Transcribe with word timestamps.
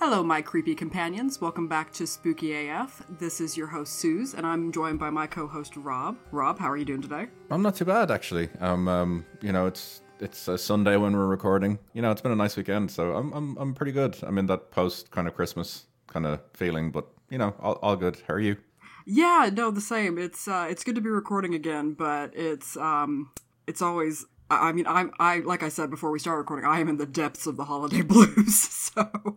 Hello, 0.00 0.22
my 0.22 0.40
creepy 0.40 0.74
companions. 0.74 1.42
Welcome 1.42 1.68
back 1.68 1.92
to 1.92 2.06
Spooky 2.06 2.68
AF. 2.68 3.02
This 3.18 3.38
is 3.38 3.54
your 3.54 3.66
host, 3.66 4.00
Suz, 4.00 4.32
and 4.32 4.46
I'm 4.46 4.72
joined 4.72 4.98
by 4.98 5.10
my 5.10 5.26
co 5.26 5.46
host, 5.46 5.76
Rob. 5.76 6.16
Rob, 6.32 6.58
how 6.58 6.70
are 6.70 6.76
you 6.78 6.86
doing 6.86 7.02
today? 7.02 7.26
I'm 7.50 7.60
not 7.60 7.74
too 7.74 7.84
bad, 7.84 8.10
actually. 8.10 8.48
Um, 8.60 8.88
um, 8.88 9.26
you 9.42 9.52
know, 9.52 9.66
it's 9.66 10.00
it's 10.18 10.48
a 10.48 10.56
Sunday 10.56 10.96
when 10.96 11.12
we're 11.12 11.26
recording. 11.26 11.78
You 11.92 12.00
know, 12.00 12.10
it's 12.10 12.22
been 12.22 12.32
a 12.32 12.36
nice 12.36 12.56
weekend, 12.56 12.90
so 12.90 13.14
I'm 13.14 13.30
I'm 13.34 13.58
I'm 13.58 13.74
pretty 13.74 13.92
good. 13.92 14.16
I'm 14.22 14.38
in 14.38 14.46
that 14.46 14.70
post 14.70 15.10
kind 15.10 15.28
of 15.28 15.34
Christmas 15.34 15.84
kind 16.06 16.24
of 16.24 16.40
feeling, 16.54 16.90
but 16.90 17.06
you 17.28 17.36
know, 17.36 17.54
all, 17.60 17.74
all 17.82 17.96
good. 17.96 18.22
How 18.26 18.32
are 18.32 18.40
you? 18.40 18.56
Yeah, 19.04 19.50
no, 19.52 19.70
the 19.70 19.82
same. 19.82 20.16
It's 20.16 20.48
uh, 20.48 20.66
it's 20.70 20.82
good 20.82 20.94
to 20.94 21.02
be 21.02 21.10
recording 21.10 21.54
again, 21.54 21.92
but 21.92 22.34
it's 22.34 22.74
um, 22.78 23.32
it's 23.66 23.82
always 23.82 24.24
I 24.50 24.72
mean, 24.72 24.86
I'm 24.86 25.12
I 25.20 25.38
like 25.38 25.62
I 25.62 25.68
said 25.68 25.90
before 25.90 26.10
we 26.10 26.18
start 26.18 26.38
recording, 26.38 26.66
I 26.66 26.80
am 26.80 26.88
in 26.88 26.96
the 26.96 27.06
depths 27.06 27.46
of 27.46 27.56
the 27.56 27.64
holiday 27.64 28.02
blues. 28.12 28.90
So, 28.90 29.36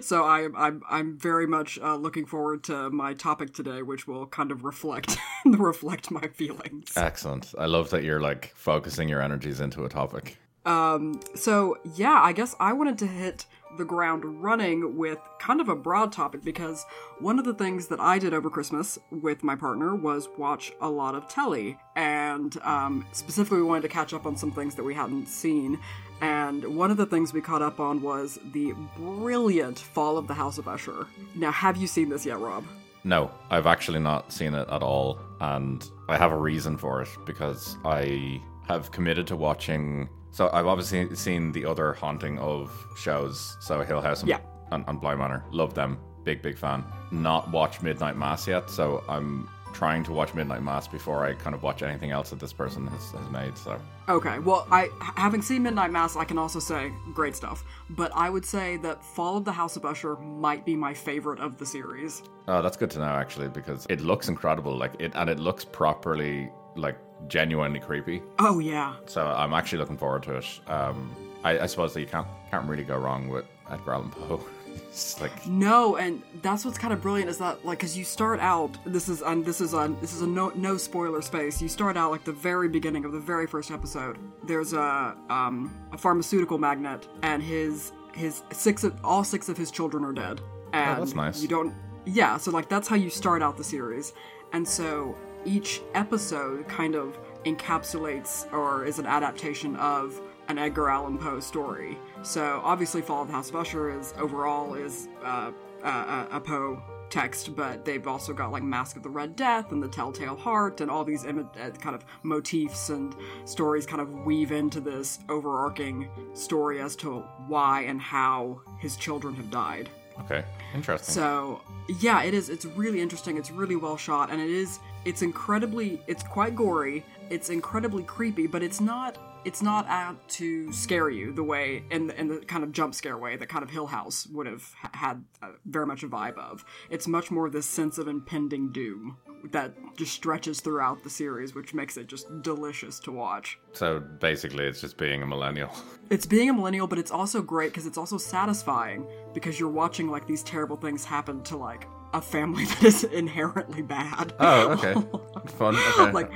so 0.00 0.24
I 0.24 0.42
am 0.42 0.54
I'm 0.56 0.82
I'm 0.88 1.18
very 1.18 1.46
much 1.46 1.78
uh, 1.80 1.96
looking 1.96 2.24
forward 2.24 2.62
to 2.64 2.88
my 2.90 3.14
topic 3.14 3.52
today, 3.52 3.82
which 3.82 4.06
will 4.06 4.26
kind 4.26 4.52
of 4.52 4.64
reflect 4.64 5.16
reflect 5.44 6.10
my 6.10 6.28
feelings. 6.28 6.92
Excellent. 6.96 7.52
I 7.58 7.66
love 7.66 7.90
that 7.90 8.04
you're 8.04 8.20
like 8.20 8.52
focusing 8.54 9.08
your 9.08 9.20
energies 9.20 9.60
into 9.60 9.84
a 9.84 9.88
topic. 9.88 10.38
Um. 10.64 11.20
So 11.34 11.78
yeah, 11.96 12.20
I 12.22 12.32
guess 12.32 12.54
I 12.60 12.72
wanted 12.72 12.98
to 12.98 13.06
hit 13.06 13.46
the 13.76 13.84
ground 13.84 14.24
running 14.42 14.96
with 14.96 15.18
kind 15.38 15.60
of 15.60 15.68
a 15.68 15.76
broad 15.76 16.12
topic 16.12 16.42
because 16.42 16.84
one 17.18 17.38
of 17.38 17.44
the 17.44 17.54
things 17.54 17.88
that 17.88 18.00
I 18.00 18.18
did 18.18 18.34
over 18.34 18.50
Christmas 18.50 18.98
with 19.10 19.42
my 19.42 19.56
partner 19.56 19.94
was 19.94 20.28
watch 20.36 20.72
a 20.80 20.88
lot 20.88 21.14
of 21.14 21.28
telly. 21.28 21.78
And 21.94 22.56
um, 22.62 23.06
specifically, 23.12 23.58
we 23.58 23.64
wanted 23.64 23.82
to 23.82 23.88
catch 23.88 24.12
up 24.12 24.26
on 24.26 24.36
some 24.36 24.52
things 24.52 24.74
that 24.74 24.84
we 24.84 24.94
hadn't 24.94 25.26
seen. 25.26 25.78
And 26.20 26.76
one 26.76 26.90
of 26.90 26.96
the 26.96 27.06
things 27.06 27.32
we 27.32 27.40
caught 27.40 27.62
up 27.62 27.80
on 27.80 28.00
was 28.00 28.38
the 28.52 28.72
brilliant 28.96 29.78
Fall 29.78 30.16
of 30.16 30.26
the 30.26 30.34
House 30.34 30.58
of 30.58 30.68
Usher. 30.68 31.06
Now, 31.34 31.52
have 31.52 31.76
you 31.76 31.86
seen 31.86 32.08
this 32.08 32.24
yet, 32.24 32.38
Rob? 32.38 32.64
No, 33.04 33.30
I've 33.50 33.66
actually 33.66 34.00
not 34.00 34.32
seen 34.32 34.54
it 34.54 34.68
at 34.68 34.82
all. 34.82 35.20
And 35.40 35.88
I 36.08 36.16
have 36.16 36.32
a 36.32 36.36
reason 36.36 36.76
for 36.76 37.02
it 37.02 37.08
because 37.24 37.76
I 37.84 38.40
have 38.66 38.90
committed 38.90 39.26
to 39.28 39.36
watching 39.36 40.08
so 40.36 40.50
I've 40.52 40.66
obviously 40.66 41.16
seen 41.16 41.50
the 41.50 41.64
other 41.64 41.94
haunting 41.94 42.38
of 42.40 42.70
shows. 42.94 43.56
So 43.58 43.80
Hill 43.80 44.02
House 44.02 44.20
and, 44.20 44.28
yeah. 44.28 44.40
and, 44.70 44.84
and 44.86 45.00
Bly 45.00 45.14
Manor. 45.14 45.42
Love 45.50 45.72
them. 45.72 45.96
Big, 46.24 46.42
big 46.42 46.58
fan. 46.58 46.84
Not 47.10 47.50
watch 47.50 47.80
Midnight 47.80 48.18
Mass 48.18 48.46
yet. 48.46 48.68
So 48.68 49.02
I'm 49.08 49.48
trying 49.72 50.04
to 50.04 50.12
watch 50.12 50.34
Midnight 50.34 50.62
Mass 50.62 50.86
before 50.86 51.24
I 51.24 51.32
kind 51.32 51.54
of 51.54 51.62
watch 51.62 51.82
anything 51.82 52.10
else 52.10 52.28
that 52.28 52.38
this 52.38 52.52
person 52.52 52.86
has, 52.86 53.12
has 53.12 53.30
made. 53.30 53.56
So 53.56 53.80
okay, 54.10 54.38
well, 54.38 54.66
I 54.70 54.90
having 55.16 55.40
seen 55.40 55.62
Midnight 55.62 55.90
Mass, 55.90 56.16
I 56.16 56.26
can 56.26 56.36
also 56.36 56.58
say 56.58 56.92
great 57.14 57.34
stuff. 57.34 57.64
But 57.88 58.12
I 58.14 58.28
would 58.28 58.44
say 58.44 58.76
that 58.78 59.02
Fall 59.02 59.38
of 59.38 59.46
the 59.46 59.52
House 59.52 59.74
of 59.76 59.86
Usher 59.86 60.16
might 60.16 60.66
be 60.66 60.76
my 60.76 60.92
favorite 60.92 61.40
of 61.40 61.56
the 61.56 61.64
series. 61.64 62.22
Oh, 62.46 62.60
that's 62.60 62.76
good 62.76 62.90
to 62.90 62.98
know 62.98 63.04
actually 63.04 63.48
because 63.48 63.86
it 63.88 64.02
looks 64.02 64.28
incredible. 64.28 64.76
Like 64.76 64.92
it 64.98 65.12
and 65.14 65.30
it 65.30 65.38
looks 65.38 65.64
properly 65.64 66.50
like 66.76 66.98
genuinely 67.28 67.80
creepy. 67.80 68.22
Oh 68.38 68.58
yeah. 68.58 68.94
So 69.06 69.26
I'm 69.26 69.52
actually 69.52 69.78
looking 69.78 69.96
forward 69.96 70.22
to 70.24 70.36
it. 70.36 70.60
Um, 70.68 71.14
I, 71.44 71.60
I 71.60 71.66
suppose 71.66 71.94
that 71.94 72.00
you 72.00 72.06
can't 72.06 72.26
can't 72.50 72.68
really 72.68 72.84
go 72.84 72.96
wrong 72.96 73.28
with 73.28 73.44
Edgar 73.70 73.94
Allan 73.94 74.10
Poe. 74.10 74.40
it's 74.74 75.20
like 75.20 75.46
no, 75.46 75.96
and 75.96 76.22
that's 76.42 76.64
what's 76.64 76.78
kind 76.78 76.92
of 76.92 77.00
brilliant 77.00 77.30
is 77.30 77.38
that 77.38 77.64
like 77.64 77.78
because 77.78 77.96
you 77.96 78.04
start 78.04 78.40
out 78.40 78.76
this 78.84 79.08
is 79.08 79.22
on 79.22 79.42
this 79.42 79.60
is 79.60 79.74
on 79.74 79.96
this 80.00 80.14
is 80.14 80.22
a 80.22 80.26
no 80.26 80.50
no 80.54 80.76
spoiler 80.76 81.22
space. 81.22 81.60
You 81.60 81.68
start 81.68 81.96
out 81.96 82.10
like 82.10 82.24
the 82.24 82.32
very 82.32 82.68
beginning 82.68 83.04
of 83.04 83.12
the 83.12 83.20
very 83.20 83.46
first 83.46 83.70
episode. 83.70 84.18
There's 84.44 84.72
a 84.72 85.16
um 85.30 85.72
a 85.92 85.98
pharmaceutical 85.98 86.58
magnate 86.58 87.06
and 87.22 87.42
his 87.42 87.92
his 88.12 88.42
six 88.52 88.84
of 88.84 88.94
all 89.04 89.24
six 89.24 89.48
of 89.48 89.56
his 89.56 89.70
children 89.70 90.04
are 90.04 90.12
dead. 90.12 90.40
And 90.72 90.96
oh, 90.96 91.00
that's 91.00 91.14
nice. 91.14 91.42
You 91.42 91.48
don't 91.48 91.74
yeah, 92.06 92.36
so 92.36 92.50
like 92.50 92.68
that's 92.68 92.88
how 92.88 92.96
you 92.96 93.10
start 93.10 93.42
out 93.42 93.56
the 93.56 93.64
series. 93.64 94.12
And 94.52 94.66
so 94.66 95.16
each 95.46 95.80
episode 95.94 96.68
kind 96.68 96.94
of 96.94 97.18
encapsulates 97.44 98.52
or 98.52 98.84
is 98.84 98.98
an 98.98 99.06
adaptation 99.06 99.76
of 99.76 100.20
an 100.48 100.58
Edgar 100.58 100.88
Allan 100.88 101.18
Poe 101.18 101.40
story. 101.40 101.98
So 102.22 102.60
obviously, 102.64 103.02
Fall 103.02 103.22
of 103.22 103.28
the 103.28 103.34
House 103.34 103.48
of 103.50 103.56
Usher 103.56 103.98
is 103.98 104.14
overall 104.18 104.74
is 104.74 105.08
uh, 105.24 105.50
a, 105.82 106.26
a 106.32 106.40
Poe 106.40 106.82
text, 107.10 107.54
but 107.54 107.84
they've 107.84 108.06
also 108.06 108.32
got 108.32 108.50
like 108.50 108.62
Mask 108.62 108.96
of 108.96 109.02
the 109.02 109.08
Red 109.08 109.36
Death 109.36 109.72
and 109.72 109.82
the 109.82 109.88
Telltale 109.88 110.36
Heart 110.36 110.80
and 110.80 110.90
all 110.90 111.04
these 111.04 111.24
Im- 111.24 111.48
uh, 111.60 111.70
kind 111.70 111.94
of 111.94 112.04
motifs 112.22 112.90
and 112.90 113.14
stories 113.44 113.86
kind 113.86 114.00
of 114.00 114.12
weave 114.24 114.52
into 114.52 114.80
this 114.80 115.20
overarching 115.28 116.08
story 116.34 116.80
as 116.80 116.96
to 116.96 117.20
why 117.46 117.82
and 117.82 118.00
how 118.00 118.60
his 118.78 118.96
children 118.96 119.34
have 119.34 119.50
died. 119.50 119.88
Okay, 120.20 120.44
interesting. 120.74 121.12
So 121.12 121.60
yeah, 122.00 122.22
it 122.22 122.34
is. 122.34 122.48
It's 122.48 122.64
really 122.64 123.00
interesting. 123.00 123.36
It's 123.36 123.50
really 123.50 123.76
well 123.76 123.96
shot, 123.96 124.30
and 124.30 124.40
it 124.40 124.50
is 124.50 124.78
it's 125.06 125.22
incredibly 125.22 126.02
it's 126.08 126.24
quite 126.24 126.56
gory. 126.56 127.04
It's 127.30 127.48
incredibly 127.48 128.02
creepy 128.02 128.46
but 128.46 128.62
it's 128.62 128.80
not 128.80 129.18
it's 129.44 129.62
not 129.62 129.86
out 129.86 130.28
to 130.28 130.72
scare 130.72 131.08
you 131.08 131.32
the 131.32 131.44
way 131.44 131.84
in 131.92 132.08
the, 132.08 132.20
in 132.20 132.26
the 132.26 132.38
kind 132.38 132.64
of 132.64 132.72
jump 132.72 132.92
scare 132.92 133.16
way 133.16 133.36
that 133.36 133.48
kind 133.48 133.62
of 133.62 133.70
hill 133.70 133.86
house 133.86 134.26
would 134.26 134.48
have 134.48 134.74
had 134.92 135.22
uh, 135.40 135.50
very 135.64 135.86
much 135.86 136.02
a 136.02 136.08
vibe 136.08 136.36
of. 136.36 136.64
It's 136.90 137.06
much 137.06 137.30
more 137.30 137.48
this 137.48 137.66
sense 137.66 137.98
of 137.98 138.08
impending 138.08 138.72
doom 138.72 139.18
that 139.52 139.72
just 139.96 140.12
stretches 140.12 140.60
throughout 140.60 141.04
the 141.04 141.10
series 141.10 141.54
which 141.54 141.72
makes 141.72 141.96
it 141.96 142.08
just 142.08 142.26
delicious 142.42 142.98
to 143.00 143.12
watch. 143.12 143.60
So 143.72 144.00
basically 144.00 144.64
it's 144.64 144.80
just 144.80 144.98
being 144.98 145.22
a 145.22 145.26
millennial. 145.26 145.70
It's 146.08 146.24
being 146.24 146.48
a 146.48 146.52
millennial 146.52 146.86
but 146.86 146.98
it's 146.98 147.10
also 147.10 147.42
great 147.42 147.72
because 147.72 147.84
it's 147.84 147.98
also 147.98 148.16
satisfying 148.16 149.06
because 149.34 149.58
you're 149.58 149.68
watching 149.68 150.08
like 150.08 150.24
these 150.24 150.44
terrible 150.44 150.76
things 150.76 151.04
happen 151.04 151.42
to 151.44 151.56
like 151.56 151.88
a 152.16 152.22
family 152.22 152.64
that 152.66 152.84
is 152.84 153.04
inherently 153.04 153.82
bad. 153.82 154.34
Oh, 154.38 154.72
okay. 154.72 154.94
Fun. 155.56 155.76
Okay. 155.98 156.12
like 156.12 156.32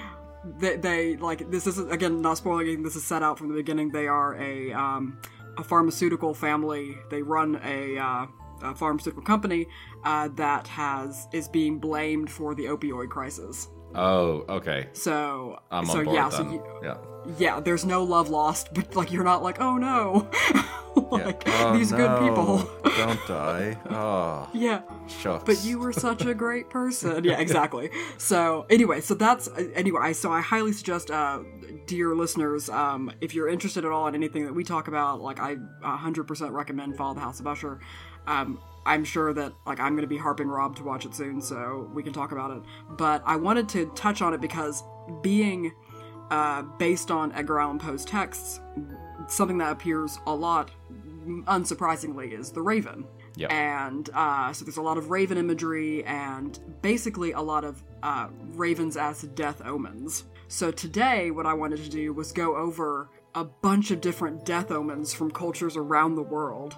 they, 0.58 0.76
they 0.76 1.16
like 1.16 1.50
this 1.50 1.66
is 1.66 1.78
again 1.78 2.22
not 2.22 2.38
spoiling. 2.38 2.82
This 2.82 2.96
is 2.96 3.04
set 3.04 3.22
out 3.22 3.38
from 3.38 3.48
the 3.48 3.54
beginning. 3.54 3.90
They 3.90 4.06
are 4.06 4.36
a 4.36 4.72
um, 4.72 5.20
a 5.58 5.64
pharmaceutical 5.64 6.34
family. 6.34 6.96
They 7.10 7.22
run 7.22 7.60
a, 7.64 7.98
uh, 7.98 8.26
a 8.62 8.74
pharmaceutical 8.74 9.22
company 9.22 9.66
uh, 10.04 10.28
that 10.34 10.66
has 10.66 11.28
is 11.32 11.48
being 11.48 11.78
blamed 11.78 12.30
for 12.30 12.54
the 12.54 12.64
opioid 12.64 13.10
crisis. 13.10 13.68
Oh, 13.94 14.44
okay. 14.48 14.88
So, 14.92 15.58
I'm 15.70 15.84
so 15.84 16.00
yeah, 16.00 16.28
so 16.28 16.48
you, 16.48 16.64
yeah, 16.82 16.96
yeah. 17.38 17.60
There's 17.60 17.84
no 17.84 18.02
love 18.02 18.28
lost, 18.28 18.72
but 18.74 18.94
like 18.96 19.12
you're 19.12 19.24
not 19.24 19.42
like, 19.42 19.60
oh 19.60 19.76
no, 19.76 20.30
like 21.10 21.42
yeah. 21.46 21.64
oh, 21.64 21.76
these 21.76 21.92
no. 21.92 21.98
good 21.98 22.28
people 22.28 22.70
don't 22.96 23.26
die. 23.26 23.78
Oh, 23.90 24.48
yeah. 24.54 24.82
Shucks. 25.08 25.44
But 25.44 25.64
you 25.64 25.78
were 25.78 25.92
such 25.92 26.24
a 26.24 26.34
great 26.34 26.70
person. 26.70 27.24
Yeah, 27.24 27.40
exactly. 27.40 27.90
so 28.18 28.66
anyway, 28.70 29.00
so 29.00 29.14
that's 29.14 29.48
anyway. 29.74 30.12
So 30.12 30.32
I 30.32 30.40
highly 30.40 30.72
suggest, 30.72 31.10
uh, 31.10 31.40
dear 31.86 32.14
listeners, 32.14 32.68
um, 32.68 33.12
if 33.20 33.34
you're 33.34 33.48
interested 33.48 33.84
at 33.84 33.90
all 33.90 34.06
in 34.06 34.14
anything 34.14 34.44
that 34.44 34.54
we 34.54 34.64
talk 34.64 34.88
about, 34.88 35.20
like 35.20 35.40
I 35.40 35.56
100% 35.82 36.52
recommend 36.52 36.96
Fall 36.96 37.10
of 37.10 37.16
the 37.16 37.22
House 37.22 37.40
of 37.40 37.46
Usher. 37.46 37.80
Um, 38.26 38.60
I'm 38.86 39.04
sure 39.04 39.32
that 39.34 39.52
like 39.66 39.78
I'm 39.78 39.92
going 39.92 40.02
to 40.02 40.08
be 40.08 40.16
harping 40.16 40.48
Rob 40.48 40.76
to 40.76 40.84
watch 40.84 41.04
it 41.04 41.14
soon, 41.14 41.40
so 41.40 41.90
we 41.94 42.02
can 42.02 42.12
talk 42.12 42.32
about 42.32 42.50
it. 42.50 42.62
But 42.90 43.22
I 43.26 43.36
wanted 43.36 43.68
to 43.70 43.86
touch 43.94 44.22
on 44.22 44.34
it 44.34 44.40
because 44.40 44.82
being 45.22 45.72
uh, 46.30 46.62
based 46.62 47.10
on 47.10 47.32
Edgar 47.32 47.60
Allan 47.60 47.78
Poe's 47.78 48.04
texts, 48.04 48.60
something 49.28 49.58
that 49.58 49.72
appears 49.72 50.18
a 50.26 50.34
lot, 50.34 50.70
unsurprisingly, 51.26 52.38
is 52.38 52.50
the 52.50 52.62
Raven. 52.62 53.04
Yep. 53.36 53.52
And 53.52 54.10
uh, 54.12 54.52
so 54.52 54.64
there's 54.64 54.76
a 54.76 54.82
lot 54.82 54.98
of 54.98 55.10
Raven 55.10 55.38
imagery 55.38 56.04
and 56.04 56.58
basically 56.82 57.32
a 57.32 57.40
lot 57.40 57.64
of 57.64 57.82
uh, 58.02 58.28
ravens 58.54 58.96
as 58.96 59.22
death 59.22 59.62
omens. 59.64 60.24
So 60.48 60.70
today, 60.70 61.30
what 61.30 61.46
I 61.46 61.54
wanted 61.54 61.82
to 61.84 61.88
do 61.88 62.12
was 62.12 62.32
go 62.32 62.56
over 62.56 63.08
a 63.34 63.44
bunch 63.44 63.92
of 63.92 64.00
different 64.00 64.44
death 64.44 64.70
omens 64.70 65.12
from 65.12 65.30
cultures 65.30 65.76
around 65.76 66.16
the 66.16 66.22
world 66.22 66.74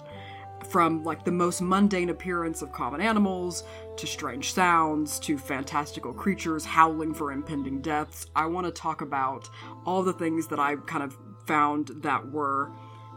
from 0.69 1.03
like 1.05 1.25
the 1.25 1.33
most 1.33 1.61
mundane 1.61 2.11
appearance 2.11 2.63
of 2.63 2.73
common 2.73 3.01
animals 3.01 3.65
to 3.97 4.07
strange 4.07 4.53
sounds 4.53 5.19
to 5.21 5.39
fantastical 5.39 6.13
creatures 6.13 6.65
howling 6.65 7.15
for 7.15 7.33
impending 7.33 7.81
deaths. 7.81 8.27
I 8.35 8.47
want 8.47 8.67
to 8.67 8.73
talk 8.73 9.01
about 9.01 9.49
all 9.85 10.03
the 10.03 10.13
things 10.13 10.49
that 10.49 10.59
I 10.59 10.77
kind 10.77 11.05
of 11.05 11.17
found 11.47 11.89
that 12.03 12.31
were 12.31 12.73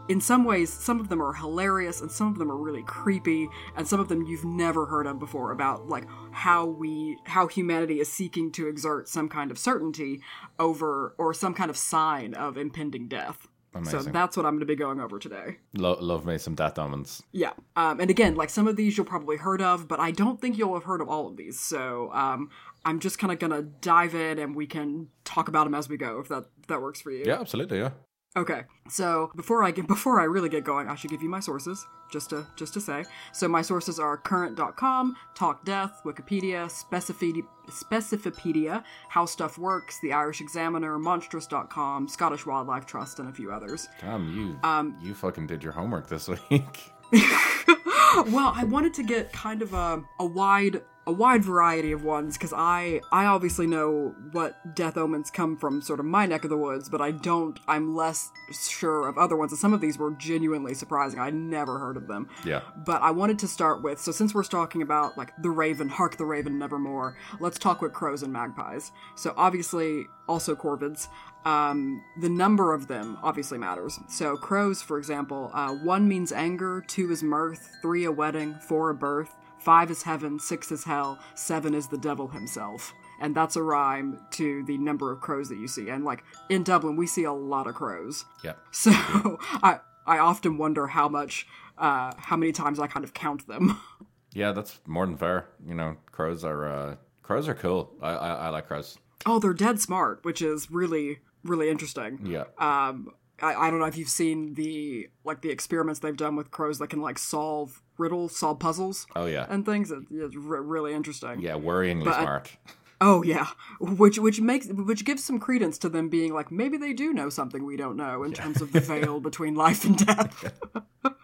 in 0.08 0.20
some 0.20 0.44
ways 0.44 0.72
some 0.72 1.00
of 1.00 1.08
them 1.08 1.20
are 1.20 1.32
hilarious 1.32 2.00
and 2.00 2.10
some 2.10 2.28
of 2.28 2.38
them 2.38 2.50
are 2.50 2.56
really 2.56 2.82
creepy 2.82 3.48
and 3.76 3.86
some 3.86 3.98
of 3.98 4.08
them 4.08 4.22
you've 4.22 4.44
never 4.44 4.86
heard 4.86 5.06
of 5.06 5.18
before 5.18 5.50
about 5.50 5.88
like 5.88 6.06
how 6.30 6.64
we 6.64 7.18
how 7.24 7.46
humanity 7.46 7.98
is 8.00 8.12
seeking 8.12 8.52
to 8.52 8.68
exert 8.68 9.08
some 9.08 9.28
kind 9.28 9.50
of 9.50 9.58
certainty 9.58 10.20
over 10.58 11.14
or 11.18 11.34
some 11.34 11.54
kind 11.54 11.70
of 11.70 11.76
sign 11.76 12.34
of 12.34 12.56
impending 12.56 13.08
death 13.08 13.48
Amazing. 13.76 14.00
so 14.00 14.10
that's 14.10 14.36
what 14.36 14.46
I'm 14.46 14.52
going 14.52 14.60
to 14.60 14.66
be 14.66 14.76
going 14.76 15.00
over 15.00 15.18
today. 15.18 15.58
Lo- 15.74 15.98
love 16.00 16.24
me 16.24 16.38
some 16.38 16.54
death 16.54 16.78
omens. 16.78 17.22
Yeah, 17.32 17.52
um, 17.76 18.00
and 18.00 18.10
again, 18.10 18.34
like 18.34 18.50
some 18.50 18.66
of 18.68 18.76
these 18.76 18.96
you'll 18.96 19.06
probably 19.06 19.36
heard 19.36 19.62
of, 19.62 19.88
but 19.88 20.00
I 20.00 20.10
don't 20.10 20.40
think 20.40 20.58
you'll 20.58 20.74
have 20.74 20.84
heard 20.84 21.00
of 21.00 21.08
all 21.08 21.26
of 21.28 21.36
these. 21.36 21.58
So 21.58 22.10
um, 22.12 22.50
I'm 22.84 23.00
just 23.00 23.18
kind 23.18 23.32
of 23.32 23.38
gonna 23.38 23.62
dive 23.62 24.14
in, 24.14 24.38
and 24.38 24.54
we 24.54 24.66
can 24.66 25.08
talk 25.24 25.48
about 25.48 25.64
them 25.64 25.74
as 25.74 25.88
we 25.88 25.96
go, 25.96 26.20
if 26.20 26.28
that 26.28 26.46
if 26.60 26.66
that 26.68 26.80
works 26.80 27.00
for 27.00 27.10
you. 27.10 27.24
Yeah, 27.26 27.40
absolutely. 27.40 27.78
Yeah. 27.78 27.90
Okay, 28.36 28.64
so 28.88 29.30
before 29.34 29.64
I 29.64 29.70
get 29.70 29.86
before 29.96 30.20
I 30.20 30.24
really 30.24 30.48
get 30.48 30.62
going, 30.64 30.88
I 30.88 30.94
should 30.94 31.10
give 31.10 31.22
you 31.22 31.28
my 31.28 31.40
sources 31.40 31.86
just 32.10 32.30
to 32.30 32.46
just 32.54 32.74
to 32.74 32.80
say. 32.80 33.04
So 33.32 33.48
my 33.48 33.62
sources 33.62 33.98
are 33.98 34.16
current.com, 34.16 35.16
Talk 35.34 35.64
Death, 35.64 36.02
Wikipedia, 36.04 36.66
Specifi- 36.70 37.46
Specifipedia, 37.68 38.84
How 39.08 39.24
Stuff 39.24 39.56
Works, 39.58 39.98
The 40.00 40.12
Irish 40.12 40.40
Examiner, 40.40 40.98
Monstrous.com, 40.98 42.08
Scottish 42.08 42.44
Wildlife 42.44 42.84
Trust, 42.86 43.18
and 43.18 43.28
a 43.28 43.32
few 43.32 43.50
others. 43.50 43.88
Damn, 44.00 44.28
you 44.36 44.58
um, 44.68 44.96
you 45.00 45.14
fucking 45.14 45.46
did 45.46 45.62
your 45.62 45.72
homework 45.72 46.08
this 46.08 46.28
week. 46.50 46.92
well, 47.12 48.52
I 48.54 48.64
wanted 48.64 48.92
to 48.94 49.02
get 49.02 49.32
kind 49.32 49.62
of 49.62 49.72
a, 49.72 50.02
a 50.20 50.26
wide 50.26 50.82
a 51.06 51.12
wide 51.12 51.44
variety 51.44 51.92
of 51.92 52.02
ones 52.02 52.36
because 52.36 52.52
I 52.52 53.00
I 53.12 53.26
obviously 53.26 53.66
know 53.66 54.14
what 54.32 54.74
death 54.74 54.96
omens 54.96 55.30
come 55.30 55.56
from 55.56 55.80
sort 55.80 56.00
of 56.00 56.06
my 56.06 56.26
neck 56.26 56.44
of 56.44 56.50
the 56.50 56.56
woods, 56.56 56.88
but 56.88 57.00
I 57.00 57.12
don't. 57.12 57.58
I'm 57.68 57.94
less 57.94 58.30
sure 58.52 59.08
of 59.08 59.16
other 59.16 59.36
ones, 59.36 59.52
and 59.52 59.58
some 59.58 59.72
of 59.72 59.80
these 59.80 59.98
were 59.98 60.10
genuinely 60.12 60.74
surprising. 60.74 61.20
I 61.20 61.30
never 61.30 61.78
heard 61.78 61.96
of 61.96 62.08
them. 62.08 62.28
Yeah. 62.44 62.62
But 62.84 63.02
I 63.02 63.12
wanted 63.12 63.38
to 63.40 63.48
start 63.48 63.82
with 63.82 64.00
so 64.00 64.10
since 64.10 64.34
we're 64.34 64.44
talking 64.44 64.82
about 64.82 65.16
like 65.16 65.32
the 65.40 65.50
Raven, 65.50 65.88
Hark 65.88 66.16
the 66.16 66.26
Raven, 66.26 66.58
Nevermore. 66.58 67.16
Let's 67.40 67.58
talk 67.58 67.82
with 67.82 67.92
crows 67.92 68.22
and 68.22 68.32
magpies. 68.32 68.90
So 69.14 69.32
obviously 69.36 70.06
also 70.28 70.56
corvids. 70.56 71.08
Um, 71.44 72.02
the 72.20 72.28
number 72.28 72.74
of 72.74 72.88
them 72.88 73.18
obviously 73.22 73.58
matters. 73.58 74.00
So 74.08 74.36
crows, 74.36 74.82
for 74.82 74.98
example, 74.98 75.52
uh, 75.54 75.72
one 75.74 76.08
means 76.08 76.32
anger, 76.32 76.84
two 76.84 77.12
is 77.12 77.22
mirth, 77.22 77.76
three 77.80 78.04
a 78.04 78.10
wedding, 78.10 78.56
four 78.66 78.90
a 78.90 78.94
birth. 78.94 79.36
Five 79.66 79.90
is 79.90 80.04
heaven, 80.04 80.38
six 80.38 80.70
is 80.70 80.84
hell, 80.84 81.18
seven 81.34 81.74
is 81.74 81.88
the 81.88 81.98
devil 81.98 82.28
himself. 82.28 82.94
And 83.20 83.34
that's 83.34 83.56
a 83.56 83.62
rhyme 83.64 84.20
to 84.30 84.62
the 84.62 84.78
number 84.78 85.10
of 85.10 85.20
crows 85.20 85.48
that 85.48 85.58
you 85.58 85.66
see. 85.66 85.88
And 85.88 86.04
like 86.04 86.22
in 86.48 86.62
Dublin, 86.62 86.94
we 86.94 87.08
see 87.08 87.24
a 87.24 87.32
lot 87.32 87.66
of 87.66 87.74
crows. 87.74 88.24
Yep. 88.44 88.58
So 88.70 88.92
I 88.94 89.80
I 90.06 90.18
often 90.18 90.56
wonder 90.56 90.86
how 90.86 91.08
much 91.08 91.48
uh, 91.78 92.12
how 92.16 92.36
many 92.36 92.52
times 92.52 92.78
I 92.78 92.86
kind 92.86 93.02
of 93.02 93.12
count 93.12 93.48
them. 93.48 93.80
Yeah, 94.32 94.52
that's 94.52 94.78
more 94.86 95.06
than 95.06 95.16
fair. 95.16 95.48
You 95.66 95.74
know, 95.74 95.96
crows 96.12 96.44
are 96.44 96.68
uh, 96.68 96.96
crows 97.22 97.48
are 97.48 97.54
cool. 97.54 97.94
I, 98.02 98.10
I 98.10 98.34
I 98.34 98.48
like 98.50 98.68
crows. 98.68 98.98
Oh, 99.24 99.38
they're 99.38 99.54
dead 99.54 99.80
smart, 99.80 100.24
which 100.26 100.42
is 100.42 100.70
really 100.70 101.20
really 101.42 101.70
interesting. 101.70 102.20
Yeah. 102.22 102.44
Um, 102.58 103.14
I, 103.42 103.54
I 103.54 103.70
don't 103.70 103.78
know 103.80 103.86
if 103.86 103.96
you've 103.98 104.08
seen 104.08 104.54
the 104.54 105.08
like 105.24 105.42
the 105.42 105.50
experiments 105.50 106.00
they've 106.00 106.16
done 106.16 106.36
with 106.36 106.50
crows 106.50 106.78
that 106.78 106.88
can 106.88 107.00
like 107.02 107.18
solve 107.18 107.82
riddles, 107.98 108.36
solve 108.36 108.58
puzzles. 108.58 109.06
Oh 109.14 109.26
yeah. 109.26 109.46
And 109.48 109.64
things. 109.66 109.90
It, 109.90 110.04
it's 110.10 110.34
re- 110.36 110.60
really 110.60 110.94
interesting. 110.94 111.40
Yeah, 111.40 111.54
worryingly 111.54 112.04
But 112.04 112.14
I- 112.14 112.22
smart. 112.22 112.56
Oh 112.98 113.22
yeah, 113.22 113.48
which 113.78 114.18
which 114.18 114.40
makes 114.40 114.68
which 114.68 115.04
gives 115.04 115.22
some 115.22 115.38
credence 115.38 115.76
to 115.78 115.90
them 115.90 116.08
being 116.08 116.32
like 116.32 116.50
maybe 116.50 116.78
they 116.78 116.94
do 116.94 117.12
know 117.12 117.28
something 117.28 117.66
we 117.66 117.76
don't 117.76 117.94
know 117.96 118.22
in 118.22 118.32
terms 118.32 118.62
of 118.62 118.72
the 118.72 118.80
veil 118.80 119.20
between 119.20 119.54
life 119.54 119.84
and 119.84 119.98
death. 120.06 120.52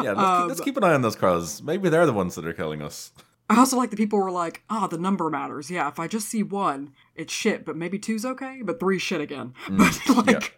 Yeah, 0.00 0.12
let's, 0.12 0.18
Um, 0.20 0.40
keep, 0.42 0.48
let's 0.48 0.60
keep 0.60 0.76
an 0.76 0.84
eye 0.84 0.94
on 0.94 1.02
those 1.02 1.16
crows. 1.16 1.60
Maybe 1.60 1.88
they're 1.88 2.06
the 2.06 2.12
ones 2.12 2.36
that 2.36 2.46
are 2.46 2.52
killing 2.52 2.82
us. 2.82 3.10
I 3.50 3.58
also 3.58 3.76
like 3.76 3.90
the 3.90 3.96
people 3.96 4.18
who 4.18 4.24
were 4.26 4.30
like, 4.30 4.62
ah, 4.70 4.86
the 4.86 4.96
number 4.98 5.28
matters. 5.28 5.70
Yeah, 5.72 5.88
if 5.88 5.98
I 5.98 6.06
just 6.06 6.28
see 6.28 6.42
one, 6.44 6.92
it's 7.16 7.32
shit, 7.32 7.64
but 7.64 7.76
maybe 7.76 7.98
two's 7.98 8.24
okay, 8.24 8.60
but 8.62 8.78
thhree 8.78 8.98
shit 9.00 9.20
again. 9.20 9.54
but 9.70 9.98
like, 10.26 10.54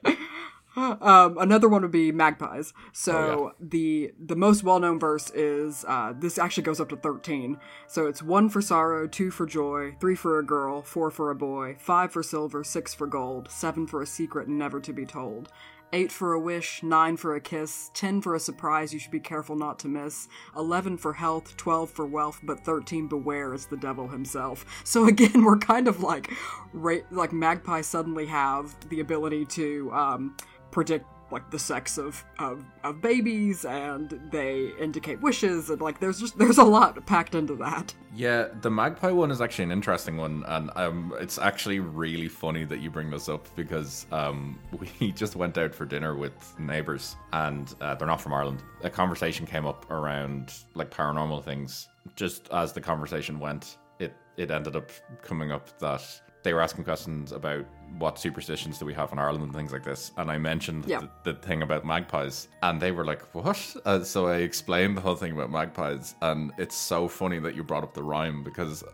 um, 0.76 1.37
another 1.38 1.69
one 1.69 1.82
would 1.82 1.90
be 1.90 2.12
magpies. 2.12 2.72
So 2.93 3.12
Oh, 3.12 3.52
the 3.61 4.12
the 4.25 4.37
most 4.37 4.62
well 4.62 4.78
known 4.78 4.99
verse 4.99 5.31
is 5.31 5.84
uh, 5.88 6.12
this 6.17 6.38
actually 6.38 6.62
goes 6.62 6.81
up 6.81 6.88
to 6.90 6.96
thirteen. 6.96 7.58
So 7.87 8.06
it's 8.06 8.22
one 8.22 8.49
for 8.49 8.62
sorrow, 8.62 9.06
two 9.06 9.31
for 9.31 9.46
joy, 9.46 9.96
three 10.00 10.14
for 10.14 10.38
a 10.38 10.44
girl, 10.44 10.82
four 10.82 11.11
for 11.11 11.31
a 11.31 11.34
boy, 11.34 11.76
five 11.78 12.12
for 12.12 12.22
silver, 12.22 12.62
six 12.64 12.94
for 12.94 13.06
gold, 13.06 13.50
seven 13.50 13.87
for 13.87 14.02
a 14.02 14.06
secret 14.06 14.49
never 14.49 14.81
to 14.81 14.93
be 14.93 15.05
told. 15.05 15.49
Eight 15.93 16.12
for 16.12 16.34
a 16.34 16.38
wish, 16.40 16.84
nine 16.84 17.17
for 17.17 17.34
a 17.34 17.40
kiss, 17.40 17.90
ten 17.94 18.20
for 18.22 18.37
a 18.37 18.40
surprise 18.40 18.93
you 18.94 19.00
should 19.00 19.11
be 19.11 19.19
careful 19.19 19.56
not 19.56 19.81
to 19.81 19.88
miss, 19.88 20.28
eleven 20.56 20.96
for 20.96 21.12
health, 21.14 21.56
twelve 21.56 21.90
for 21.90 22.06
wealth, 22.06 22.38
but 22.44 22.64
thirteen 22.64 23.08
beware 23.08 23.55
it's 23.55 23.67
the 23.67 23.76
devil 23.76 24.06
himself. 24.06 24.64
So 24.84 25.06
again, 25.08 25.43
we're 25.44 25.58
kind 25.58 25.88
of 25.88 26.00
like, 26.00 26.31
ra- 26.72 27.06
like 27.11 27.32
magpies 27.32 27.88
suddenly 27.88 28.26
have 28.26 28.76
the 28.88 29.00
ability 29.00 29.46
to 29.46 29.90
um, 29.93 30.37
predict 30.70 31.06
like 31.31 31.50
the 31.50 31.58
sex 31.58 31.99
of, 31.99 32.25
of 32.38 32.64
of 32.82 33.00
babies, 33.00 33.64
and 33.64 34.20
they 34.31 34.72
indicate 34.81 35.20
wishes, 35.20 35.70
and 35.70 35.81
like 35.81 36.00
there's 36.00 36.20
just 36.20 36.38
there's 36.38 36.58
a 36.58 36.64
lot 36.64 37.05
packed 37.06 37.34
into 37.34 37.55
that. 37.56 37.94
Yeah, 38.14 38.49
the 38.61 38.70
magpie 38.70 39.11
one 39.11 39.31
is 39.31 39.40
actually 39.40 39.64
an 39.64 39.72
interesting 39.72 40.17
one, 40.17 40.44
and 40.46 40.70
um, 40.76 41.14
it's 41.20 41.38
actually 41.38 41.81
really 41.81 42.28
funny 42.28 42.64
that 42.64 42.81
you 42.81 42.90
bring 42.90 43.11
this 43.11 43.28
up 43.28 43.46
because 43.56 44.06
um, 44.12 44.58
we 45.00 45.12
just 45.12 45.37
went 45.37 45.56
out 45.58 45.75
for 45.75 45.84
dinner 45.84 46.17
with 46.17 46.58
neighbors, 46.58 47.17
and 47.32 47.75
uh, 47.81 47.94
they're 47.94 48.08
not 48.08 48.20
from 48.20 48.34
Ireland. 48.34 48.62
A 48.82 48.90
conversation 48.90 49.46
came 49.46 49.67
up 49.67 49.90
around 49.90 50.52
like 50.75 50.90
paranormal 50.90 51.44
things. 51.44 51.88
Just 52.17 52.49
as 52.50 52.72
the 52.72 52.81
conversation 52.81 53.38
went, 53.38 53.78
it 53.99 54.14
it 54.37 54.50
ended 54.50 54.76
up 54.76 54.90
coming 55.22 55.52
up 55.52 55.78
that 55.78 56.02
they 56.42 56.52
were 56.54 56.60
asking 56.62 56.84
questions 56.84 57.32
about 57.32 57.64
what 57.98 58.19
superstitions 58.19 58.78
do 58.78 58.87
we 58.87 58.94
have 58.94 59.12
in 59.12 59.19
Ireland 59.19 59.42
and 59.44 59.54
things 59.54 59.72
like 59.72 59.82
this, 59.84 60.12
and 60.16 60.31
I 60.31 60.38
mentioned 60.38 60.84
Yeah. 60.87 61.00
the, 61.25 61.32
the 61.32 61.38
thing 61.40 61.62
about 61.62 61.84
magpies, 61.84 62.48
and 62.62 62.81
they 62.81 62.92
were 62.92 63.04
like, 63.04 63.22
"What?" 63.34 63.76
Uh, 63.84 64.02
so 64.04 64.26
I 64.28 64.37
explained 64.37 64.96
the 64.96 65.00
whole 65.00 65.16
thing 65.16 65.32
about 65.32 65.50
magpies, 65.50 66.14
and 66.22 66.52
it's 66.56 66.75
so 66.76 67.08
funny 67.08 67.38
that 67.40 67.54
you 67.56 67.62
brought 67.64 67.82
up 67.82 67.92
the 67.94 68.02
rhyme 68.02 68.42
because 68.44 68.84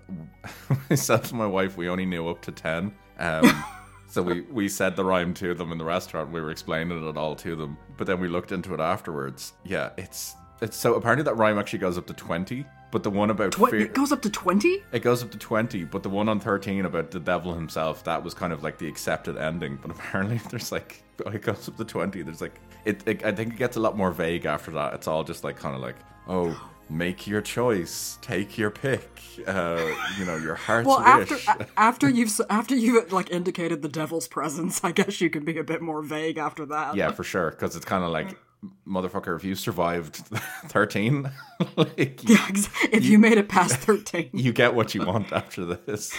said 0.94 1.24
to 1.24 1.34
my 1.34 1.46
wife, 1.46 1.76
we 1.76 1.88
only 1.88 2.06
knew 2.06 2.28
up 2.28 2.42
to 2.42 2.52
ten. 2.52 2.94
Um, 3.18 3.64
so 4.08 4.22
we, 4.22 4.40
we 4.42 4.68
said 4.68 4.96
the 4.96 5.04
rhyme 5.04 5.34
to 5.34 5.54
them 5.54 5.72
in 5.72 5.78
the 5.78 5.84
restaurant. 5.84 6.30
We 6.32 6.40
were 6.40 6.50
explaining 6.50 7.06
it 7.08 7.16
all 7.16 7.36
to 7.36 7.54
them, 7.56 7.76
but 7.96 8.06
then 8.06 8.20
we 8.20 8.28
looked 8.28 8.52
into 8.52 8.74
it 8.74 8.80
afterwards. 8.80 9.52
Yeah, 9.64 9.90
it's 9.96 10.34
it's 10.62 10.76
so 10.76 10.94
apparently 10.94 11.24
that 11.24 11.34
rhyme 11.36 11.58
actually 11.58 11.80
goes 11.80 11.98
up 11.98 12.06
to 12.06 12.14
twenty, 12.14 12.64
but 12.96 13.02
the 13.02 13.10
one 13.10 13.28
about 13.28 13.52
Tw- 13.52 13.68
fear, 13.68 13.80
it 13.80 13.92
goes 13.92 14.10
up 14.10 14.22
to 14.22 14.30
twenty. 14.30 14.82
it 14.90 15.00
goes 15.02 15.22
up 15.22 15.30
to 15.30 15.36
20, 15.36 15.84
but 15.84 16.02
the 16.02 16.08
one 16.08 16.30
on 16.30 16.40
13 16.40 16.86
about 16.86 17.10
the 17.10 17.20
devil 17.20 17.52
himself, 17.52 18.02
that 18.04 18.24
was 18.24 18.32
kind 18.32 18.54
of 18.54 18.62
like 18.62 18.78
the 18.78 18.88
accepted 18.88 19.36
ending. 19.36 19.78
But 19.82 19.90
apparently, 19.96 20.40
there's 20.48 20.72
like, 20.72 21.02
it 21.26 21.42
goes 21.42 21.68
up 21.68 21.76
to 21.76 21.84
20. 21.84 22.22
There's 22.22 22.40
like, 22.40 22.58
it, 22.86 23.02
it 23.06 23.22
I 23.22 23.32
think 23.32 23.52
it 23.52 23.58
gets 23.58 23.76
a 23.76 23.80
lot 23.80 23.98
more 23.98 24.10
vague 24.12 24.46
after 24.46 24.70
that. 24.70 24.94
It's 24.94 25.06
all 25.06 25.24
just 25.24 25.44
like, 25.44 25.58
kind 25.58 25.74
of 25.74 25.82
like, 25.82 25.96
oh, 26.26 26.58
make 26.88 27.26
your 27.26 27.42
choice, 27.42 28.16
take 28.22 28.56
your 28.56 28.70
pick, 28.70 29.10
uh, 29.46 29.84
you 30.18 30.24
know, 30.24 30.36
your 30.38 30.54
heart's 30.54 30.86
Well, 30.86 31.00
after 31.00 31.34
wish. 31.34 31.48
a- 31.48 31.66
after 31.76 32.08
you've 32.08 32.40
after 32.48 32.74
you've 32.74 33.12
like 33.12 33.30
indicated 33.30 33.82
the 33.82 33.88
devil's 33.90 34.26
presence, 34.26 34.82
I 34.82 34.92
guess 34.92 35.20
you 35.20 35.28
can 35.28 35.44
be 35.44 35.58
a 35.58 35.64
bit 35.64 35.82
more 35.82 36.00
vague 36.00 36.38
after 36.38 36.64
that. 36.64 36.94
yeah, 36.96 37.10
for 37.10 37.24
sure. 37.24 37.50
Because 37.50 37.76
it's 37.76 37.84
kind 37.84 38.04
of 38.04 38.10
like, 38.10 38.38
motherfucker, 38.86 39.36
if 39.36 39.44
you 39.44 39.54
survived 39.54 40.16
13, 40.68 41.30
like, 41.76 42.22
you, 42.28 42.34
Yeah, 42.36 42.46
ex- 42.48 42.68
if 42.92 43.04
you 43.04 43.18
made 43.18 43.38
it 43.38 43.48
past 43.48 43.76
thirteen. 43.78 44.30
you 44.34 44.52
get 44.52 44.74
what 44.74 44.94
you 44.94 45.04
want 45.04 45.32
after 45.32 45.64
this. 45.64 46.12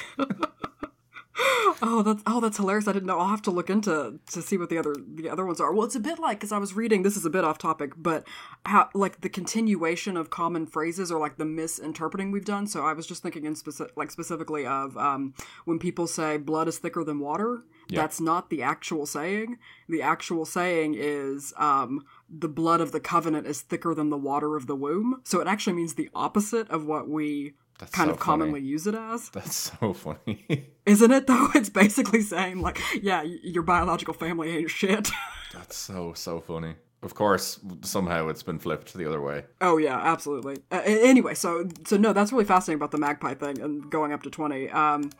Oh, 1.79 2.01
that's 2.01 2.23
oh, 2.25 2.41
that's 2.41 2.57
hilarious. 2.57 2.87
I 2.87 2.93
didn't 2.93 3.05
know. 3.05 3.19
I'll 3.19 3.27
have 3.27 3.41
to 3.43 3.51
look 3.51 3.69
into 3.69 4.19
to 4.31 4.41
see 4.41 4.57
what 4.57 4.69
the 4.69 4.79
other 4.79 4.95
the 4.95 5.29
other 5.29 5.45
ones 5.45 5.61
are. 5.61 5.71
Well, 5.71 5.85
it's 5.85 5.95
a 5.95 5.99
bit 5.99 6.17
like 6.17 6.39
because 6.39 6.51
I 6.51 6.57
was 6.57 6.73
reading. 6.73 7.03
This 7.03 7.15
is 7.15 7.25
a 7.25 7.29
bit 7.29 7.43
off 7.43 7.59
topic, 7.59 7.91
but 7.95 8.27
how 8.65 8.89
like 8.95 9.21
the 9.21 9.29
continuation 9.29 10.17
of 10.17 10.31
common 10.31 10.65
phrases 10.65 11.11
or 11.11 11.19
like 11.19 11.37
the 11.37 11.45
misinterpreting 11.45 12.31
we've 12.31 12.45
done. 12.45 12.65
So 12.65 12.83
I 12.83 12.93
was 12.93 13.05
just 13.05 13.21
thinking 13.21 13.45
in 13.45 13.55
specific, 13.55 13.95
like 13.95 14.09
specifically 14.09 14.65
of 14.65 14.97
um, 14.97 15.35
when 15.65 15.77
people 15.77 16.07
say 16.07 16.37
blood 16.37 16.67
is 16.67 16.79
thicker 16.79 17.03
than 17.03 17.19
water. 17.19 17.63
That's 17.89 18.19
not 18.19 18.49
the 18.49 18.63
actual 18.63 19.05
saying. 19.05 19.59
The 19.87 20.01
actual 20.01 20.45
saying 20.45 20.95
is 20.97 21.53
um, 21.57 22.03
the 22.29 22.49
blood 22.49 22.81
of 22.81 22.91
the 22.91 22.99
covenant 22.99 23.47
is 23.47 23.61
thicker 23.61 23.93
than 23.93 24.09
the 24.09 24.17
water 24.17 24.55
of 24.55 24.67
the 24.67 24.75
womb. 24.75 25.21
So 25.23 25.39
it 25.39 25.47
actually 25.47 25.73
means 25.73 25.93
the 25.93 26.09
opposite 26.13 26.69
of 26.69 26.85
what 26.85 27.07
we 27.07 27.53
That's 27.79 27.91
kind 27.91 28.09
so 28.09 28.13
of 28.13 28.19
commonly 28.19 28.59
funny. 28.61 28.69
use 28.71 28.87
it 28.87 28.95
as. 28.95 29.29
That's 29.29 29.71
so 29.79 29.93
funny. 29.93 30.71
Isn't 30.85 31.11
it 31.11 31.27
though? 31.27 31.49
It's 31.55 31.69
basically 31.69 32.21
saying 32.21 32.59
like, 32.61 32.79
yeah, 33.01 33.21
your 33.21 33.63
biological 33.63 34.13
family 34.13 34.49
ain't 34.57 34.69
shit. 34.71 35.09
That's 35.53 35.75
so 35.75 36.13
so 36.13 36.39
funny. 36.39 36.75
Of 37.03 37.13
course, 37.13 37.59
somehow 37.83 38.27
it's 38.29 38.41
been 38.41 38.57
flipped 38.57 38.93
the 38.95 39.05
other 39.07 39.21
way. 39.21 39.45
oh 39.61 39.77
yeah, 39.77 39.97
absolutely. 39.97 40.57
Uh, 40.71 40.81
anyway, 40.85 41.35
so 41.35 41.69
so 41.85 41.95
no, 41.97 42.11
that's 42.11 42.31
really 42.31 42.43
fascinating 42.45 42.79
about 42.79 42.89
the 42.91 42.97
magpie 42.97 43.35
thing 43.35 43.61
and 43.61 43.89
going 43.91 44.11
up 44.13 44.23
to 44.23 44.31
twenty. 44.31 44.69
Um, 44.71 45.11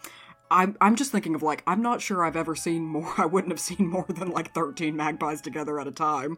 I'm 0.49 0.75
I'm 0.81 0.95
just 0.95 1.11
thinking 1.11 1.35
of 1.35 1.43
like 1.43 1.61
I'm 1.67 1.81
not 1.83 2.01
sure 2.01 2.25
I've 2.25 2.35
ever 2.35 2.55
seen 2.55 2.83
more. 2.83 3.13
I 3.19 3.25
wouldn't 3.27 3.51
have 3.53 3.59
seen 3.59 3.87
more 3.87 4.05
than 4.09 4.31
like 4.31 4.53
thirteen 4.55 4.95
magpies 4.97 5.39
together 5.41 5.79
at 5.79 5.87
a 5.87 5.91
time. 5.91 6.37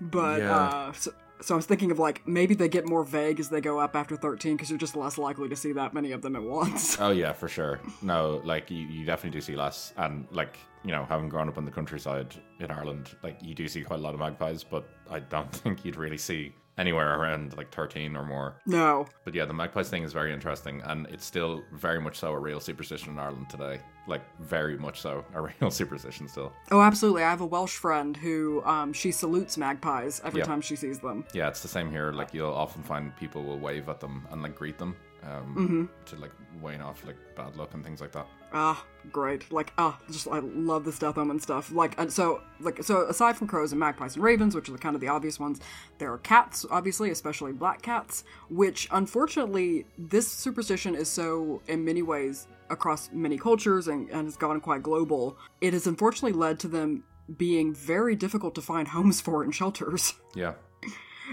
But 0.00 0.40
Yeah. 0.40 0.56
uh, 0.56 0.92
so, 0.92 1.12
so 1.40 1.54
I 1.54 1.56
was 1.56 1.66
thinking 1.66 1.90
of 1.90 1.98
like 1.98 2.26
maybe 2.26 2.54
they 2.54 2.68
get 2.68 2.86
more 2.86 3.04
vague 3.04 3.40
as 3.40 3.48
they 3.48 3.60
go 3.60 3.78
up 3.78 3.96
after 3.96 4.16
thirteen 4.16 4.56
because 4.56 4.70
you're 4.70 4.78
just 4.78 4.96
less 4.96 5.18
likely 5.18 5.48
to 5.48 5.56
see 5.56 5.72
that 5.72 5.94
many 5.94 6.12
of 6.12 6.22
them 6.22 6.36
at 6.36 6.42
once. 6.42 6.98
Oh 7.00 7.10
yeah, 7.10 7.32
for 7.32 7.48
sure. 7.48 7.80
No, 8.02 8.40
like 8.44 8.70
you, 8.70 8.86
you 8.86 9.04
definitely 9.04 9.38
do 9.38 9.42
see 9.42 9.56
less, 9.56 9.92
and 9.96 10.26
like 10.30 10.58
you 10.84 10.90
know, 10.90 11.04
having 11.08 11.28
grown 11.28 11.48
up 11.48 11.58
in 11.58 11.64
the 11.64 11.70
countryside 11.70 12.34
in 12.60 12.70
Ireland, 12.70 13.16
like 13.22 13.38
you 13.42 13.54
do 13.54 13.66
see 13.68 13.82
quite 13.82 14.00
a 14.00 14.02
lot 14.02 14.14
of 14.14 14.20
magpies, 14.20 14.62
but 14.62 14.88
I 15.10 15.20
don't 15.20 15.50
think 15.62 15.84
you'd 15.84 15.96
really 15.96 16.18
see 16.18 16.54
anywhere 16.78 17.18
around 17.18 17.56
like 17.56 17.72
13 17.72 18.16
or 18.16 18.24
more. 18.24 18.56
No. 18.66 19.06
But 19.24 19.34
yeah, 19.34 19.44
the 19.44 19.54
magpies 19.54 19.88
thing 19.88 20.02
is 20.02 20.12
very 20.12 20.32
interesting, 20.32 20.82
and 20.84 21.06
it's 21.06 21.24
still 21.24 21.62
very 21.72 22.00
much 22.00 22.18
so 22.18 22.32
a 22.32 22.38
real 22.38 22.60
superstition 22.60 23.12
in 23.12 23.18
Ireland 23.18 23.48
today. 23.48 23.80
Like 24.06 24.22
very 24.40 24.76
much 24.76 25.00
so 25.00 25.24
a 25.34 25.40
real 25.60 25.70
superstition 25.70 26.28
still. 26.28 26.52
Oh, 26.70 26.80
absolutely. 26.80 27.22
I 27.22 27.30
have 27.30 27.40
a 27.40 27.46
Welsh 27.46 27.76
friend 27.76 28.16
who 28.16 28.62
um, 28.64 28.92
she 28.92 29.12
salutes 29.12 29.56
magpies 29.56 30.20
every 30.24 30.42
time 30.42 30.60
she 30.60 30.76
sees 30.76 30.98
them. 30.98 31.24
Yeah, 31.32 31.48
it's 31.48 31.62
the 31.62 31.68
same 31.68 31.90
here. 31.90 32.12
Like 32.12 32.34
you'll 32.34 32.52
often 32.52 32.82
find 32.82 33.14
people 33.16 33.42
will 33.42 33.58
wave 33.58 33.88
at 33.88 34.00
them 34.00 34.26
and 34.30 34.42
like 34.42 34.54
greet 34.54 34.78
them 34.78 34.96
um, 35.26 35.54
Mm-hmm. 35.56 35.84
to 36.06 36.16
like 36.16 36.30
wane 36.60 36.80
off 36.80 37.04
like 37.06 37.16
bad 37.36 37.56
luck 37.56 37.74
and 37.74 37.84
things 37.84 38.00
like 38.00 38.12
that. 38.12 38.26
Ah, 38.52 38.84
great. 39.10 39.50
Like, 39.50 39.72
ah, 39.78 39.98
just 40.10 40.28
I 40.28 40.38
love 40.38 40.84
this 40.84 40.98
Death 41.00 41.18
Omen 41.18 41.40
stuff. 41.40 41.72
Like, 41.72 41.98
and 41.98 42.12
so, 42.12 42.40
like, 42.60 42.84
so 42.84 43.08
aside 43.08 43.36
from 43.36 43.48
crows 43.48 43.72
and 43.72 43.80
magpies 43.80 44.14
and 44.14 44.22
ravens, 44.22 44.54
which 44.54 44.68
are 44.68 44.72
the 44.72 44.78
kind 44.78 44.94
of 44.94 45.00
the 45.00 45.08
obvious 45.08 45.40
ones, 45.40 45.60
there 45.98 46.12
are 46.12 46.18
cats, 46.18 46.64
obviously, 46.70 47.10
especially 47.10 47.50
black 47.52 47.82
cats. 47.82 48.22
Which, 48.50 48.86
unfortunately, 48.92 49.86
this 49.98 50.30
superstition 50.30 50.94
is 50.94 51.08
so, 51.08 51.62
in 51.66 51.84
many 51.84 52.02
ways, 52.02 52.46
across 52.70 53.10
many 53.12 53.38
cultures 53.38 53.88
and, 53.88 54.08
and 54.10 54.26
has 54.26 54.36
gone 54.36 54.60
quite 54.60 54.84
global. 54.84 55.36
It 55.60 55.72
has 55.72 55.88
unfortunately 55.88 56.38
led 56.38 56.60
to 56.60 56.68
them 56.68 57.02
being 57.36 57.74
very 57.74 58.14
difficult 58.14 58.54
to 58.54 58.60
find 58.62 58.86
homes 58.86 59.20
for 59.20 59.42
in 59.42 59.50
shelters. 59.50 60.14
Yeah, 60.36 60.54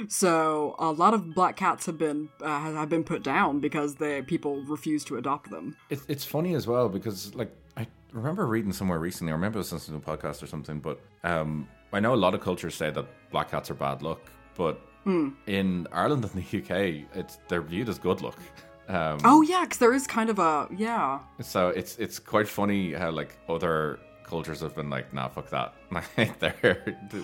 So 0.07 0.75
a 0.79 0.91
lot 0.91 1.13
of 1.13 1.33
black 1.33 1.55
cats 1.55 1.85
have 1.85 1.97
been 1.97 2.29
uh, 2.41 2.71
have 2.73 2.89
been 2.89 3.03
put 3.03 3.23
down 3.23 3.59
because 3.59 3.95
they 3.95 4.21
people 4.21 4.61
refuse 4.63 5.03
to 5.05 5.17
adopt 5.17 5.49
them. 5.49 5.75
it's 5.89 6.03
it's 6.07 6.25
funny 6.25 6.55
as 6.55 6.67
well 6.67 6.89
because 6.89 7.33
like 7.35 7.51
I 7.77 7.87
remember 8.13 8.45
reading 8.47 8.73
somewhere 8.73 8.99
recently, 8.99 9.31
I 9.31 9.35
remember 9.35 9.57
it 9.57 9.61
was 9.61 9.73
listening 9.73 10.01
to 10.01 10.11
a 10.11 10.17
podcast 10.17 10.43
or 10.43 10.47
something. 10.47 10.79
But 10.79 10.99
um, 11.23 11.67
I 11.93 11.99
know 11.99 12.13
a 12.13 12.21
lot 12.25 12.33
of 12.33 12.41
cultures 12.41 12.75
say 12.75 12.91
that 12.91 13.05
black 13.31 13.51
cats 13.51 13.69
are 13.71 13.75
bad 13.75 14.01
luck, 14.01 14.21
but 14.55 14.79
Hmm. 15.03 15.29
in 15.47 15.87
Ireland 15.91 16.23
and 16.25 16.33
the 16.43 16.57
UK, 16.59 17.07
it's 17.15 17.39
they're 17.47 17.63
viewed 17.63 17.89
as 17.89 17.97
good 17.99 18.21
luck. 18.21 18.37
Um, 18.89 19.19
Oh 19.23 19.41
yeah, 19.41 19.61
because 19.63 19.77
there 19.77 19.93
is 19.93 20.05
kind 20.05 20.29
of 20.29 20.37
a 20.39 20.67
yeah. 20.75 21.19
So 21.39 21.69
it's 21.69 21.95
it's 21.97 22.19
quite 22.19 22.47
funny 22.47 22.91
how 22.93 23.09
like 23.11 23.37
other 23.47 23.99
cultures 24.31 24.61
have 24.61 24.73
been 24.79 24.89
like, 24.89 25.07
nah, 25.13 25.27
fuck 25.35 25.49
that. 25.57 25.69
Like 25.91 26.39
they're 26.39 26.77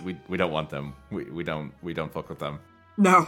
we 0.05 0.13
we 0.31 0.37
don't 0.41 0.51
want 0.57 0.69
them. 0.69 0.85
We 1.15 1.23
we 1.37 1.43
don't 1.51 1.71
we 1.81 1.93
don't 1.99 2.11
fuck 2.17 2.27
with 2.29 2.39
them. 2.45 2.59
No. 2.97 3.27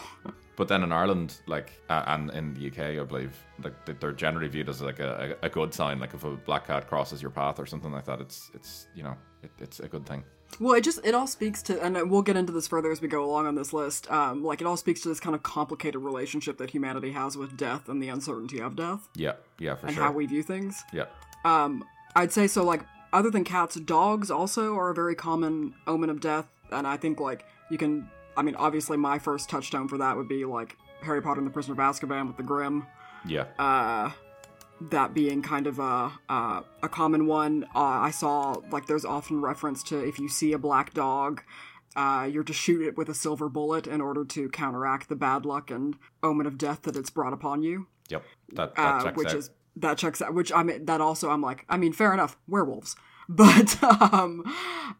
But 0.59 0.67
then 0.67 0.83
in 0.83 0.91
Ireland, 0.91 1.29
like 1.47 1.69
uh, 1.89 2.03
and 2.13 2.29
in 2.39 2.53
the 2.55 2.67
UK, 2.69 2.79
I 3.01 3.03
believe, 3.11 3.33
like 3.63 3.75
they- 3.85 3.93
they're 3.99 4.11
generally 4.25 4.49
viewed 4.49 4.67
as 4.69 4.81
like 4.81 4.99
a, 4.99 5.11
a, 5.41 5.45
a 5.47 5.49
good 5.49 5.73
sign. 5.73 5.99
Like 5.99 6.13
if 6.13 6.23
a 6.25 6.31
black 6.49 6.67
cat 6.67 6.87
crosses 6.89 7.21
your 7.21 7.31
path 7.31 7.59
or 7.59 7.65
something 7.65 7.91
like 7.97 8.05
that, 8.05 8.19
it's 8.19 8.51
it's 8.53 8.87
you 8.97 9.03
know 9.03 9.15
it, 9.45 9.51
it's 9.59 9.79
a 9.79 9.87
good 9.87 10.05
thing. 10.05 10.23
Well, 10.59 10.73
it 10.73 10.83
just 10.83 10.99
it 11.05 11.13
all 11.15 11.27
speaks 11.27 11.61
to, 11.67 11.73
and 11.85 11.93
we'll 12.11 12.23
get 12.29 12.35
into 12.35 12.51
this 12.51 12.67
further 12.67 12.91
as 12.91 12.99
we 13.01 13.07
go 13.07 13.23
along 13.23 13.45
on 13.47 13.55
this 13.55 13.71
list. 13.71 14.11
Um, 14.11 14.43
like 14.43 14.59
it 14.61 14.67
all 14.67 14.75
speaks 14.85 14.99
to 15.01 15.07
this 15.09 15.19
kind 15.21 15.35
of 15.35 15.43
complicated 15.43 16.01
relationship 16.01 16.57
that 16.57 16.69
humanity 16.71 17.11
has 17.11 17.37
with 17.37 17.55
death 17.55 17.87
and 17.87 18.01
the 18.03 18.09
uncertainty 18.09 18.59
of 18.59 18.75
death 18.75 19.07
Yeah, 19.15 19.33
yeah, 19.59 19.75
for 19.75 19.85
and 19.87 19.95
sure. 19.95 20.03
And 20.03 20.11
how 20.11 20.17
we 20.17 20.25
view 20.25 20.43
things. 20.43 20.83
yeah, 20.91 21.05
Um, 21.45 21.85
I'd 22.15 22.31
say 22.33 22.47
so. 22.47 22.63
Like 22.65 22.81
other 23.13 23.29
than 23.29 23.43
cats, 23.43 23.75
dogs 23.75 24.29
also 24.31 24.75
are 24.75 24.89
a 24.89 24.93
very 24.93 25.15
common 25.15 25.73
omen 25.87 26.09
of 26.09 26.19
death, 26.19 26.47
and 26.71 26.85
I 26.87 26.97
think 26.97 27.19
like 27.19 27.45
you 27.69 27.77
can. 27.77 28.09
I 28.37 28.41
mean, 28.41 28.55
obviously, 28.55 28.95
my 28.97 29.19
first 29.19 29.49
touchstone 29.49 29.87
for 29.87 29.97
that 29.97 30.15
would 30.15 30.27
be 30.29 30.45
like 30.45 30.77
Harry 31.01 31.21
Potter 31.21 31.39
and 31.39 31.47
the 31.47 31.51
Prisoner 31.51 31.73
of 31.73 31.79
Azkaban 31.79 32.27
with 32.27 32.37
the 32.37 32.43
Grim. 32.43 32.85
yeah, 33.25 33.45
uh, 33.57 34.11
that 34.89 35.13
being 35.13 35.41
kind 35.41 35.67
of 35.67 35.79
a 35.79 36.11
uh, 36.29 36.61
a 36.81 36.89
common 36.89 37.25
one. 37.27 37.65
Uh, 37.75 37.79
I 37.79 38.11
saw 38.11 38.55
like 38.71 38.85
there's 38.87 39.05
often 39.05 39.41
reference 39.41 39.83
to 39.83 39.99
if 40.07 40.19
you 40.19 40.29
see 40.29 40.53
a 40.53 40.57
black 40.59 40.93
dog, 40.93 41.41
uh, 41.95 42.29
you're 42.31 42.43
to 42.45 42.53
shoot 42.53 42.81
it 42.81 42.97
with 42.97 43.09
a 43.09 43.13
silver 43.13 43.49
bullet 43.49 43.87
in 43.87 43.99
order 43.99 44.23
to 44.25 44.47
counteract 44.49 45.09
the 45.09 45.15
bad 45.17 45.45
luck 45.45 45.69
and 45.69 45.97
omen 46.23 46.45
of 46.45 46.57
death 46.57 46.83
that 46.83 46.95
it's 46.95 47.09
brought 47.09 47.33
upon 47.33 47.61
you. 47.63 47.87
yep. 48.09 48.23
That 48.53 48.75
that 48.75 48.81
Uh, 48.81 49.03
checks 49.03 49.17
which 49.17 49.27
out. 49.29 49.35
is 49.35 49.49
that 49.79 49.97
checks 49.97 50.21
out. 50.21 50.33
Which 50.33 50.51
I 50.51 50.63
mean 50.63 50.85
that 50.85 51.01
also 51.01 51.29
I'm 51.29 51.41
like 51.41 51.65
I 51.69 51.77
mean 51.77 51.93
fair 51.93 52.13
enough 52.13 52.37
werewolves. 52.47 52.95
But 53.31 53.77
um, 53.83 54.41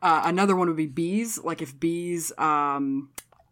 uh, 0.04 0.22
another 0.24 0.56
one 0.56 0.68
would 0.68 0.78
be 0.78 0.86
bees. 0.86 1.40
Like 1.44 1.64
if 1.64 1.80
bees 1.80 2.32
um, 2.38 3.10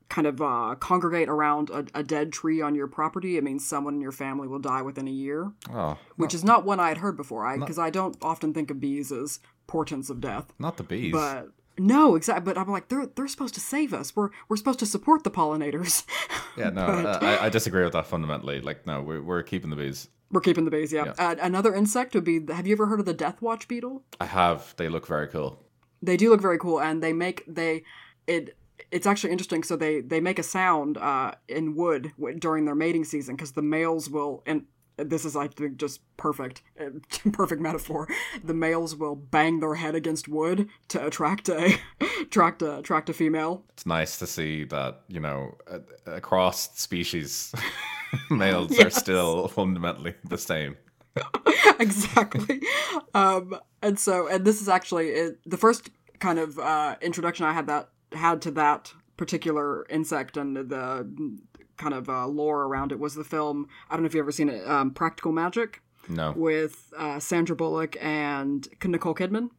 kind 0.07 0.27
of 0.27 0.39
uh, 0.39 0.75
congregate 0.79 1.29
around 1.29 1.71
a, 1.71 1.83
a 1.95 2.03
dead 2.03 2.31
tree 2.31 2.61
on 2.61 2.75
your 2.75 2.85
property, 2.85 3.37
it 3.37 3.43
means 3.43 3.67
someone 3.67 3.95
in 3.95 4.01
your 4.01 4.11
family 4.11 4.47
will 4.47 4.59
die 4.59 4.83
within 4.83 5.07
a 5.07 5.11
year 5.11 5.51
oh, 5.73 5.97
which 6.15 6.35
is 6.35 6.43
not 6.43 6.63
one 6.63 6.79
I 6.79 6.89
had 6.89 6.99
heard 6.99 7.17
before. 7.17 7.43
I 7.43 7.57
because 7.57 7.79
I 7.79 7.89
don't 7.89 8.15
often 8.21 8.53
think 8.53 8.69
of 8.69 8.79
bees 8.79 9.11
as 9.11 9.39
portents 9.65 10.11
of 10.11 10.21
death, 10.21 10.53
not 10.59 10.77
the 10.77 10.83
bees. 10.83 11.11
but 11.11 11.49
no, 11.77 12.15
exactly. 12.15 12.43
But 12.43 12.57
I'm 12.59 12.69
like 12.69 12.87
they're 12.89 13.05
they're 13.05 13.27
supposed 13.27 13.53
to 13.55 13.59
save 13.59 13.93
us. 13.93 14.15
We're 14.15 14.29
we're 14.49 14.57
supposed 14.57 14.79
to 14.79 14.85
support 14.85 15.23
the 15.23 15.31
pollinators. 15.31 16.05
yeah, 16.57 16.69
no, 16.69 16.85
uh, 16.85 17.19
I, 17.21 17.45
I 17.45 17.49
disagree 17.49 17.83
with 17.83 17.93
that 17.93 18.07
fundamentally. 18.07 18.61
Like, 18.61 18.85
no, 18.87 19.01
we're 19.01 19.21
we're 19.21 19.43
keeping 19.43 19.69
the 19.69 19.75
bees. 19.75 20.09
we're 20.31 20.41
keeping 20.41 20.65
the 20.65 20.71
bees. 20.71 20.91
Yeah. 20.91 21.13
Uh, 21.17 21.35
another 21.41 21.73
insect 21.73 22.15
would 22.15 22.23
be. 22.23 22.41
Have 22.51 22.67
you 22.67 22.73
ever 22.73 22.87
heard 22.87 22.99
of 22.99 23.05
the 23.05 23.13
death 23.13 23.41
watch 23.41 23.67
beetle? 23.67 24.03
I 24.19 24.25
have. 24.25 24.73
They 24.77 24.89
look 24.89 25.07
very 25.07 25.27
cool. 25.27 25.63
They 26.01 26.17
do 26.17 26.29
look 26.29 26.41
very 26.41 26.57
cool, 26.59 26.79
and 26.79 27.01
they 27.01 27.13
make 27.13 27.43
they 27.47 27.83
it. 28.27 28.57
It's 28.91 29.07
actually 29.07 29.31
interesting. 29.31 29.63
So 29.63 29.75
they 29.75 30.01
they 30.01 30.19
make 30.19 30.39
a 30.39 30.43
sound 30.43 30.97
uh, 30.97 31.33
in 31.47 31.75
wood 31.75 32.11
w- 32.17 32.37
during 32.39 32.65
their 32.65 32.75
mating 32.75 33.03
season 33.03 33.35
because 33.35 33.53
the 33.53 33.61
males 33.61 34.09
will 34.09 34.43
and. 34.45 34.65
This 34.97 35.25
is, 35.25 35.35
I 35.35 35.47
think, 35.47 35.77
just 35.77 36.01
perfect, 36.17 36.63
uh, 36.79 36.85
perfect 37.31 37.61
metaphor. 37.61 38.07
The 38.43 38.53
males 38.53 38.95
will 38.95 39.15
bang 39.15 39.59
their 39.59 39.75
head 39.75 39.95
against 39.95 40.27
wood 40.27 40.69
to 40.89 41.05
attract 41.05 41.49
a, 41.49 41.77
attract 42.21 42.61
a, 42.61 42.79
attract 42.79 43.09
a 43.09 43.13
female. 43.13 43.63
It's 43.73 43.85
nice 43.85 44.17
to 44.19 44.27
see 44.27 44.63
that 44.65 45.01
you 45.07 45.19
know 45.19 45.55
across 46.05 46.77
species, 46.79 47.53
males 48.29 48.77
are 48.79 48.89
still 48.89 49.47
fundamentally 49.47 50.15
the 50.23 50.37
same. 50.37 50.77
exactly. 51.79 52.61
Um, 53.13 53.57
and 53.81 53.99
so, 53.99 54.27
and 54.27 54.45
this 54.45 54.61
is 54.61 54.69
actually 54.69 55.09
it, 55.09 55.39
the 55.45 55.57
first 55.57 55.89
kind 56.19 56.39
of 56.39 56.57
uh, 56.59 56.95
introduction 57.01 57.45
I 57.45 57.53
had 57.53 57.67
that 57.67 57.89
had 58.13 58.41
to 58.43 58.51
that 58.51 58.93
particular 59.17 59.85
insect 59.89 60.37
and 60.37 60.55
the 60.55 61.07
kind 61.77 61.93
of 61.93 62.09
uh, 62.09 62.27
lore 62.27 62.63
around 62.63 62.91
it 62.91 62.99
was 62.99 63.15
the 63.15 63.23
film. 63.23 63.67
I 63.89 63.93
don't 63.95 64.03
know 64.03 64.07
if 64.07 64.13
you've 64.13 64.23
ever 64.23 64.31
seen 64.31 64.49
it, 64.49 64.67
um, 64.67 64.91
Practical 64.91 65.31
Magic, 65.31 65.81
No. 66.09 66.33
with 66.35 66.93
uh, 66.97 67.19
Sandra 67.19 67.55
Bullock 67.55 67.95
and 68.01 68.67
Nicole 68.83 69.15
Kidman. 69.15 69.49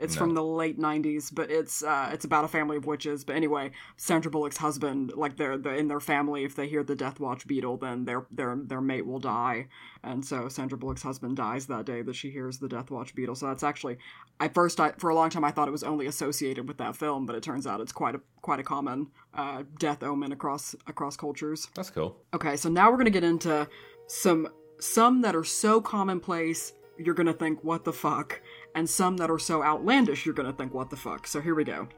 It's 0.00 0.16
from 0.16 0.34
the 0.34 0.42
late 0.42 0.78
'90s, 0.78 1.34
but 1.34 1.50
it's 1.50 1.82
uh, 1.82 2.10
it's 2.12 2.24
about 2.24 2.44
a 2.44 2.48
family 2.48 2.76
of 2.76 2.86
witches. 2.86 3.24
But 3.24 3.36
anyway, 3.36 3.72
Sandra 3.96 4.30
Bullock's 4.30 4.58
husband, 4.58 5.12
like 5.14 5.36
they're, 5.36 5.58
they're 5.58 5.74
in 5.74 5.88
their 5.88 6.00
family, 6.00 6.44
if 6.44 6.54
they 6.54 6.68
hear 6.68 6.82
the 6.82 6.94
Death 6.94 7.20
Watch 7.20 7.46
beetle, 7.46 7.76
then 7.76 8.04
their 8.04 8.26
their 8.30 8.56
their 8.56 8.80
mate 8.80 9.06
will 9.06 9.18
die, 9.18 9.66
and 10.02 10.24
so 10.24 10.48
Sandra 10.48 10.78
Bullock's 10.78 11.02
husband 11.02 11.36
dies 11.36 11.66
that 11.66 11.84
day 11.84 12.02
that 12.02 12.14
she 12.14 12.30
hears 12.30 12.58
the 12.58 12.68
Death 12.68 12.90
Watch 12.90 13.14
beetle. 13.14 13.34
So 13.34 13.46
that's 13.46 13.62
actually, 13.62 13.98
at 14.40 14.54
first, 14.54 14.80
I 14.80 14.92
for 14.98 15.10
a 15.10 15.14
long 15.14 15.30
time 15.30 15.44
I 15.44 15.50
thought 15.50 15.68
it 15.68 15.72
was 15.72 15.84
only 15.84 16.06
associated 16.06 16.68
with 16.68 16.78
that 16.78 16.96
film, 16.96 17.26
but 17.26 17.34
it 17.36 17.42
turns 17.42 17.66
out 17.66 17.80
it's 17.80 17.92
quite 17.92 18.14
a 18.14 18.20
quite 18.40 18.60
a 18.60 18.64
common 18.64 19.08
uh, 19.34 19.64
death 19.78 20.02
omen 20.02 20.32
across 20.32 20.74
across 20.86 21.16
cultures. 21.16 21.68
That's 21.74 21.90
cool. 21.90 22.16
Okay, 22.34 22.56
so 22.56 22.68
now 22.68 22.90
we're 22.90 22.98
gonna 22.98 23.10
get 23.10 23.24
into 23.24 23.68
some 24.06 24.48
some 24.80 25.22
that 25.22 25.34
are 25.34 25.44
so 25.44 25.80
commonplace 25.80 26.72
you're 26.98 27.14
gonna 27.14 27.32
think 27.32 27.62
what 27.62 27.84
the 27.84 27.92
fuck, 27.92 28.40
and 28.74 28.88
some 28.88 29.16
that 29.18 29.30
are 29.30 29.38
so 29.38 29.62
outlandish 29.62 30.24
you're 30.24 30.34
gonna 30.34 30.52
think 30.52 30.74
what 30.74 30.90
the 30.90 30.96
fuck. 30.96 31.26
So 31.26 31.40
here 31.40 31.54
we 31.54 31.64
go. 31.64 31.88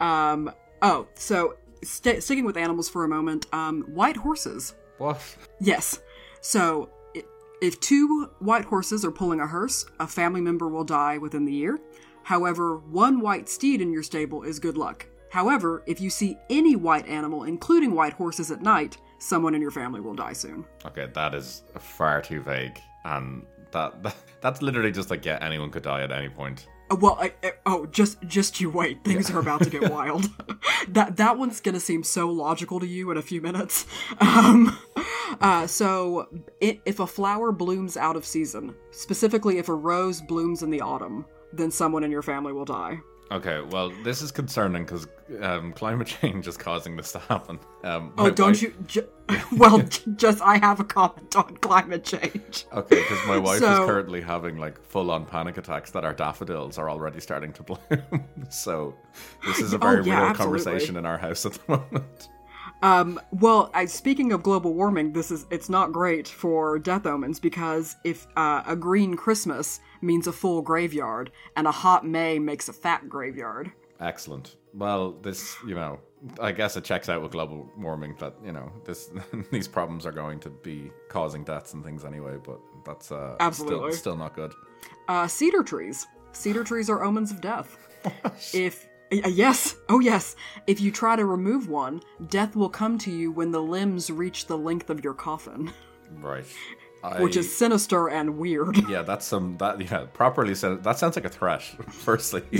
Um. 0.00 0.50
Oh, 0.80 1.06
so 1.14 1.56
st- 1.82 2.22
sticking 2.22 2.44
with 2.44 2.56
animals 2.56 2.88
for 2.88 3.04
a 3.04 3.08
moment. 3.08 3.46
Um, 3.52 3.82
white 3.82 4.16
horses. 4.16 4.74
What? 4.98 5.20
Yes. 5.60 6.00
So 6.40 6.90
if 7.62 7.78
two 7.78 8.28
white 8.40 8.64
horses 8.64 9.04
are 9.04 9.12
pulling 9.12 9.38
a 9.38 9.46
hearse, 9.46 9.86
a 10.00 10.06
family 10.06 10.40
member 10.40 10.68
will 10.68 10.82
die 10.82 11.18
within 11.18 11.44
the 11.44 11.52
year. 11.52 11.78
However, 12.24 12.78
one 12.78 13.20
white 13.20 13.48
steed 13.48 13.80
in 13.80 13.92
your 13.92 14.02
stable 14.02 14.42
is 14.42 14.58
good 14.58 14.76
luck. 14.76 15.06
However, 15.30 15.82
if 15.86 16.00
you 16.00 16.10
see 16.10 16.36
any 16.50 16.76
white 16.76 17.06
animal, 17.06 17.44
including 17.44 17.94
white 17.94 18.12
horses 18.12 18.50
at 18.50 18.62
night, 18.62 18.98
someone 19.18 19.54
in 19.54 19.62
your 19.62 19.70
family 19.70 20.00
will 20.00 20.14
die 20.14 20.32
soon. 20.32 20.64
Okay, 20.84 21.08
that 21.14 21.34
is 21.34 21.62
far 21.78 22.20
too 22.20 22.40
vague, 22.40 22.78
and 23.04 23.46
that, 23.72 24.02
that 24.02 24.16
that's 24.40 24.62
literally 24.62 24.92
just 24.92 25.10
like 25.10 25.24
yeah, 25.24 25.38
anyone 25.40 25.70
could 25.70 25.82
die 25.82 26.02
at 26.02 26.12
any 26.12 26.28
point. 26.28 26.66
Uh, 26.90 26.96
well, 26.96 27.16
I, 27.20 27.32
I- 27.42 27.52
oh, 27.66 27.86
just 27.86 28.22
just 28.26 28.60
you 28.60 28.70
wait. 28.70 29.02
Things 29.04 29.30
are 29.30 29.38
about 29.38 29.62
to 29.62 29.70
get 29.70 29.90
wild. 29.90 30.28
that 30.88 31.16
that 31.16 31.38
one's 31.38 31.60
gonna 31.60 31.80
seem 31.80 32.02
so 32.02 32.30
logical 32.30 32.80
to 32.80 32.86
you 32.86 33.10
in 33.10 33.16
a 33.16 33.22
few 33.22 33.40
minutes. 33.40 33.86
Um, 34.20 34.76
uh, 35.40 35.66
so, 35.66 36.28
i 36.62 36.80
if 36.84 37.00
a 37.00 37.06
flower 37.06 37.52
blooms 37.52 37.96
out 37.96 38.16
of 38.16 38.24
season, 38.24 38.74
specifically 38.90 39.58
if 39.58 39.68
a 39.68 39.74
rose 39.74 40.20
blooms 40.20 40.62
in 40.62 40.70
the 40.70 40.80
autumn, 40.80 41.24
then 41.52 41.70
someone 41.70 42.04
in 42.04 42.10
your 42.10 42.22
family 42.22 42.52
will 42.52 42.64
die. 42.64 42.98
Okay, 43.32 43.62
well, 43.70 43.90
this 44.04 44.20
is 44.20 44.30
concerning 44.30 44.84
because 44.84 45.08
um, 45.40 45.72
climate 45.72 46.06
change 46.20 46.46
is 46.46 46.56
causing 46.56 46.96
this 46.96 47.12
to 47.12 47.18
happen. 47.18 47.58
Um, 47.82 48.12
Oh, 48.18 48.30
don't 48.30 48.48
wife- 48.50 48.62
you? 48.62 48.74
Ju- 48.86 49.08
well, 49.56 49.78
just 50.16 50.42
I 50.42 50.58
have 50.58 50.80
a 50.80 50.84
comment 50.84 51.34
on 51.34 51.56
climate 51.58 52.04
change. 52.04 52.66
Okay, 52.72 52.96
because 52.96 53.26
my 53.26 53.38
wife 53.38 53.60
So- 53.60 53.72
is 53.84 53.88
currently 53.88 54.20
having 54.20 54.58
like 54.58 54.78
full-on 54.84 55.24
panic 55.24 55.56
attacks 55.56 55.90
that 55.92 56.04
our 56.04 56.12
daffodils 56.12 56.76
are 56.78 56.90
already 56.90 57.20
starting 57.20 57.52
to 57.54 57.62
bloom. 57.62 58.24
so 58.50 58.94
this 59.46 59.60
is 59.60 59.72
a 59.72 59.76
Oh, 59.76 59.78
very 59.78 60.04
yeah, 60.04 60.18
real 60.20 60.24
absolutely. 60.30 60.62
conversation 60.64 60.96
in 60.96 61.06
our 61.06 61.16
house 61.18 61.46
at 61.46 61.52
the 61.54 61.60
moment. 61.68 62.28
Um, 62.82 63.20
well, 63.30 63.70
I, 63.74 63.84
speaking 63.84 64.32
of 64.32 64.42
global 64.42 64.74
warming, 64.74 65.12
this 65.12 65.30
is 65.30 65.46
it's 65.50 65.68
not 65.68 65.92
great 65.92 66.26
for 66.26 66.78
death 66.78 67.06
omens 67.06 67.38
because 67.38 67.94
if 68.04 68.26
uh, 68.36 68.62
a 68.66 68.74
green 68.74 69.14
Christmas 69.14 69.80
means 70.00 70.26
a 70.26 70.32
full 70.32 70.62
graveyard 70.62 71.30
and 71.56 71.66
a 71.66 71.70
hot 71.70 72.04
May 72.04 72.40
makes 72.40 72.68
a 72.68 72.72
fat 72.72 73.08
graveyard. 73.08 73.70
Excellent. 74.00 74.56
Well, 74.74 75.12
this, 75.12 75.56
you 75.64 75.76
know, 75.76 76.00
I 76.40 76.50
guess 76.50 76.76
it 76.76 76.82
checks 76.82 77.08
out 77.08 77.22
with 77.22 77.32
global 77.32 77.70
warming 77.76 78.16
that 78.18 78.34
you 78.44 78.52
know 78.52 78.72
this 78.84 79.10
these 79.52 79.68
problems 79.68 80.04
are 80.04 80.12
going 80.12 80.40
to 80.40 80.50
be 80.50 80.90
causing 81.08 81.44
deaths 81.44 81.74
and 81.74 81.84
things 81.84 82.04
anyway. 82.04 82.36
But 82.44 82.58
that's 82.84 83.12
uh, 83.12 83.36
Absolutely. 83.38 83.92
still, 83.92 84.00
still 84.00 84.16
not 84.16 84.34
good. 84.34 84.52
Uh, 85.06 85.28
cedar 85.28 85.62
trees. 85.62 86.06
Cedar 86.32 86.64
trees 86.64 86.90
are 86.90 87.04
omens 87.04 87.30
of 87.30 87.40
death. 87.40 87.76
if 88.54 88.88
yes, 89.12 89.76
oh 89.88 90.00
yes, 90.00 90.36
if 90.66 90.80
you 90.80 90.90
try 90.90 91.16
to 91.16 91.24
remove 91.24 91.68
one, 91.68 92.02
death 92.28 92.56
will 92.56 92.68
come 92.70 92.98
to 92.98 93.10
you 93.10 93.30
when 93.30 93.50
the 93.52 93.62
limbs 93.62 94.10
reach 94.10 94.46
the 94.46 94.56
length 94.58 94.90
of 94.90 95.04
your 95.04 95.14
coffin, 95.14 95.72
Right. 96.20 96.44
which 97.18 97.36
is 97.36 97.54
sinister 97.56 98.08
and 98.08 98.38
weird. 98.38 98.76
yeah, 98.88 99.02
that's 99.02 99.26
some 99.26 99.56
that 99.58 99.80
yeah 99.80 100.06
properly 100.12 100.54
said. 100.54 100.82
That 100.84 100.98
sounds 100.98 101.16
like 101.16 101.24
a 101.24 101.28
threat. 101.28 101.62
Firstly, 101.90 102.42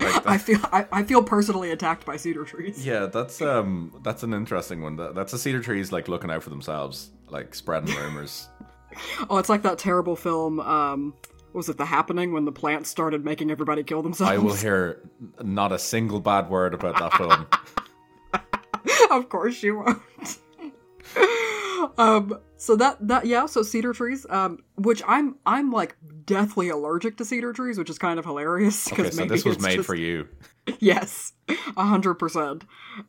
like, 0.00 0.26
I 0.26 0.38
feel 0.38 0.60
I, 0.72 0.86
I 0.92 1.02
feel 1.02 1.22
personally 1.22 1.70
attacked 1.72 2.04
by 2.06 2.16
cedar 2.16 2.44
trees. 2.44 2.84
yeah, 2.86 3.06
that's 3.06 3.40
um 3.42 3.98
that's 4.02 4.22
an 4.22 4.32
interesting 4.32 4.80
one. 4.82 4.96
That, 4.96 5.14
that's 5.14 5.32
a 5.32 5.38
cedar 5.38 5.60
trees 5.60 5.92
like 5.92 6.08
looking 6.08 6.30
out 6.30 6.42
for 6.42 6.50
themselves, 6.50 7.10
like 7.30 7.54
spreading 7.54 7.94
rumors. 7.96 8.48
Oh, 9.28 9.38
it's 9.38 9.48
like 9.48 9.62
that 9.62 9.78
terrible 9.78 10.14
film. 10.14 10.60
Um, 10.60 11.14
was 11.54 11.68
it 11.68 11.76
The 11.78 11.86
Happening 11.86 12.32
when 12.32 12.44
the 12.44 12.52
plants 12.52 12.90
started 12.90 13.24
making 13.24 13.50
everybody 13.50 13.82
kill 13.82 14.02
themselves? 14.02 14.30
I 14.32 14.38
will 14.38 14.54
hear 14.54 15.00
not 15.42 15.72
a 15.72 15.78
single 15.78 16.20
bad 16.20 16.50
word 16.50 16.74
about 16.74 16.98
that 16.98 17.14
film. 17.14 17.46
of 19.10 19.28
course 19.28 19.62
you 19.62 19.76
won't. 19.78 20.02
um 21.98 22.38
so 22.56 22.76
that 22.76 22.96
that 23.06 23.26
yeah 23.26 23.46
so 23.46 23.62
cedar 23.62 23.92
trees 23.92 24.26
um 24.30 24.58
which 24.76 25.02
i'm 25.06 25.36
i'm 25.46 25.70
like 25.70 25.96
deathly 26.24 26.68
allergic 26.70 27.16
to 27.16 27.24
cedar 27.24 27.52
trees 27.52 27.78
which 27.78 27.90
is 27.90 27.98
kind 27.98 28.18
of 28.18 28.24
hilarious 28.24 28.90
Okay, 28.92 29.10
so 29.10 29.24
this 29.26 29.44
was 29.44 29.60
made 29.60 29.76
just- 29.76 29.86
for 29.86 29.94
you. 29.94 30.28
yes 30.80 31.34
a 31.76 31.84
hundred 31.84 32.14
percent 32.14 32.64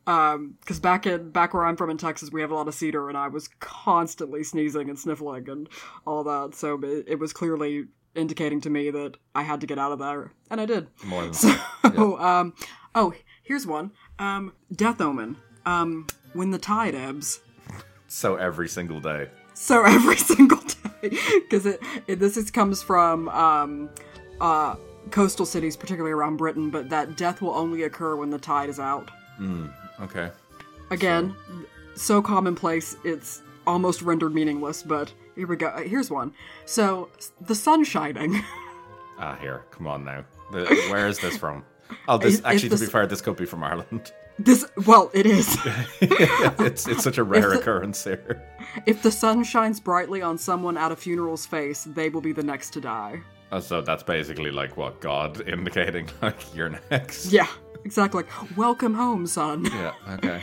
um 0.08 0.56
because 0.60 0.80
back 0.82 1.08
in 1.08 1.30
back 1.32 1.54
where 1.54 1.66
i'm 1.66 1.78
from 1.78 1.90
in 1.90 1.98
texas 1.98 2.30
we 2.32 2.42
have 2.42 2.52
a 2.52 2.56
lot 2.56 2.68
of 2.68 2.74
cedar 2.74 3.08
and 3.08 3.18
i 3.18 3.30
was 3.30 3.48
constantly 3.60 4.44
sneezing 4.44 4.90
and 4.90 5.00
sniffling 5.00 5.50
and 5.50 5.70
all 6.06 6.24
that 6.26 6.54
so 6.54 6.78
it, 6.84 7.06
it 7.08 7.20
was 7.20 7.32
clearly 7.32 7.86
indicating 8.16 8.62
to 8.62 8.70
me 8.70 8.90
that 8.90 9.16
i 9.34 9.44
had 9.44 9.62
to 9.62 9.68
get 9.68 9.78
out 9.78 9.92
of 9.92 10.00
there 10.00 10.32
and 10.50 10.62
i 10.62 10.66
did 10.66 10.88
More 11.06 11.24
than 11.24 11.34
so, 11.34 12.20
um, 12.20 12.54
oh, 12.96 13.14
here's 13.44 13.68
one. 13.68 13.92
Um, 14.20 14.54
Death 14.74 15.02
Omen. 15.02 15.38
Um, 15.66 16.08
when 16.34 16.52
the 16.52 16.58
tide 16.58 16.96
ebbs. 16.96 17.42
so 18.08 18.36
every 18.36 18.68
single 18.70 19.00
day. 19.00 19.30
So 19.54 19.84
every 19.98 20.18
single 20.18 20.60
day, 20.60 21.18
because 21.40 21.66
it, 21.66 21.80
it 22.08 22.20
this 22.20 22.38
is, 22.38 22.52
comes 22.52 22.82
from 22.84 23.30
um, 23.30 23.90
uh, 24.42 24.76
coastal 25.12 25.46
cities, 25.46 25.76
particularly 25.78 26.12
around 26.14 26.38
Britain, 26.38 26.70
but 26.70 26.90
that 26.90 27.16
death 27.18 27.42
will 27.42 27.54
only 27.54 27.84
occur 27.84 28.16
when 28.16 28.30
the 28.30 28.38
tide 28.40 28.70
is 28.70 28.80
out. 28.80 29.10
Okay. 30.02 30.30
Again, 30.92 31.36
so 31.96 32.22
commonplace, 32.22 32.96
it's 33.04 33.42
almost 33.66 34.02
rendered 34.02 34.34
meaningless. 34.36 34.84
But 34.84 35.14
here 35.36 35.48
we 35.48 35.56
go. 35.56 35.68
Uh, 35.68 35.82
Here's 35.82 36.10
one. 36.10 36.34
So 36.66 37.10
the 37.42 37.56
sun 37.56 37.84
shining. 37.84 38.44
Ah, 39.18 39.38
here, 39.40 39.64
come 39.72 39.88
on 39.88 40.04
now. 40.04 40.26
The, 40.52 40.66
where 40.92 41.08
is 41.08 41.20
this 41.20 41.38
from? 41.38 41.64
Oh, 42.10 42.18
this 42.18 42.34
If- 42.34 42.40
if 42.42 42.46
actually, 42.48 42.70
to 42.72 42.78
be 42.80 42.86
fair, 42.88 43.08
this 43.08 43.22
could 43.22 43.38
be 43.38 43.46
from 43.46 43.64
Ireland. 43.64 44.12
this 44.38 44.66
well, 44.86 45.10
it 45.14 45.26
is. 45.26 45.58
it's 46.02 46.86
it's 46.86 47.02
such 47.02 47.18
a 47.18 47.24
rare 47.24 47.52
the- 47.52 47.60
occurrence 47.60 48.04
here. 48.04 48.44
if 48.86 49.02
the 49.04 49.12
sun 49.12 49.46
shines 49.46 49.80
brightly 49.80 50.22
on 50.22 50.38
someone 50.38 50.76
at 50.78 50.92
a 50.92 50.98
funeral's 50.98 51.46
face, 51.46 51.86
they 51.86 52.10
will 52.10 52.20
be 52.20 52.34
the 52.34 52.44
next 52.44 52.72
to 52.72 52.82
die. 52.82 53.22
Oh, 53.54 53.62
so 53.62 53.80
that's 53.82 54.04
basically 54.04 54.52
like 54.52 54.76
what 54.76 55.00
God 55.00 55.48
indicating, 55.48 56.10
like 56.22 56.54
you're 56.54 56.78
next. 56.92 57.28
Yeah, 57.32 57.48
exactly. 57.86 58.24
Like, 58.24 58.58
welcome 58.58 58.96
home, 58.96 59.28
son. 59.28 59.64
Yeah. 59.64 59.94
Okay. 60.16 60.42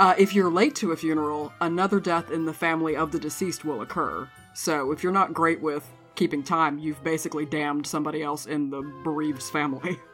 Uh, 0.00 0.14
if 0.18 0.34
you're 0.34 0.50
late 0.50 0.74
to 0.74 0.92
a 0.92 0.96
funeral, 0.96 1.52
another 1.60 2.00
death 2.00 2.30
in 2.30 2.46
the 2.46 2.54
family 2.54 2.96
of 2.96 3.12
the 3.12 3.18
deceased 3.18 3.64
will 3.66 3.82
occur. 3.82 4.26
So 4.54 4.92
if 4.92 5.02
you're 5.02 5.12
not 5.12 5.34
great 5.34 5.60
with 5.60 5.86
keeping 6.14 6.42
time, 6.42 6.78
you've 6.78 7.02
basically 7.04 7.44
damned 7.44 7.86
somebody 7.86 8.22
else 8.22 8.46
in 8.46 8.70
the 8.70 8.80
bereaved's 9.04 9.50
family. 9.50 9.98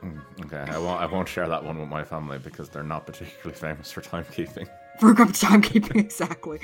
Okay. 0.45 0.59
I 0.71 0.79
won't. 0.79 1.01
I 1.01 1.07
won't 1.07 1.29
share 1.29 1.49
that 1.49 1.65
one 1.65 1.79
with 1.79 1.89
my 1.89 2.05
family 2.05 2.39
because 2.39 2.69
they're 2.69 2.83
not 2.85 3.07
particularly 3.07 3.59
famous 3.59 3.91
for 3.91 4.01
timekeeping. 4.03 4.69
For 5.01 5.13
good 5.15 5.29
timekeeping, 5.47 5.97
exactly. 5.97 6.61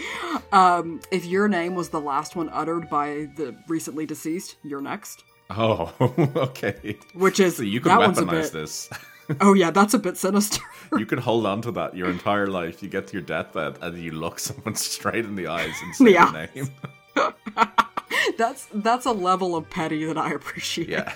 Um, 0.52 1.00
if 1.10 1.24
your 1.24 1.48
name 1.48 1.74
was 1.74 1.88
the 1.88 2.00
last 2.00 2.36
one 2.36 2.48
uttered 2.50 2.88
by 2.90 3.28
the 3.36 3.56
recently 3.68 4.04
deceased, 4.06 4.56
you're 4.62 4.82
next. 4.82 5.24
Oh. 5.50 5.92
Okay. 6.36 6.96
Which 7.14 7.40
is 7.40 7.56
So 7.56 7.62
you 7.62 7.80
could 7.80 7.90
that 7.90 7.98
one's 7.98 8.18
a 8.18 8.22
weaponize 8.22 8.42
bit. 8.42 8.52
this. 8.52 8.90
Oh 9.40 9.54
yeah, 9.54 9.70
that's 9.70 9.94
a 9.94 9.98
bit 9.98 10.16
sinister. 10.16 10.60
You 10.98 11.06
could 11.06 11.20
hold 11.20 11.46
on 11.46 11.62
to 11.62 11.72
that 11.72 11.96
your 11.96 12.10
entire 12.10 12.46
life. 12.48 12.82
You 12.82 12.88
get 12.88 13.06
to 13.08 13.12
your 13.14 13.22
deathbed 13.22 13.78
and 13.80 13.96
you 13.98 14.12
look 14.12 14.38
someone 14.48 14.74
straight 14.74 15.24
in 15.24 15.36
the 15.36 15.46
eyes 15.46 15.74
and 15.82 15.94
say 15.94 16.12
Yeah. 16.12 16.30
their 16.32 16.48
name. 16.54 16.68
that's 18.38 18.66
that's 18.74 19.06
a 19.06 19.12
level 19.12 19.56
of 19.56 19.68
petty 19.70 20.04
that 20.04 20.18
I 20.18 20.32
appreciate. 20.32 20.88
Yeah. 20.88 21.12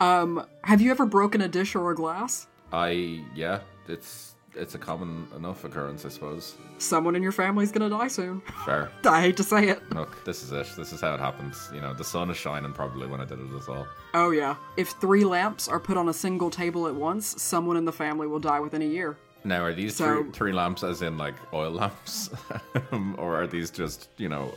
Um, 0.00 0.44
have 0.64 0.80
you 0.80 0.90
ever 0.90 1.04
broken 1.06 1.40
a 1.42 1.48
dish 1.48 1.74
or 1.74 1.90
a 1.90 1.94
glass? 1.94 2.46
I 2.72 3.22
yeah. 3.34 3.60
It's 3.88 4.34
it's 4.54 4.74
a 4.74 4.78
common 4.78 5.26
enough 5.36 5.64
occurrence, 5.64 6.04
I 6.04 6.08
suppose. 6.08 6.54
Someone 6.78 7.16
in 7.16 7.22
your 7.22 7.32
family's 7.32 7.72
gonna 7.72 7.88
die 7.90 8.08
soon. 8.08 8.42
Fair. 8.64 8.90
I 9.04 9.20
hate 9.20 9.36
to 9.38 9.42
say 9.42 9.68
it. 9.68 9.80
Look, 9.92 10.24
this 10.24 10.42
is 10.42 10.52
it. 10.52 10.68
This 10.76 10.92
is 10.92 11.00
how 11.00 11.14
it 11.14 11.20
happens. 11.20 11.70
You 11.74 11.80
know, 11.80 11.94
the 11.94 12.04
sun 12.04 12.30
is 12.30 12.36
shining 12.36 12.72
probably 12.72 13.06
when 13.06 13.20
I 13.20 13.24
did 13.24 13.38
it 13.40 13.54
as 13.56 13.66
well. 13.68 13.86
Oh 14.14 14.30
yeah. 14.30 14.56
If 14.76 14.90
three 15.00 15.24
lamps 15.24 15.68
are 15.68 15.80
put 15.80 15.96
on 15.96 16.08
a 16.08 16.12
single 16.12 16.50
table 16.50 16.86
at 16.86 16.94
once, 16.94 17.40
someone 17.42 17.76
in 17.76 17.84
the 17.84 17.92
family 17.92 18.26
will 18.26 18.40
die 18.40 18.60
within 18.60 18.82
a 18.82 18.86
year. 18.86 19.16
Now, 19.44 19.62
are 19.64 19.72
these 19.74 19.96
So- 19.96 20.22
three, 20.22 20.32
three 20.32 20.52
lamps 20.52 20.84
as 20.84 21.02
in 21.02 21.18
like 21.18 21.34
oil 21.52 21.70
lamps, 21.72 22.30
or 23.18 23.42
are 23.42 23.46
these 23.46 23.70
just 23.70 24.08
you 24.18 24.28
know? 24.28 24.52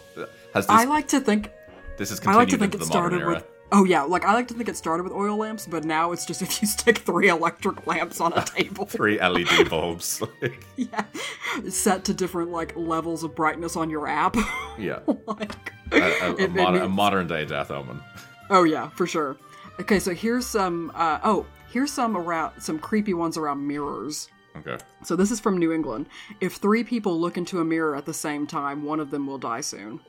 Has 0.53 0.67
this 0.67 0.69
I 0.69 0.83
like 0.85 1.07
to 1.09 1.19
think 1.19 1.51
this 1.97 2.11
is 2.11 2.19
I 2.27 2.35
like 2.35 2.49
to 2.49 2.57
think 2.57 2.73
into 2.75 2.85
it 2.85 2.87
the 2.89 2.93
modern 2.93 3.19
started 3.19 3.21
era? 3.21 3.43
Oh 3.71 3.83
yeah, 3.83 4.03
like 4.03 4.23
I 4.25 4.33
like 4.33 4.47
to 4.49 4.53
think 4.53 4.69
it 4.69 4.77
started 4.77 5.03
with 5.03 5.11
oil 5.13 5.37
lamps, 5.37 5.65
but 5.67 5.83
now 5.83 6.11
it's 6.11 6.25
just 6.25 6.41
if 6.43 6.61
you 6.61 6.67
stick 6.67 6.99
three 6.99 7.29
electric 7.29 7.85
lamps 7.87 8.21
on 8.21 8.31
a 8.33 8.41
table. 8.45 8.85
three 8.85 9.19
LED 9.19 9.69
bulbs. 9.69 10.21
Like, 10.21 10.65
yeah. 10.75 11.03
Set 11.69 12.05
to 12.05 12.13
different 12.13 12.51
like 12.51 12.75
levels 12.75 13.23
of 13.23 13.35
brightness 13.35 13.75
on 13.75 13.89
your 13.89 14.07
app. 14.07 14.35
yeah, 14.77 14.99
like 15.27 15.51
a, 15.91 15.97
a, 15.97 16.01
a, 16.01 16.31
It- 16.33 16.39
it 16.41 16.51
mod- 16.53 16.75
a 16.75 16.87
modern 16.89 17.27
day 17.27 17.45
death 17.45 17.71
omen. 17.71 18.01
Oh 18.49 18.63
yeah, 18.63 18.89
for 18.89 19.07
sure. 19.07 19.37
Okay, 19.79 19.99
so 19.99 20.13
here's 20.13 20.45
some 20.45 20.91
uh 20.95 21.19
oh, 21.23 21.45
here's 21.71 21.91
some 21.91 22.15
around 22.15 22.61
some 22.61 22.77
creepy 22.79 23.13
ones 23.13 23.35
around 23.37 23.67
mirrors. 23.67 24.29
Okay. 24.57 24.77
So 25.03 25.15
this 25.17 25.31
is 25.31 25.39
from 25.41 25.57
New 25.57 25.73
England. 25.73 26.05
If 26.39 26.53
three 26.55 26.83
people 26.85 27.19
look 27.19 27.35
into 27.35 27.59
a 27.59 27.65
mirror 27.65 27.93
at 27.95 28.05
the 28.05 28.13
same 28.13 28.47
time, 28.47 28.83
one 28.83 29.01
of 29.01 29.11
them 29.11 29.27
will 29.27 29.37
die 29.37 29.59
soon. 29.61 29.99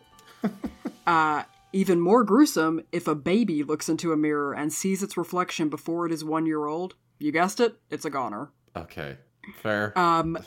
uh, 1.07 1.43
even 1.77 2.01
more 2.01 2.25
gruesome, 2.25 2.81
if 2.91 3.07
a 3.07 3.15
baby 3.15 3.63
looks 3.63 3.89
into 3.91 4.11
a 4.11 4.17
mirror 4.17 4.55
and 4.55 4.73
sees 4.73 5.03
its 5.03 5.17
reflection 5.17 5.69
before 5.69 6.07
it 6.07 6.13
is 6.13 6.25
one 6.25 6.47
year 6.47 6.65
old, 6.65 6.95
you 7.19 7.31
guessed 7.31 7.61
it, 7.61 7.77
it's 7.91 8.07
a 8.07 8.11
goner. 8.11 8.51
Okay. 8.75 9.19
Fair. 9.63 9.97
Um. 9.99 10.39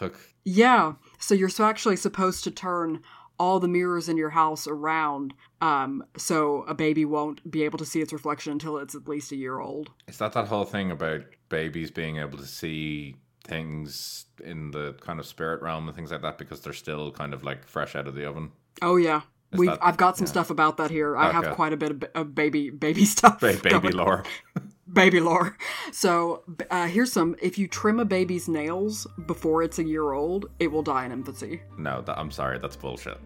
Yeah, 0.43 0.93
so 1.19 1.35
you're 1.35 1.47
so 1.49 1.65
actually 1.65 1.97
supposed 1.97 2.43
to 2.45 2.51
turn 2.51 3.01
all 3.37 3.59
the 3.59 3.67
mirrors 3.67 4.09
in 4.09 4.17
your 4.17 4.31
house 4.31 4.67
around 4.67 5.33
um, 5.61 6.03
so 6.17 6.63
a 6.63 6.73
baby 6.73 7.05
won't 7.05 7.49
be 7.49 7.63
able 7.63 7.77
to 7.77 7.85
see 7.85 8.01
its 8.01 8.11
reflection 8.11 8.51
until 8.51 8.77
it's 8.77 8.95
at 8.95 9.07
least 9.07 9.31
a 9.31 9.35
year 9.35 9.59
old. 9.59 9.91
Is 10.07 10.17
that 10.17 10.33
that 10.33 10.47
whole 10.47 10.65
thing 10.65 10.91
about 10.91 11.21
babies 11.47 11.91
being 11.91 12.17
able 12.17 12.37
to 12.39 12.45
see 12.45 13.15
things 13.45 14.25
in 14.43 14.71
the 14.71 14.93
kind 15.01 15.19
of 15.19 15.25
spirit 15.25 15.61
realm 15.61 15.87
and 15.87 15.95
things 15.95 16.11
like 16.11 16.21
that 16.23 16.37
because 16.37 16.61
they're 16.61 16.73
still 16.73 17.11
kind 17.11 17.33
of 17.33 17.43
like 17.43 17.65
fresh 17.65 17.95
out 17.95 18.07
of 18.07 18.15
the 18.15 18.27
oven? 18.27 18.51
Oh 18.81 18.97
yeah. 18.97 19.21
We've, 19.51 19.69
that- 19.69 19.79
I've 19.81 19.97
got 19.97 20.17
some 20.17 20.27
stuff 20.27 20.49
about 20.49 20.77
that 20.77 20.91
here. 20.91 21.17
I 21.17 21.31
have 21.31 21.55
quite 21.55 21.73
a 21.73 21.77
bit 21.77 21.91
of, 21.91 22.03
of 22.15 22.35
baby 22.35 22.69
baby 22.69 23.05
stuff. 23.15 23.39
Ba- 23.39 23.57
baby 23.63 23.89
lore. 23.91 24.23
baby 24.93 25.19
lore. 25.19 25.57
So 25.91 26.43
uh, 26.69 26.87
here's 26.87 27.11
some. 27.11 27.35
If 27.41 27.57
you 27.57 27.67
trim 27.67 27.99
a 27.99 28.05
baby's 28.05 28.47
nails 28.47 29.07
before 29.25 29.63
it's 29.63 29.79
a 29.79 29.83
year 29.83 30.11
old, 30.11 30.49
it 30.59 30.71
will 30.71 30.83
die 30.83 31.05
in 31.05 31.11
infancy. 31.11 31.61
No, 31.77 32.01
that, 32.01 32.17
I'm 32.17 32.31
sorry, 32.31 32.59
that's 32.59 32.75
bullshit. 32.75 33.17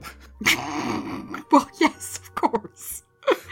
Well, 1.51 1.69
yes, 1.79 2.17
of 2.19 2.35
course. 2.35 3.03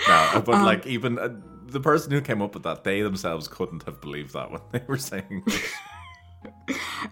no, 0.07 0.41
but 0.45 0.55
Um, 0.55 0.63
like 0.65 0.87
even 0.87 1.19
uh, 1.19 1.29
the 1.67 1.79
person 1.79 2.11
who 2.11 2.19
came 2.21 2.41
up 2.41 2.53
with 2.53 2.63
that, 2.63 2.83
they 2.83 3.01
themselves 3.01 3.47
couldn't 3.47 3.83
have 3.83 4.01
believed 4.01 4.33
that 4.33 4.49
when 4.51 4.61
they 4.71 4.81
were 4.87 4.97
saying. 4.97 5.43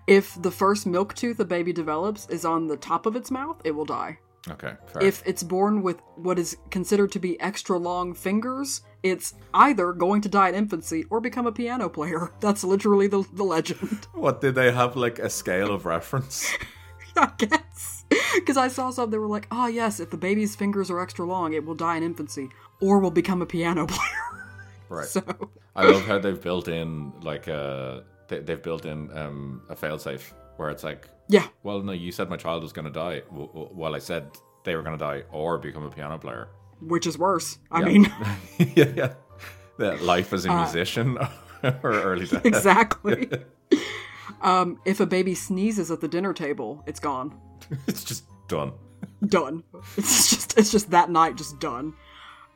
If 0.07 0.41
the 0.41 0.51
first 0.51 0.85
milk 0.87 1.13
tooth 1.13 1.39
a 1.39 1.45
baby 1.45 1.71
develops 1.73 2.27
is 2.29 2.43
on 2.45 2.67
the 2.67 2.77
top 2.77 3.05
of 3.05 3.15
its 3.15 3.29
mouth, 3.29 3.61
it 3.63 3.71
will 3.71 3.85
die. 3.85 4.19
Okay, 4.47 4.73
fair. 4.87 5.03
If 5.03 5.21
it's 5.25 5.43
born 5.43 5.81
with 5.81 6.01
what 6.15 6.39
is 6.39 6.57
considered 6.69 7.11
to 7.11 7.19
be 7.19 7.39
extra 7.41 7.77
long 7.77 8.13
fingers, 8.13 8.81
it's 9.03 9.33
either 9.53 9.91
going 9.91 10.21
to 10.21 10.29
die 10.29 10.49
in 10.49 10.55
infancy 10.55 11.05
or 11.09 11.19
become 11.19 11.45
a 11.45 11.51
piano 11.51 11.89
player. 11.89 12.31
That's 12.39 12.63
literally 12.63 13.07
the, 13.07 13.25
the 13.33 13.43
legend. 13.43 14.07
What 14.13 14.41
did 14.41 14.55
they 14.55 14.71
have 14.71 14.95
like 14.95 15.19
a 15.19 15.29
scale 15.29 15.71
of 15.71 15.85
reference? 15.85 16.51
I 17.17 17.31
guess. 17.37 18.05
Because 18.35 18.57
I 18.57 18.69
saw 18.69 18.89
some 18.91 19.09
that 19.11 19.19
were 19.19 19.27
like, 19.27 19.47
oh, 19.51 19.67
yes, 19.67 19.99
if 19.99 20.09
the 20.09 20.17
baby's 20.17 20.55
fingers 20.55 20.89
are 20.89 20.99
extra 20.99 21.25
long, 21.25 21.53
it 21.53 21.65
will 21.65 21.75
die 21.75 21.97
in 21.97 22.03
infancy 22.03 22.49
or 22.79 22.99
will 22.99 23.11
become 23.11 23.41
a 23.41 23.45
piano 23.45 23.85
player. 23.87 24.47
Right. 24.87 25.07
so, 25.07 25.21
I 25.75 25.85
love 25.85 26.05
how 26.05 26.17
they've 26.17 26.41
built 26.41 26.67
in 26.67 27.13
like 27.21 27.47
a 27.47 28.03
they, 28.27 28.39
they've 28.39 28.61
built 28.61 28.85
in 28.85 29.15
um, 29.15 29.61
a 29.69 29.75
failsafe 29.75 30.33
where 30.59 30.69
it's 30.69 30.83
like, 30.83 31.07
yeah, 31.29 31.47
well, 31.63 31.79
no, 31.81 31.91
you 31.93 32.11
said 32.11 32.29
my 32.29 32.37
child 32.37 32.61
was 32.63 32.73
going 32.73 32.85
to 32.85 32.91
die. 32.91 33.21
Well, 33.31 33.95
I 33.95 33.99
said 33.99 34.29
they 34.65 34.75
were 34.75 34.83
going 34.83 34.97
to 34.97 35.03
die 35.03 35.23
or 35.31 35.57
become 35.57 35.83
a 35.85 35.89
piano 35.89 36.17
player. 36.17 36.49
which 36.81 37.07
is 37.07 37.17
worse. 37.17 37.57
I 37.71 37.79
Yeah. 37.79 37.85
mean, 37.85 38.13
yeah, 38.75 38.91
yeah. 38.95 39.13
That 39.77 40.01
life 40.01 40.33
as 40.33 40.45
a 40.45 40.53
musician 40.55 41.17
or 41.63 41.79
early 41.83 42.25
death. 42.27 42.45
exactly. 42.45 43.29
um, 44.41 44.79
if 44.85 44.99
a 44.99 45.05
baby 45.05 45.35
sneezes 45.35 45.91
at 45.91 46.01
the 46.01 46.07
dinner 46.07 46.33
table, 46.33 46.83
it's 46.85 46.99
gone. 46.99 47.33
It's 47.87 48.03
just 48.03 48.23
done. 48.47 48.73
done. 49.27 49.63
It's 49.97 50.29
just 50.29 50.57
it's 50.57 50.71
just 50.71 50.89
that 50.91 51.09
night 51.09 51.35
just 51.37 51.59
done. 51.59 51.93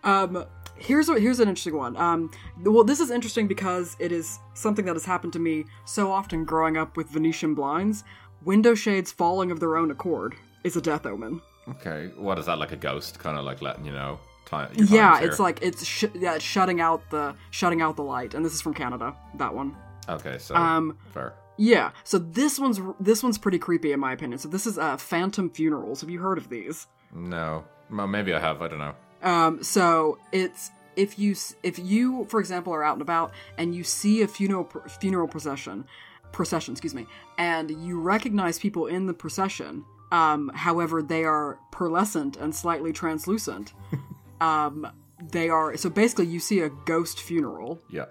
Um 0.03 0.45
here's 0.75 1.07
here's 1.07 1.39
an 1.39 1.47
interesting 1.49 1.77
one. 1.77 1.95
Um 1.97 2.31
well 2.63 2.83
this 2.83 2.99
is 2.99 3.11
interesting 3.11 3.47
because 3.47 3.95
it 3.99 4.11
is 4.11 4.39
something 4.53 4.85
that 4.85 4.93
has 4.95 5.05
happened 5.05 5.33
to 5.33 5.39
me 5.39 5.65
so 5.85 6.11
often 6.11 6.45
growing 6.45 6.77
up 6.77 6.97
with 6.97 7.09
Venetian 7.09 7.53
blinds. 7.55 8.03
Window 8.43 8.75
shades 8.75 9.11
falling 9.11 9.51
of 9.51 9.59
their 9.59 9.77
own 9.77 9.89
accord 9.91 10.35
is 10.63 10.75
a 10.75 10.81
death 10.81 11.05
omen. 11.05 11.41
Okay, 11.69 12.11
what 12.17 12.37
is 12.39 12.45
that 12.47 12.57
like 12.57 12.73
a 12.73 12.75
ghost? 12.75 13.19
Kind 13.19 13.37
of 13.37 13.45
like 13.45 13.61
letting 13.61 13.85
you 13.85 13.93
know. 13.93 14.19
Time, 14.45 14.69
Yeah, 14.75 15.21
it's 15.21 15.39
like 15.39 15.59
it's 15.61 15.85
sh- 15.85 16.03
yeah, 16.13 16.35
it's 16.35 16.43
shutting 16.43 16.81
out 16.81 17.09
the 17.09 17.33
shutting 17.51 17.81
out 17.81 17.95
the 17.95 18.03
light 18.03 18.33
and 18.33 18.43
this 18.45 18.53
is 18.53 18.61
from 18.61 18.73
Canada, 18.73 19.15
that 19.35 19.53
one. 19.53 19.75
okay. 20.09 20.37
So 20.37 20.55
um, 20.55 20.97
fair. 21.13 21.33
Yeah, 21.55 21.91
so 22.03 22.17
this 22.17 22.59
one's 22.59 22.81
this 22.99 23.23
one's 23.23 23.37
pretty 23.37 23.59
creepy 23.59 23.93
in 23.93 23.99
my 24.01 24.11
opinion. 24.11 24.39
So 24.39 24.49
this 24.49 24.67
is 24.67 24.77
uh 24.77 24.97
phantom 24.97 25.49
funerals. 25.49 26.01
Have 26.01 26.09
you 26.09 26.19
heard 26.19 26.37
of 26.37 26.49
these? 26.49 26.87
No, 27.13 27.63
well, 27.89 28.07
maybe 28.07 28.33
I 28.33 28.39
have. 28.39 28.61
I 28.61 28.67
don't 28.67 28.79
know. 28.79 28.95
Um, 29.23 29.63
so 29.63 30.17
it's 30.31 30.71
if 30.95 31.17
you 31.17 31.35
if 31.63 31.79
you 31.79 32.25
for 32.25 32.39
example 32.39 32.73
are 32.73 32.83
out 32.83 32.93
and 32.93 33.01
about 33.01 33.31
and 33.57 33.73
you 33.73 33.83
see 33.83 34.21
a 34.21 34.27
funeral 34.27 34.69
funeral 34.99 35.27
procession 35.27 35.85
procession 36.31 36.73
excuse 36.73 36.93
me 36.93 37.07
and 37.37 37.71
you 37.71 37.99
recognize 37.99 38.59
people 38.59 38.85
in 38.87 39.07
the 39.07 39.13
procession 39.13 39.83
um, 40.11 40.51
however 40.53 41.01
they 41.01 41.23
are 41.23 41.57
pearlescent 41.71 42.39
and 42.39 42.53
slightly 42.53 42.91
translucent 42.93 43.73
um, 44.41 44.87
they 45.31 45.49
are 45.49 45.75
so 45.77 45.89
basically 45.89 46.27
you 46.27 46.39
see 46.39 46.59
a 46.59 46.69
ghost 46.69 47.19
funeral 47.19 47.79
Yeah. 47.89 48.05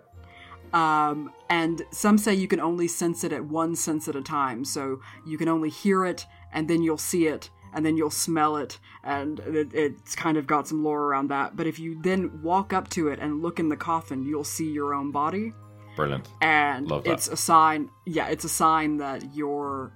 um, 0.73 1.33
and 1.51 1.83
some 1.91 2.19
say 2.19 2.35
you 2.35 2.49
can 2.49 2.61
only 2.61 2.89
sense 2.89 3.23
it 3.23 3.33
at 3.33 3.45
one 3.45 3.77
sense 3.77 4.09
at 4.09 4.17
a 4.17 4.23
time. 4.23 4.65
So 4.65 5.01
you 5.27 5.37
can 5.37 5.49
only 5.49 5.69
hear 5.69 6.05
it, 6.07 6.25
and 6.53 6.67
then 6.69 6.83
you'll 6.83 6.97
see 6.97 7.27
it, 7.27 7.51
and 7.75 7.85
then 7.85 7.97
you'll 7.97 8.11
smell 8.11 8.57
it, 8.57 8.79
and 9.05 9.41
it, 9.41 9.69
it's 9.75 10.15
kind 10.15 10.37
of 10.37 10.47
got 10.47 10.69
some 10.69 10.83
lore 10.85 11.03
around 11.05 11.29
that. 11.29 11.57
But 11.57 11.67
if 11.67 11.79
you 11.79 12.01
then 12.03 12.43
walk 12.43 12.73
up 12.73 12.89
to 12.91 13.09
it 13.09 13.19
and 13.19 13.43
look 13.43 13.59
in 13.59 13.69
the 13.69 13.77
coffin, 13.77 14.23
you'll 14.25 14.45
see 14.45 14.71
your 14.71 14.95
own 14.95 15.11
body, 15.11 15.53
Brilliant. 15.97 16.29
and 16.41 16.87
Love 16.89 17.05
that. 17.05 17.13
it's 17.13 17.29
a 17.29 17.37
sign. 17.37 17.91
Yeah, 18.07 18.29
it's 18.29 18.45
a 18.45 18.49
sign 18.49 18.97
that 18.99 19.35
your 19.35 19.93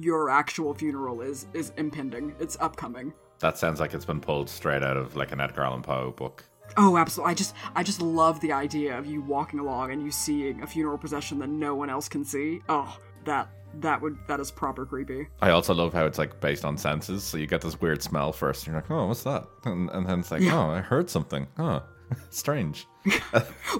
your 0.00 0.30
actual 0.30 0.74
funeral 0.74 1.20
is 1.20 1.46
is 1.54 1.72
impending. 1.76 2.34
It's 2.40 2.56
upcoming. 2.60 3.12
That 3.40 3.58
sounds 3.58 3.80
like 3.80 3.92
it's 3.94 4.04
been 4.06 4.20
pulled 4.20 4.48
straight 4.48 4.82
out 4.82 4.96
of 4.96 5.16
like 5.16 5.32
an 5.32 5.40
Edgar 5.40 5.62
Allan 5.62 5.82
Poe 5.82 6.12
book. 6.12 6.44
Oh, 6.78 6.96
absolutely! 6.96 7.30
I 7.32 7.34
just, 7.34 7.54
I 7.76 7.82
just 7.82 8.00
love 8.00 8.40
the 8.40 8.52
idea 8.52 8.98
of 8.98 9.04
you 9.04 9.20
walking 9.20 9.58
along 9.60 9.92
and 9.92 10.02
you 10.02 10.10
seeing 10.10 10.62
a 10.62 10.66
funeral 10.66 10.96
procession 10.96 11.38
that 11.40 11.50
no 11.50 11.74
one 11.74 11.90
else 11.90 12.08
can 12.08 12.24
see. 12.24 12.62
Oh, 12.70 12.96
that, 13.26 13.48
that 13.80 14.00
would, 14.00 14.16
that 14.28 14.40
is 14.40 14.50
proper 14.50 14.84
creepy. 14.86 15.26
I 15.40 15.50
also 15.50 15.74
love 15.74 15.92
how 15.92 16.06
it's 16.06 16.18
like 16.18 16.40
based 16.40 16.64
on 16.64 16.76
senses. 16.76 17.22
So 17.24 17.36
you 17.38 17.46
get 17.46 17.60
this 17.60 17.80
weird 17.80 18.02
smell 18.02 18.32
first, 18.32 18.66
and 18.66 18.72
you're 18.72 18.80
like, 18.82 18.90
"Oh, 18.90 19.06
what's 19.06 19.22
that?" 19.24 19.46
And, 19.64 19.90
and 19.90 20.06
then 20.06 20.20
it's 20.20 20.30
like, 20.30 20.42
Yeah. 20.42 20.58
"Oh, 20.58 20.70
I 20.70 20.80
heard 20.80 21.08
something. 21.10 21.46
Huh, 21.56 21.80
strange." 22.30 22.86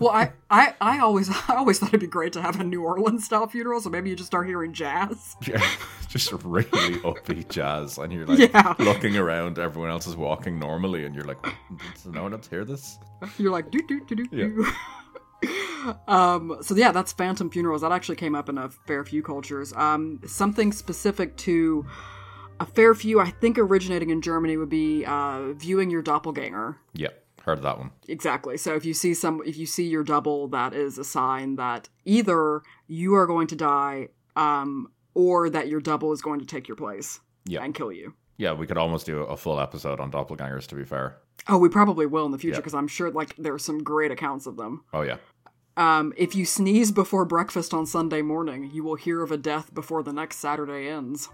Well, 0.01 0.11
I, 0.11 0.33
I, 0.51 0.75
I 0.81 0.99
always, 0.99 1.29
I 1.49 1.55
always 1.55 1.79
thought 1.79 1.91
it'd 1.91 2.01
be 2.01 2.07
great 2.09 2.33
to 2.33 2.43
have 2.43 2.59
a 2.61 2.65
New 2.65 2.83
Orleans 2.83 3.25
style 3.25 3.47
funeral. 3.47 3.81
So 3.81 3.89
maybe 3.91 4.11
you 4.11 4.17
just 4.17 4.27
start 4.27 4.47
hearing 4.49 4.73
jazz. 4.73 5.37
Yeah, 5.47 5.65
just 6.09 6.33
really 6.43 6.67
upbeat 6.99 7.49
jazz, 7.49 7.97
and 7.99 8.13
you're 8.13 8.27
like 8.27 8.53
Yeah. 8.53 8.75
looking 8.81 9.17
around. 9.17 9.59
Everyone 9.61 9.91
else 9.91 10.09
is 10.09 10.17
walking 10.17 10.59
normally, 10.59 11.05
and 11.05 11.15
you're 11.15 11.25
like, 11.25 11.41
"Does 11.95 12.07
no 12.07 12.25
one 12.25 12.33
else 12.33 12.49
hear 12.49 12.65
this?" 12.65 12.99
You're 13.39 13.53
like, 13.53 13.71
do 13.71 13.81
do 13.87 14.05
do 14.05 14.17
do 14.17 14.27
do. 14.27 14.67
Um, 16.09 16.57
so 16.61 16.75
yeah, 16.75 16.93
that's 16.93 17.13
phantom 17.13 17.51
funerals. 17.51 17.83
That 17.83 17.93
actually 17.93 18.17
came 18.17 18.35
up 18.35 18.49
in 18.49 18.59
a 18.59 18.69
fair 18.87 19.05
few 19.05 19.23
cultures. 19.23 19.73
Um, 19.75 20.21
something 20.27 20.73
specific 20.73 21.37
to 21.39 21.87
a 22.61 22.67
fair 22.67 22.95
few, 22.95 23.21
I 23.21 23.31
think, 23.31 23.59
originating 23.59 24.11
in 24.11 24.23
Germany 24.23 24.57
would 24.57 24.69
be 24.69 25.05
uh, 25.05 25.53
viewing 25.55 25.91
your 25.91 26.03
doppelganger. 26.03 26.77
Yeah, 26.95 27.09
heard 27.43 27.59
of 27.59 27.63
that 27.65 27.79
one. 27.79 27.91
Exactly. 28.09 28.57
So 28.57 28.75
if 28.75 28.85
you 28.85 28.95
see 28.95 29.13
some, 29.15 29.43
if 29.45 29.57
you 29.57 29.67
see 29.67 29.87
your 29.89 30.05
double, 30.05 30.49
that 30.49 30.73
is 30.75 30.99
a 30.99 31.05
sign 31.05 31.57
that 31.57 31.89
either 32.05 32.63
you 32.87 33.15
are 33.15 33.27
going 33.27 33.47
to 33.49 33.57
die, 33.57 34.09
um, 34.37 34.89
or 35.15 35.49
that 35.51 35.69
your 35.69 35.81
double 35.81 36.13
is 36.13 36.23
going 36.23 36.41
to 36.41 36.47
take 36.47 36.67
your 36.69 36.77
place 36.77 37.21
Yeah. 37.45 37.63
and 37.63 37.75
kill 37.75 37.93
you. 37.93 38.15
Yeah, 38.37 38.53
we 38.53 38.67
could 38.67 38.77
almost 38.79 39.07
do 39.07 39.19
a 39.23 39.37
full 39.37 39.61
episode 39.61 40.01
on 40.01 40.11
doppelgangers. 40.11 40.67
To 40.69 40.75
be 40.75 40.85
fair. 40.85 41.19
Oh, 41.49 41.59
we 41.59 41.69
probably 41.69 42.07
will 42.07 42.27
in 42.27 42.33
the 42.33 42.39
future 42.39 42.55
Yeah. 42.55 42.61
because 42.61 42.75
I'm 42.75 42.89
sure 42.89 43.11
like 43.11 43.37
there 43.37 43.55
are 43.55 43.59
some 43.61 43.83
great 43.83 44.11
accounts 44.11 44.47
of 44.47 44.57
them. 44.57 44.85
Oh 44.93 45.03
yeah. 45.03 45.17
Um, 45.77 46.13
if 46.17 46.35
you 46.37 46.45
sneeze 46.47 46.93
before 46.93 47.25
breakfast 47.25 47.75
on 47.75 47.87
Sunday 47.87 48.23
morning, 48.23 48.71
you 48.73 48.85
will 48.85 48.95
hear 48.95 49.23
of 49.23 49.33
a 49.33 49.37
death 49.37 49.75
before 49.75 50.03
the 50.03 50.13
next 50.13 50.37
Saturday 50.39 50.89
ends. 50.89 51.29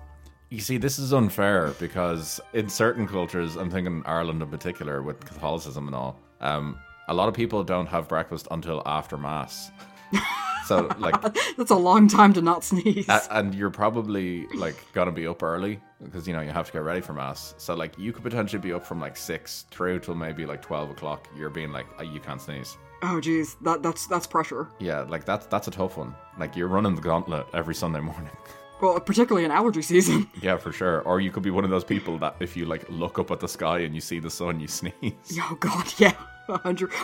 You 0.49 0.61
see, 0.61 0.79
this 0.79 0.99
is 0.99 1.13
unfair 1.13 1.75
because 1.79 2.41
in 2.55 2.69
certain 2.69 3.07
cultures, 3.07 3.57
I'm 3.57 3.71
thinking 3.71 4.03
Ireland 4.07 4.43
in 4.43 4.49
particular 4.49 5.03
with 5.03 5.21
Catholicism 5.25 5.87
and 5.87 5.95
all, 5.95 6.19
um, 6.41 6.79
a 7.09 7.15
lot 7.15 7.29
of 7.29 7.35
people 7.35 7.63
don't 7.63 7.87
have 7.87 8.09
breakfast 8.09 8.49
until 8.51 8.83
after 8.87 9.17
Mass. 9.17 9.71
so, 10.67 10.89
like, 10.99 11.21
That's 11.57 11.71
a 11.71 11.77
long 11.77 12.09
time 12.09 12.33
to 12.33 12.43
not 12.43 12.65
sneeze. 12.65 13.09
a- 13.09 13.27
and 13.37 13.55
you're 13.55 13.71
probably 13.71 14.47
like 14.57 14.77
gonna 14.93 15.13
be 15.13 15.27
up 15.27 15.43
early 15.43 15.81
because 16.03 16.27
you 16.27 16.33
know 16.35 16.41
you 16.41 16.51
have 16.51 16.67
to 16.67 16.73
get 16.73 16.83
ready 16.83 17.01
for 17.01 17.13
Mass. 17.13 17.55
So, 17.59 17.75
like, 17.75 17.97
you 17.99 18.13
could 18.13 18.23
potentially 18.25 18.61
be 18.61 18.73
up 18.73 18.85
from 18.87 19.01
like 19.01 19.17
six 19.17 19.67
through 19.71 20.01
till 20.01 20.15
maybe 20.15 20.47
like 20.47 20.63
twelve 20.63 20.91
o'clock. 20.91 21.29
You're 21.37 21.51
being 21.51 21.71
like, 21.73 21.87
oh, 21.99 22.03
you 22.03 22.19
can't 22.21 22.41
sneeze. 22.41 22.77
Oh, 23.03 23.21
geez, 23.21 23.57
that 23.63 23.83
that's 23.83 24.07
that's 24.07 24.27
pressure. 24.27 24.69
Yeah, 24.79 25.01
like 25.03 25.25
that's 25.25 25.47
that's 25.47 25.69
a 25.69 25.71
tough 25.71 25.97
one. 25.97 26.15
Like, 26.39 26.57
you're 26.57 26.69
running 26.69 26.95
the 26.95 27.03
gauntlet 27.03 27.47
every 27.55 27.75
Sunday 27.75 28.01
morning. 28.01 28.31
Well, 28.83 28.99
particularly 28.99 29.45
in 29.45 29.51
allergy 29.51 29.83
season. 29.83 30.27
Yeah, 30.41 30.57
for 30.57 30.73
sure. 30.73 31.03
Or 31.03 31.21
you 31.21 31.31
could 31.31 31.43
be 31.43 31.51
one 31.51 31.65
of 31.65 31.71
those 31.71 31.85
people 31.85 32.17
that 32.21 32.37
if 32.41 32.57
you 32.57 32.65
like 32.65 32.89
look 32.89 33.19
up 33.19 33.31
at 33.31 33.39
the 33.39 33.47
sky 33.47 33.81
and 33.81 33.95
you 33.95 34.01
see 34.01 34.21
the 34.21 34.31
sun, 34.31 34.59
you 34.59 34.69
sneeze. 34.79 34.93
Oh 35.39 35.55
God, 35.61 35.93
yeah. 35.99 36.15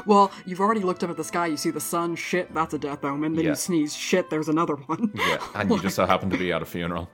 Well, 0.07 0.33
you've 0.47 0.61
already 0.61 0.81
looked 0.81 1.05
up 1.05 1.11
at 1.11 1.19
the 1.19 1.23
sky. 1.25 1.49
You 1.49 1.59
see 1.59 1.69
the 1.71 1.79
sun. 1.79 2.17
Shit, 2.17 2.55
that's 2.55 2.73
a 2.73 2.79
death 2.79 3.05
omen. 3.05 3.35
Then 3.35 3.45
Yeah. 3.45 3.51
you 3.51 3.57
sneeze. 3.57 3.95
Shit, 3.95 4.31
there's 4.31 4.49
another 4.49 4.77
one. 4.77 5.13
Yeah, 5.15 5.37
and 5.55 5.71
you 5.71 5.79
just 5.83 5.97
so 5.97 6.07
happen 6.07 6.31
to 6.31 6.39
be 6.39 6.51
at 6.51 6.63
a 6.63 6.65
funeral. 6.65 7.11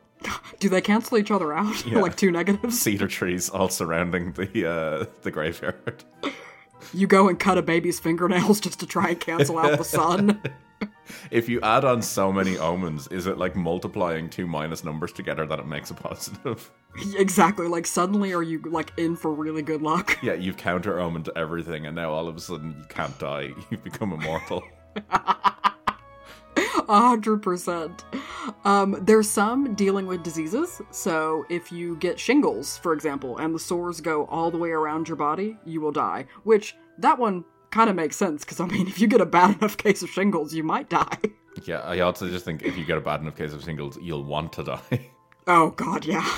Do 0.61 0.68
they 0.68 0.81
cancel 0.81 1.18
each 1.18 1.33
other 1.33 1.53
out? 1.53 1.85
Yeah. 1.85 1.99
like 1.99 2.16
two 2.16 2.31
negatives. 2.31 2.81
Cedar 2.81 3.09
trees 3.09 3.49
all 3.51 3.68
surrounding 3.68 4.31
the 4.35 4.71
uh, 4.71 5.07
the 5.23 5.33
graveyard. 5.33 6.05
You 6.92 7.07
go 7.07 7.29
and 7.29 7.38
cut 7.38 7.59
a 7.59 7.62
baby's 7.62 8.01
fingernails 8.01 8.61
just 8.61 8.81
to 8.81 8.87
try 8.87 9.11
and 9.11 9.21
cancel 9.21 9.59
out 9.59 9.79
the 9.79 9.85
sun. 9.85 10.40
If 11.31 11.49
you 11.49 11.61
add 11.61 11.85
on 11.85 12.03
so 12.03 12.33
many 12.33 12.59
omens, 12.59 13.07
is 13.09 13.27
it 13.27 13.38
like 13.38 13.55
multiplying 13.55 14.29
two 14.29 14.47
minus 14.47 14.85
numbers 14.85 15.12
together 15.12 15.47
that 15.47 15.59
it 15.59 15.66
makes 15.66 15.90
a 15.90 15.95
positive? 15.95 16.71
exactly. 17.16 17.66
Like 17.66 17.87
suddenly, 17.87 18.33
are 18.33 18.42
you 18.42 18.61
like 18.66 18.92
in 18.97 19.16
for 19.16 19.33
really 19.33 19.62
good 19.62 19.83
luck? 19.83 20.18
Yeah, 20.23 20.35
you've 20.35 20.57
counter 20.57 21.01
omened 21.01 21.31
everything, 21.35 21.87
and 21.87 21.97
now 21.97 22.12
all 22.12 22.29
of 22.29 22.37
a 22.37 22.40
sudden 22.40 22.77
you 22.79 22.85
can't 22.88 23.18
die. 23.18 23.51
You've 23.71 23.83
become 23.83 24.12
immortal. 24.12 24.62
A 26.92 27.00
hundred 27.00 27.38
percent. 27.38 28.05
Um, 28.66 28.98
there's 29.00 29.31
some 29.31 29.74
dealing 29.74 30.07
with 30.07 30.22
diseases. 30.22 30.83
So 30.90 31.46
if 31.48 31.72
you 31.72 31.96
get 31.96 32.20
shingles, 32.20 32.76
for 32.76 32.92
example, 32.92 33.38
and 33.38 33.55
the 33.55 33.59
sores 33.59 34.02
go 34.02 34.26
all 34.26 34.50
the 34.50 34.59
way 34.59 34.72
around 34.72 35.09
your 35.09 35.16
body, 35.16 35.57
you 35.64 35.81
will 35.81 35.90
die. 35.90 36.26
Which 36.44 36.76
that 36.98 37.18
one 37.18 37.46
kind 37.70 37.88
of 37.88 37.96
makes 37.96 38.16
sense 38.16 38.44
because 38.44 38.61
I 38.61 38.66
mean, 38.66 38.88
if 38.88 39.00
you 39.00 39.09
get 39.09 39.22
a 39.22 39.26
bad 39.26 39.57
enough 39.57 39.78
case 39.78 40.02
of 40.02 40.11
shingles, 40.11 40.52
you 40.52 40.64
might 40.64 40.90
die. 40.90 41.18
Yeah, 41.64 41.81
I 41.81 42.00
also 42.00 42.28
just 42.28 42.44
think 42.44 42.62
if 42.62 42.76
you 42.76 42.85
get 42.85 42.98
a 42.98 43.00
bad 43.00 43.20
enough 43.20 43.37
case 43.37 43.52
of 43.55 43.62
shingles, 43.62 43.98
you'll 44.00 44.24
want 44.24 44.52
to 44.55 44.62
die. 44.62 45.11
Oh 45.46 45.70
god, 45.70 46.05
yeah. 46.05 46.31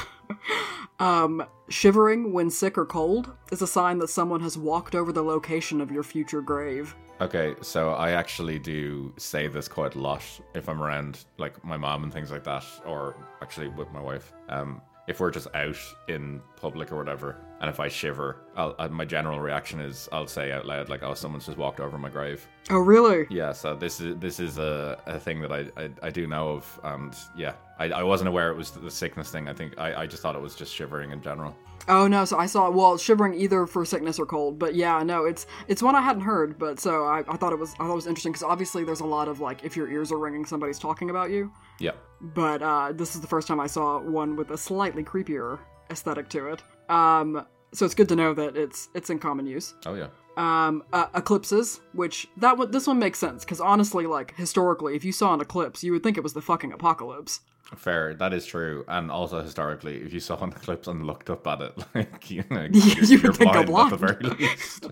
Um, 0.99 1.45
shivering 1.69 2.33
when 2.33 2.51
sick 2.51 2.77
or 2.79 2.87
cold 2.87 3.33
is 3.53 3.63
a 3.63 3.67
sign 3.67 3.99
that 3.99 4.09
someone 4.09 4.41
has 4.41 4.57
walked 4.57 4.95
over 4.95 5.13
the 5.13 5.23
location 5.23 5.81
of 5.81 5.91
your 5.91 6.03
future 6.03 6.41
grave. 6.41 6.95
Okay, 7.21 7.55
so 7.61 7.93
I 7.93 8.11
actually 8.11 8.59
do 8.59 9.13
say 9.17 9.47
this 9.47 9.69
quite 9.69 9.95
a 9.95 10.01
lot 10.01 10.23
if 10.55 10.69
I'm 10.69 10.83
around 10.83 11.25
like 11.39 11.65
my 11.65 11.77
mom 11.77 12.03
and 12.03 12.13
things 12.13 12.31
like 12.31 12.45
that, 12.45 12.65
or 12.85 13.17
actually 13.41 13.69
with 13.69 13.91
my 13.93 14.01
wife. 14.01 14.33
Um, 14.49 14.81
if 15.07 15.21
we're 15.21 15.31
just 15.31 15.49
out 15.55 15.77
in 16.09 16.41
public 16.57 16.91
or 16.91 16.97
whatever, 16.97 17.37
and 17.61 17.69
if 17.69 17.81
I 17.81 17.89
shiver, 17.89 18.39
I'll, 18.57 18.75
uh, 18.79 18.89
my 18.89 19.05
general 19.05 19.41
reaction 19.41 19.81
is 19.81 20.09
I'll 20.13 20.27
say 20.27 20.53
out 20.53 20.67
loud 20.67 20.89
like, 20.89 21.03
"Oh, 21.03 21.15
someone's 21.15 21.47
just 21.47 21.59
walked 21.59 21.81
over 21.81 21.99
my 21.99 22.09
grave." 22.09 22.47
Oh, 22.71 22.79
really? 22.79 23.27
Yeah, 23.31 23.53
so 23.53 23.75
this 23.75 24.01
is 24.01 24.17
this 24.19 24.41
is 24.41 24.59
a, 24.59 24.99
a 25.07 25.19
thing 25.19 25.41
that 25.43 25.53
I, 25.53 25.67
I, 25.77 25.91
I 26.03 26.11
do 26.11 26.27
know 26.27 26.51
of, 26.51 26.81
and 26.85 27.15
yeah, 27.37 27.55
I, 27.79 27.91
I 27.91 28.03
wasn't 28.03 28.29
aware 28.29 28.51
it 28.51 28.57
was 28.57 28.71
the 28.71 28.91
sickness 28.91 29.31
thing. 29.31 29.49
I 29.49 29.53
think 29.53 29.79
I, 29.79 30.03
I 30.03 30.07
just 30.07 30.23
thought 30.23 30.37
it 30.37 30.43
was 30.43 30.55
just 30.55 30.75
shivering 30.75 31.11
in 31.11 31.21
general. 31.23 31.57
Oh 31.89 32.07
no, 32.07 32.25
so 32.25 32.39
I 32.39 32.47
saw 32.47 32.71
well 32.71 32.97
shivering 32.97 33.35
either 33.35 33.67
for 33.67 33.85
sickness 33.85 34.19
or 34.19 34.27
cold, 34.27 34.59
but 34.59 34.75
yeah, 34.75 35.03
no, 35.03 35.25
it's 35.25 35.47
it's 35.69 35.83
one 35.83 35.95
I 35.95 36.01
hadn't 36.01 36.23
heard, 36.23 36.59
but 36.59 36.81
so 36.81 37.05
I, 37.05 37.23
I 37.29 37.37
thought 37.37 37.53
it 37.53 37.59
was 37.59 37.75
I 37.75 37.79
thought 37.85 37.93
it 37.93 37.95
was 37.95 38.07
interesting 38.07 38.33
because 38.33 38.43
obviously 38.43 38.85
there's 38.85 39.01
a 39.01 39.07
lot 39.07 39.29
of 39.29 39.41
like 39.41 39.65
if 39.65 39.77
your 39.77 39.91
ears 39.91 40.11
are 40.11 40.19
ringing, 40.19 40.45
somebody's 40.47 40.79
talking 40.79 41.11
about 41.11 41.31
you. 41.31 41.53
Yeah, 41.81 41.93
But 42.21 42.63
uh, 42.63 42.93
this 42.93 43.15
is 43.15 43.21
the 43.21 43.27
first 43.27 43.49
time 43.49 43.61
I 43.61 43.67
saw 43.67 44.01
one 44.01 44.37
with 44.37 44.51
a 44.51 44.57
slightly 44.59 45.03
creepier 45.05 45.59
aesthetic 45.91 46.29
to 46.31 46.49
it. 46.53 46.63
Um, 46.89 47.47
so 47.73 47.85
it's 47.85 47.95
good 47.95 48.09
to 48.11 48.17
know 48.17 48.33
that 48.35 48.57
it's 48.57 48.89
it's 48.95 49.11
in 49.11 49.19
common 49.19 49.47
use. 49.47 49.75
oh 49.87 49.95
yeah, 49.95 50.09
Um, 50.37 50.85
uh, 50.93 51.07
eclipses, 51.15 51.81
which 51.93 52.29
that 52.39 52.57
one 52.57 52.71
this 52.71 52.87
one 52.87 52.99
makes 52.99 53.19
sense 53.19 53.45
because 53.45 53.61
honestly, 53.61 54.07
like 54.07 54.35
historically, 54.37 54.95
if 54.97 55.05
you 55.05 55.13
saw 55.13 55.35
an 55.35 55.41
eclipse, 55.41 55.83
you 55.85 55.93
would 55.93 56.03
think 56.03 56.17
it 56.17 56.23
was 56.23 56.33
the 56.33 56.43
fucking 56.43 56.73
apocalypse. 56.73 57.41
Fair. 57.77 58.15
That 58.15 58.33
is 58.33 58.47
true, 58.47 58.85
and 58.89 59.11
also 59.11 59.43
historically, 59.43 59.97
if 59.97 60.13
you 60.13 60.21
saw 60.21 60.37
an 60.43 60.51
eclipse 60.51 60.89
and 60.89 61.07
looked 61.07 61.31
up 61.31 61.47
at 61.47 61.61
it, 61.61 61.79
like 61.95 62.31
you, 62.31 62.45
know, 62.51 62.69
you 62.73 63.21
would 63.21 63.37
think 63.37 63.55
I'm 63.55 63.75
at 63.75 63.91
the 63.91 63.97
very 63.97 64.23
least. 64.23 64.87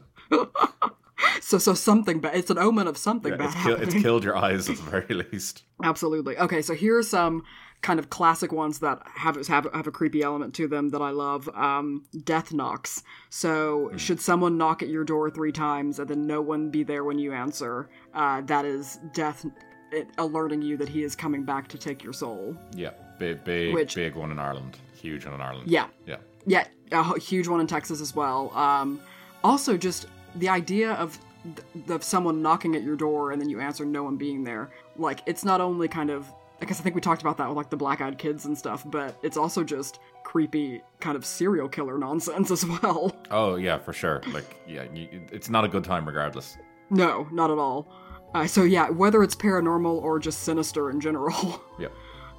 So 1.40 1.58
so 1.58 1.74
something 1.74 2.20
bad. 2.20 2.34
It's 2.34 2.50
an 2.50 2.58
omen 2.58 2.86
of 2.86 2.96
something 2.96 3.36
bad 3.36 3.54
it's, 3.54 3.62
kill, 3.62 3.80
it's 3.80 3.94
killed 3.94 4.24
your 4.24 4.36
eyes 4.36 4.68
at 4.68 4.76
the 4.76 4.82
very 4.82 5.14
least. 5.14 5.62
Absolutely. 5.82 6.36
Okay, 6.38 6.62
so 6.62 6.74
here 6.74 6.98
are 6.98 7.02
some 7.02 7.44
kind 7.80 7.98
of 7.98 8.10
classic 8.10 8.52
ones 8.52 8.78
that 8.78 9.02
have 9.16 9.36
have, 9.48 9.66
have 9.74 9.86
a 9.86 9.90
creepy 9.90 10.22
element 10.22 10.54
to 10.54 10.68
them 10.68 10.90
that 10.90 11.02
I 11.02 11.10
love. 11.10 11.48
Um, 11.54 12.04
death 12.24 12.52
knocks. 12.52 13.02
So 13.30 13.90
Hmm. 13.90 13.96
should 13.96 14.20
someone 14.20 14.56
knock 14.56 14.82
at 14.82 14.88
your 14.88 15.04
door 15.04 15.30
three 15.30 15.52
times 15.52 15.98
and 15.98 16.08
then 16.08 16.26
no 16.26 16.40
one 16.40 16.70
be 16.70 16.84
there 16.84 17.04
when 17.04 17.18
you 17.18 17.32
answer, 17.32 17.88
uh, 18.14 18.40
that 18.42 18.64
is 18.64 18.98
death 19.12 19.44
it, 19.92 20.08
alerting 20.18 20.62
you 20.62 20.76
that 20.78 20.88
he 20.88 21.02
is 21.02 21.14
coming 21.16 21.42
back 21.44 21.68
to 21.68 21.78
take 21.78 22.02
your 22.02 22.12
soul. 22.12 22.56
Yeah, 22.74 22.90
big, 23.18 23.44
big, 23.44 23.74
Which- 23.74 23.94
big 23.94 24.14
one 24.14 24.30
in 24.30 24.38
Ireland. 24.38 24.78
Huge 24.94 25.24
one 25.24 25.34
in 25.34 25.40
Ireland. 25.40 25.68
Yeah. 25.70 25.86
yeah. 26.06 26.16
Yeah, 26.46 26.66
a 26.90 27.18
huge 27.18 27.46
one 27.48 27.60
in 27.60 27.66
Texas 27.66 28.00
as 28.00 28.14
well. 28.16 28.50
Um, 28.56 29.00
also, 29.44 29.76
just 29.76 30.06
the 30.36 30.48
idea 30.48 30.92
of 30.94 31.18
th- 31.44 31.88
of 31.90 32.02
someone 32.04 32.42
knocking 32.42 32.74
at 32.76 32.82
your 32.82 32.96
door 32.96 33.30
and 33.32 33.40
then 33.40 33.48
you 33.48 33.60
answer, 33.60 33.84
no 33.84 34.02
one 34.02 34.16
being 34.16 34.42
there. 34.44 34.70
Like, 34.96 35.20
it's 35.26 35.44
not 35.44 35.60
only 35.60 35.88
kind 35.88 36.10
of. 36.10 36.26
I 36.60 36.64
guess 36.64 36.78
I 36.78 36.84
think 36.84 36.94
we 36.94 37.00
talked 37.00 37.22
about 37.22 37.36
that 37.38 37.48
with 37.48 37.56
like 37.56 37.70
the 37.70 37.76
black 37.76 38.00
eyed 38.00 38.18
kids 38.18 38.44
and 38.44 38.56
stuff, 38.56 38.84
but 38.86 39.16
it's 39.24 39.36
also 39.36 39.64
just 39.64 39.98
creepy 40.22 40.80
kind 41.00 41.16
of 41.16 41.24
serial 41.26 41.68
killer 41.68 41.98
nonsense 41.98 42.50
as 42.56 42.64
well. 42.64 43.12
Oh 43.32 43.56
yeah, 43.56 43.78
for 43.78 43.92
sure. 43.92 44.20
Like 44.32 44.56
yeah, 44.68 44.84
you, 44.94 45.22
it's 45.32 45.50
not 45.50 45.64
a 45.64 45.68
good 45.68 45.82
time 45.82 46.06
regardless. 46.06 46.56
no, 46.90 47.26
not 47.32 47.50
at 47.50 47.58
all. 47.58 47.88
Uh, 48.34 48.46
so 48.46 48.62
yeah, 48.62 48.88
whether 48.90 49.22
it's 49.22 49.34
paranormal 49.34 50.00
or 50.02 50.18
just 50.18 50.40
sinister 50.42 50.90
in 50.90 51.00
general. 51.00 51.62
Yeah. 51.78 51.88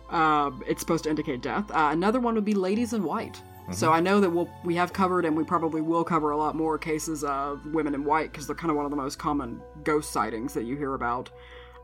um, 0.10 0.63
it's 0.67 0.79
supposed 0.79 1.03
to 1.06 1.10
indicate 1.10 1.41
death. 1.41 1.69
Uh, 1.71 1.89
another 1.91 2.19
one 2.19 2.36
would 2.36 2.45
be 2.45 2.53
ladies 2.53 2.93
in 2.93 3.03
white. 3.03 3.41
So 3.71 3.91
I 3.93 4.01
know 4.01 4.19
that 4.19 4.29
we'll, 4.29 4.49
we 4.65 4.75
have 4.75 4.91
covered 4.91 5.23
and 5.23 5.38
we 5.38 5.45
probably 5.45 5.79
will 5.79 6.03
cover 6.03 6.32
a 6.32 6.38
lot 6.38 6.53
more 6.53 6.77
cases 6.77 7.23
of 7.23 7.65
women 7.67 7.95
in 7.95 8.03
white 8.03 8.32
because 8.32 8.45
they're 8.45 8.58
kind 8.58 8.69
of 8.71 8.75
one 8.75 8.84
of 8.86 8.91
the 8.91 8.97
most 8.97 9.17
common 9.17 9.62
ghost 9.86 10.12
sightings 10.12 10.53
that 10.53 10.63
you 10.65 10.75
hear 10.75 10.95
about. 10.95 11.29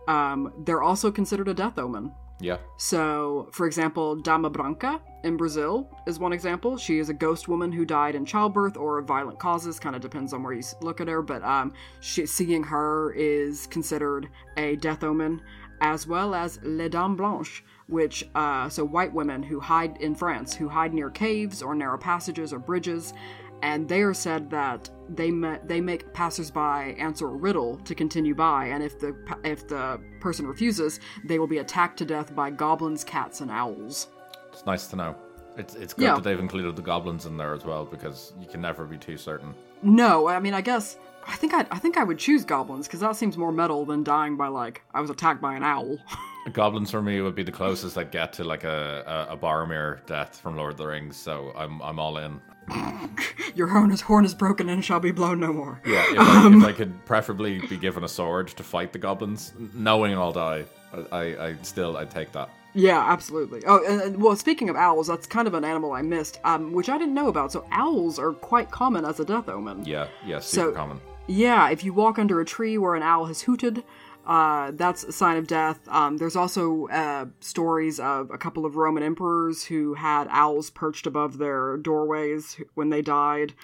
Um, 0.09 0.51
they're 0.65 0.83
also 0.83 1.09
considered 1.09 1.47
a 1.47 1.53
death 1.53 1.79
omen. 1.79 2.11
Yeah. 2.39 2.57
So, 2.77 3.49
for 3.51 3.67
example, 3.67 4.15
Dama 4.15 4.49
Branca 4.49 5.01
in 5.23 5.35
Brazil 5.35 5.89
is 6.07 6.19
one 6.19 6.31
example. 6.31 6.77
She 6.77 6.99
is 6.99 7.09
a 7.09 7.13
ghost 7.13 7.47
woman 7.47 7.71
who 7.71 7.85
died 7.85 8.15
in 8.15 8.25
childbirth 8.25 8.77
or 8.77 8.97
of 8.97 9.05
violent 9.05 9.39
causes. 9.39 9.79
Kind 9.79 9.95
of 9.95 10.01
depends 10.01 10.33
on 10.33 10.43
where 10.43 10.53
you 10.53 10.63
look 10.81 11.01
at 11.01 11.07
her, 11.07 11.21
but 11.21 11.43
um, 11.43 11.73
she, 11.99 12.25
seeing 12.25 12.63
her 12.63 13.11
is 13.13 13.67
considered 13.67 14.29
a 14.57 14.77
death 14.77 15.03
omen, 15.03 15.41
as 15.81 16.07
well 16.07 16.33
as 16.33 16.59
Les 16.63 16.89
Dames 16.89 17.17
Blanches, 17.17 17.61
which 17.87 18.23
uh, 18.35 18.69
so 18.69 18.85
white 18.85 19.13
women 19.13 19.43
who 19.43 19.59
hide 19.59 19.97
in 19.97 20.15
France, 20.15 20.53
who 20.53 20.69
hide 20.69 20.93
near 20.93 21.09
caves 21.09 21.61
or 21.61 21.75
narrow 21.75 21.97
passages 21.97 22.53
or 22.53 22.59
bridges, 22.59 23.13
and 23.61 23.87
they 23.87 24.01
are 24.01 24.13
said 24.13 24.49
that 24.51 24.89
they 25.09 25.31
ma- 25.31 25.57
they 25.65 25.81
make 25.81 26.13
passersby 26.13 26.95
answer 26.97 27.27
a 27.27 27.31
riddle 27.35 27.77
to 27.77 27.95
continue 27.95 28.35
by, 28.35 28.65
and 28.67 28.83
if 28.83 28.99
the 28.99 29.13
pa- 29.25 29.39
if 29.43 29.67
the 29.67 29.99
person 30.19 30.45
refuses, 30.47 30.99
they 31.25 31.39
will 31.39 31.47
be 31.47 31.57
attacked 31.59 31.97
to 31.97 32.05
death 32.05 32.35
by 32.35 32.49
goblins, 32.49 33.03
cats, 33.03 33.41
and 33.41 33.49
owls. 33.51 34.07
It's 34.53 34.65
nice 34.65 34.87
to 34.87 34.95
know. 34.95 35.15
It's 35.57 35.75
it's 35.75 35.93
good 35.93 36.03
Yeah. 36.05 36.15
that 36.15 36.23
they've 36.23 36.39
included 36.39 36.75
the 36.75 36.81
goblins 36.81 37.25
in 37.25 37.35
there 37.37 37.53
as 37.53 37.65
well 37.65 37.85
because 37.85 38.33
you 38.39 38.47
can 38.47 38.61
never 38.61 38.85
be 38.85 38.97
too 38.97 39.17
certain. 39.17 39.53
No, 39.83 40.27
I 40.27 40.39
mean 40.39 40.53
I 40.53 40.61
guess 40.61 40.97
I 41.27 41.35
think 41.35 41.53
I 41.53 41.65
I 41.71 41.79
think 41.79 41.97
I 41.97 42.03
would 42.03 42.17
choose 42.19 42.45
goblins 42.45 42.87
because 42.87 42.99
that 43.01 43.15
seems 43.15 43.37
more 43.37 43.51
metal 43.51 43.85
than 43.85 44.03
dying 44.03 44.37
by 44.37 44.47
like 44.47 44.83
I 44.93 45.01
was 45.01 45.09
attacked 45.09 45.41
by 45.41 45.55
an 45.55 45.63
owl. 45.63 45.97
Goblins 46.53 46.89
for 46.89 47.01
me 47.01 47.21
would 47.21 47.35
be 47.35 47.43
the 47.43 47.51
closest 47.51 47.95
I'd 47.97 48.09
get 48.11 48.33
to 48.33 48.43
like 48.43 48.63
a, 48.63 49.27
a, 49.29 49.33
a 49.33 49.37
Boromir 49.37 50.03
death 50.07 50.39
from 50.39 50.55
Lord 50.55 50.71
of 50.71 50.77
the 50.77 50.87
Rings, 50.87 51.15
so 51.17 51.51
I'm 51.55 51.81
I'm 51.81 51.99
all 51.99 52.17
in. 52.17 52.39
Your 53.55 53.67
horn 53.67 53.91
is 53.91 54.01
horn 54.01 54.25
is 54.25 54.33
broken 54.33 54.69
and 54.69 54.83
shall 54.83 54.99
be 54.99 55.11
blown 55.11 55.39
no 55.39 55.51
more. 55.51 55.81
Yeah, 55.85 56.03
if, 56.11 56.19
I, 56.19 56.47
if 56.57 56.63
I 56.63 56.71
could 56.71 57.05
preferably 57.05 57.59
be 57.67 57.77
given 57.77 58.03
a 58.03 58.07
sword 58.07 58.47
to 58.49 58.63
fight 58.63 58.93
the 58.93 58.99
goblins, 58.99 59.53
knowing 59.73 60.13
I'll 60.13 60.31
die, 60.31 60.65
I, 60.93 61.15
I, 61.17 61.47
I 61.47 61.55
still 61.63 61.97
I'd 61.97 62.11
take 62.11 62.31
that. 62.33 62.49
Yeah, 62.75 62.99
absolutely. 62.99 63.63
Oh, 63.65 63.83
and, 63.85 64.01
and, 64.01 64.21
well, 64.21 64.35
speaking 64.35 64.69
of 64.69 64.75
owls, 64.75 65.07
that's 65.07 65.25
kind 65.25 65.47
of 65.47 65.55
an 65.55 65.65
animal 65.65 65.91
I 65.93 66.03
missed, 66.03 66.39
um, 66.43 66.71
which 66.71 66.87
I 66.87 66.97
didn't 66.99 67.15
know 67.15 67.27
about. 67.27 67.51
So 67.51 67.65
owls 67.71 68.19
are 68.19 68.31
quite 68.31 68.69
common 68.69 69.05
as 69.05 69.19
a 69.19 69.25
death 69.25 69.49
omen. 69.49 69.83
Yeah, 69.85 70.07
yeah, 70.25 70.39
super 70.39 70.69
So- 70.69 70.75
common. 70.75 71.01
Yeah, 71.31 71.69
if 71.69 71.83
you 71.83 71.93
walk 71.93 72.17
under 72.17 72.41
a 72.41 72.45
tree 72.45 72.79
where 72.79 72.95
an 72.95 73.03
owl 73.03 73.25
has 73.25 73.43
hooted, 73.43 73.83
uh, 74.29 74.69
that's 74.75 75.03
a 75.03 75.11
sign 75.11 75.37
of 75.37 75.47
death. 75.47 75.79
Um, 75.87 76.17
there's 76.17 76.35
also 76.35 76.87
uh, 76.89 77.25
stories 77.39 77.99
of 77.99 78.29
a 78.29 78.37
couple 78.37 78.63
of 78.63 78.75
Roman 78.75 79.01
emperors 79.01 79.65
who 79.65 79.95
had 79.95 80.27
owls 80.29 80.69
perched 80.69 81.07
above 81.07 81.39
their 81.39 81.77
doorways 81.77 82.61
when 82.75 82.91
they 82.91 83.01
died. 83.01 83.55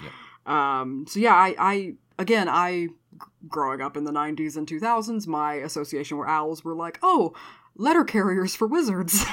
Um, 0.48 1.06
so 1.08 1.20
yeah, 1.20 1.36
I, 1.36 1.56
I 1.60 1.94
again, 2.18 2.50
I 2.50 2.88
growing 3.48 3.80
up 3.80 3.96
in 3.96 4.06
the 4.06 4.12
90s 4.12 4.58
and 4.58 4.68
2000s, 4.68 5.28
my 5.28 5.54
association 5.54 6.18
where 6.18 6.28
owls 6.28 6.64
were 6.64 6.76
like, 6.76 6.98
oh, 7.04 7.36
letter 7.76 8.04
carriers 8.04 8.56
for 8.56 8.68
wizards. 8.68 9.26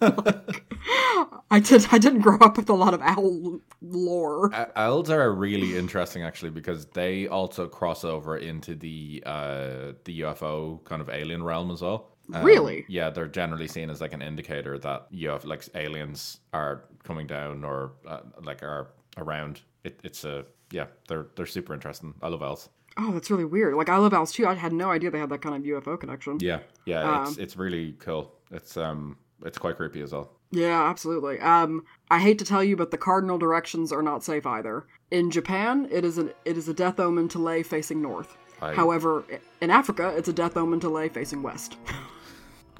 Like, 0.00 0.64
I 1.50 1.60
did. 1.60 1.86
I 1.92 1.98
didn't 1.98 2.20
grow 2.20 2.38
up 2.38 2.56
with 2.56 2.68
a 2.68 2.74
lot 2.74 2.94
of 2.94 3.02
owl 3.02 3.60
lore. 3.82 4.50
Owls 4.76 5.10
are 5.10 5.32
really 5.32 5.76
interesting 5.76 6.22
actually 6.22 6.50
because 6.50 6.86
they 6.86 7.28
also 7.28 7.68
cross 7.68 8.04
over 8.04 8.36
into 8.36 8.74
the 8.74 9.22
uh, 9.26 9.92
the 10.04 10.20
UFO 10.20 10.82
kind 10.84 11.00
of 11.00 11.08
alien 11.08 11.42
realm 11.42 11.70
as 11.70 11.82
well. 11.82 12.10
Um, 12.32 12.42
Really? 12.42 12.86
Yeah, 12.88 13.10
they're 13.10 13.28
generally 13.28 13.68
seen 13.68 13.90
as 13.90 14.00
like 14.00 14.14
an 14.14 14.22
indicator 14.22 14.78
that 14.78 15.06
you 15.10 15.28
have 15.28 15.44
like 15.44 15.64
aliens 15.74 16.40
are 16.52 16.84
coming 17.02 17.26
down 17.26 17.64
or 17.64 17.92
uh, 18.06 18.20
like 18.42 18.62
are 18.62 18.88
around. 19.18 19.60
It, 19.84 20.00
it's 20.02 20.24
a 20.24 20.44
yeah, 20.70 20.86
they're 21.08 21.26
they're 21.36 21.46
super 21.46 21.74
interesting. 21.74 22.14
I 22.22 22.28
love 22.28 22.42
owls. 22.42 22.68
Oh, 22.96 23.12
that's 23.12 23.30
really 23.30 23.44
weird. 23.44 23.74
Like 23.74 23.88
I 23.88 23.96
love 23.96 24.14
owls 24.14 24.32
too. 24.32 24.46
I 24.46 24.54
had 24.54 24.72
no 24.72 24.90
idea 24.90 25.10
they 25.10 25.18
had 25.18 25.30
that 25.30 25.42
kind 25.42 25.54
of 25.56 25.62
UFO 25.62 25.98
connection. 25.98 26.38
Yeah, 26.40 26.60
yeah, 26.86 27.02
Um, 27.22 27.22
it's 27.28 27.36
it's 27.38 27.56
really 27.56 27.92
cool. 27.98 28.32
It's 28.50 28.76
um 28.76 29.16
it's 29.44 29.58
quite 29.58 29.76
creepy 29.76 30.00
as 30.00 30.12
well. 30.12 30.30
Yeah, 30.52 30.84
absolutely. 30.88 31.40
Um, 31.40 31.84
I 32.10 32.20
hate 32.20 32.38
to 32.38 32.44
tell 32.44 32.62
you, 32.62 32.76
but 32.76 32.92
the 32.92 32.98
cardinal 32.98 33.38
directions 33.38 33.90
are 33.90 34.02
not 34.02 34.22
safe 34.22 34.46
either. 34.46 34.86
In 35.10 35.30
Japan, 35.32 35.88
it 35.90 36.04
is 36.04 36.18
an 36.18 36.32
it 36.44 36.56
is 36.56 36.68
a 36.68 36.74
death 36.74 37.00
omen 37.00 37.28
to 37.30 37.38
lay 37.40 37.62
facing 37.64 38.00
north. 38.00 38.36
I- 38.62 38.72
However, 38.74 39.24
in 39.60 39.70
Africa, 39.70 40.14
it's 40.16 40.28
a 40.28 40.32
death 40.32 40.56
omen 40.56 40.78
to 40.80 40.88
lay 40.88 41.08
facing 41.08 41.42
west. 41.42 41.76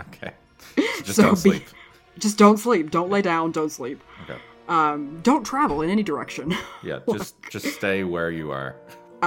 Okay, 0.01 0.33
just 1.05 1.15
So 1.15 1.23
don't 1.23 1.35
be- 1.35 1.41
sleep. 1.51 1.63
Just 2.19 2.37
don't 2.39 2.57
sleep. 2.59 2.91
Don't 2.91 3.11
lay 3.11 3.23
down. 3.23 3.53
Don't 3.53 3.71
sleep. 3.71 4.03
Okay, 4.25 4.39
Um, 4.69 5.21
don't 5.23 5.45
travel 5.45 5.83
in 5.83 5.91
any 5.91 6.03
direction. 6.03 6.53
yeah, 6.83 6.99
just 7.13 7.37
just 7.51 7.67
stay 7.75 8.03
where 8.05 8.31
you 8.31 8.51
are. 8.51 8.75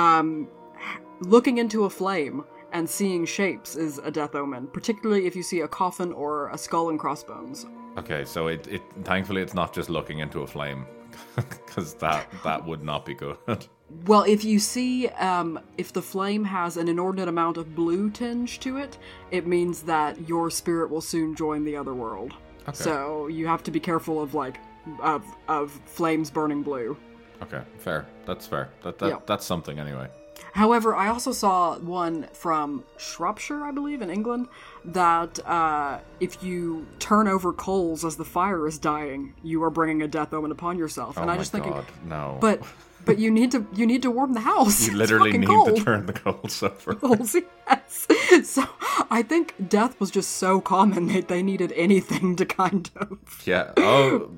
Looking 1.22 1.58
into 1.58 1.86
a 1.86 1.90
flame 1.90 2.44
and 2.74 2.90
seeing 2.90 3.26
shapes 3.26 3.76
is 3.76 3.98
a 4.00 4.12
death 4.12 4.36
omen, 4.36 4.68
particularly 4.68 5.26
if 5.26 5.36
you 5.36 5.44
see 5.44 5.62
a 5.62 5.68
coffin 5.68 6.12
or 6.14 6.50
a 6.50 6.58
skull 6.58 6.90
and 6.90 7.00
crossbones. 7.00 7.66
Okay, 7.98 8.24
so 8.26 8.48
it, 8.48 8.68
it 8.68 8.82
thankfully 9.04 9.42
it's 9.42 9.54
not 9.56 9.74
just 9.74 9.90
looking 9.90 10.20
into 10.20 10.42
a 10.42 10.48
flame, 10.48 10.86
because 11.36 11.96
that 11.96 12.28
that 12.44 12.64
would 12.66 12.84
not 12.84 13.06
be 13.06 13.16
good. 13.16 13.66
Well, 14.06 14.24
if 14.24 14.44
you 14.44 14.60
see, 14.60 15.08
um, 15.08 15.60
if 15.78 15.94
the 15.94 16.02
flame 16.02 16.44
has 16.44 16.76
an 16.78 16.90
inordinate 16.90 17.30
amount 17.30 17.56
of 17.58 17.74
blue 17.74 18.12
tinge 18.12 18.60
to 18.60 18.78
it, 18.78 18.98
it 19.32 19.48
means 19.48 19.82
that 19.84 20.28
your 20.28 20.52
spirit 20.52 20.92
will 20.92 21.02
soon 21.02 21.34
join 21.36 21.64
the 21.64 21.76
other 21.78 21.94
world. 21.94 22.34
So 22.74 23.28
you 23.28 23.48
have 23.48 23.64
to 23.64 23.72
be 23.72 23.80
careful 23.80 24.22
of 24.22 24.34
like, 24.34 24.60
of 25.00 25.24
of 25.48 25.72
flames 25.86 26.30
burning 26.30 26.62
blue. 26.64 26.98
okay, 27.42 27.62
fair. 27.78 28.06
That's 28.26 28.46
fair. 28.46 28.70
That 28.84 29.00
that 29.00 29.08
Yeah. 29.10 29.20
that's 29.26 29.46
something 29.46 29.80
anyway. 29.80 30.10
However, 30.58 30.96
I 30.96 31.10
also 31.10 31.34
saw 31.34 31.78
one 31.78 32.30
from 32.34 32.84
Shropshire, 32.98 33.64
I 33.64 33.70
believe, 33.70 34.02
in 34.02 34.10
England, 34.10 34.48
that 34.86 35.38
uh, 35.46 36.00
if 36.20 36.42
you 36.42 36.88
turn 36.98 37.28
over 37.28 37.54
coals 37.54 38.04
as 38.04 38.16
the 38.16 38.26
fire 38.26 38.68
is 38.68 38.80
dying, 38.80 39.36
you 39.44 39.64
are 39.64 39.70
bringing 39.70 40.02
a 40.02 40.08
death 40.08 40.34
omen 40.34 40.52
upon 40.52 40.80
yourself. 40.80 41.16
Oh 41.16 41.22
and 41.22 41.30
I 41.30 41.38
just 41.38 41.54
god, 41.54 41.86
no. 42.06 42.40
but 42.42 42.64
but 43.06 43.20
you 43.20 43.30
need 43.30 43.52
to 43.52 43.68
you 43.76 43.86
need 43.86 44.02
to 44.02 44.10
warm 44.10 44.34
the 44.34 44.40
house. 44.40 44.88
you 44.88 44.96
literally 44.96 45.38
need 45.38 45.48
cold. 45.48 45.76
to 45.76 45.84
turn 45.84 46.08
the 46.08 46.14
coals 46.14 46.64
over. 46.64 46.96
Coals, 46.96 47.36
yes. 47.36 48.08
So 48.44 48.68
I 49.12 49.22
think 49.22 49.54
death 49.70 50.00
was 50.00 50.10
just 50.10 50.38
so 50.38 50.60
common 50.60 51.08
that 51.10 51.28
they 51.28 51.44
needed 51.44 51.72
anything 51.74 52.36
to 52.36 52.48
kind 52.48 52.90
of. 52.96 53.20
Yeah. 53.46 53.74
Oh, 53.78 54.32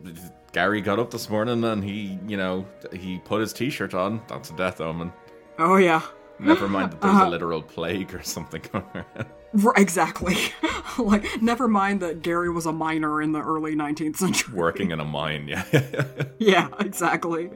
Gary 0.51 0.81
got 0.81 0.99
up 0.99 1.11
this 1.11 1.29
morning 1.29 1.63
and 1.63 1.81
he, 1.81 2.19
you 2.27 2.35
know, 2.35 2.65
he 2.91 3.19
put 3.19 3.39
his 3.39 3.53
t-shirt 3.53 3.93
on. 3.93 4.21
That's 4.27 4.49
a 4.49 4.55
death 4.57 4.81
omen. 4.81 5.13
Oh 5.59 5.75
yeah. 5.75 6.01
Never 6.39 6.67
mind 6.69 6.91
that 6.93 7.01
there's 7.01 7.13
Uh-huh. 7.15 7.27
a 7.27 7.29
literal 7.29 7.61
plague 7.61 8.13
or 8.15 8.23
something 8.23 8.61
going 8.71 8.85
around. 8.95 9.75
Exactly. 9.77 10.37
like, 10.97 11.41
never 11.41 11.67
mind 11.67 11.99
that 12.01 12.21
Gary 12.21 12.49
was 12.49 12.65
a 12.65 12.71
miner 12.71 13.21
in 13.21 13.31
the 13.33 13.41
early 13.41 13.75
19th 13.75 14.15
century. 14.15 14.55
Working 14.55 14.91
in 14.91 14.99
a 14.99 15.05
mine, 15.05 15.47
yeah. 15.49 15.65
Yeah, 16.39 16.69
exactly. 16.79 17.49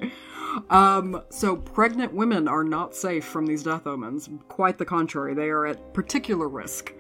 Um, 0.70 1.22
so 1.30 1.56
pregnant 1.56 2.14
women 2.14 2.48
are 2.48 2.64
not 2.64 2.94
safe 2.96 3.24
from 3.26 3.46
these 3.46 3.64
death 3.64 3.88
omens. 3.88 4.30
Quite 4.50 4.78
the 4.78 4.86
contrary, 4.86 5.34
they 5.34 5.50
are 5.50 5.66
at 5.66 5.94
particular 5.94 6.48
risk. 6.50 6.94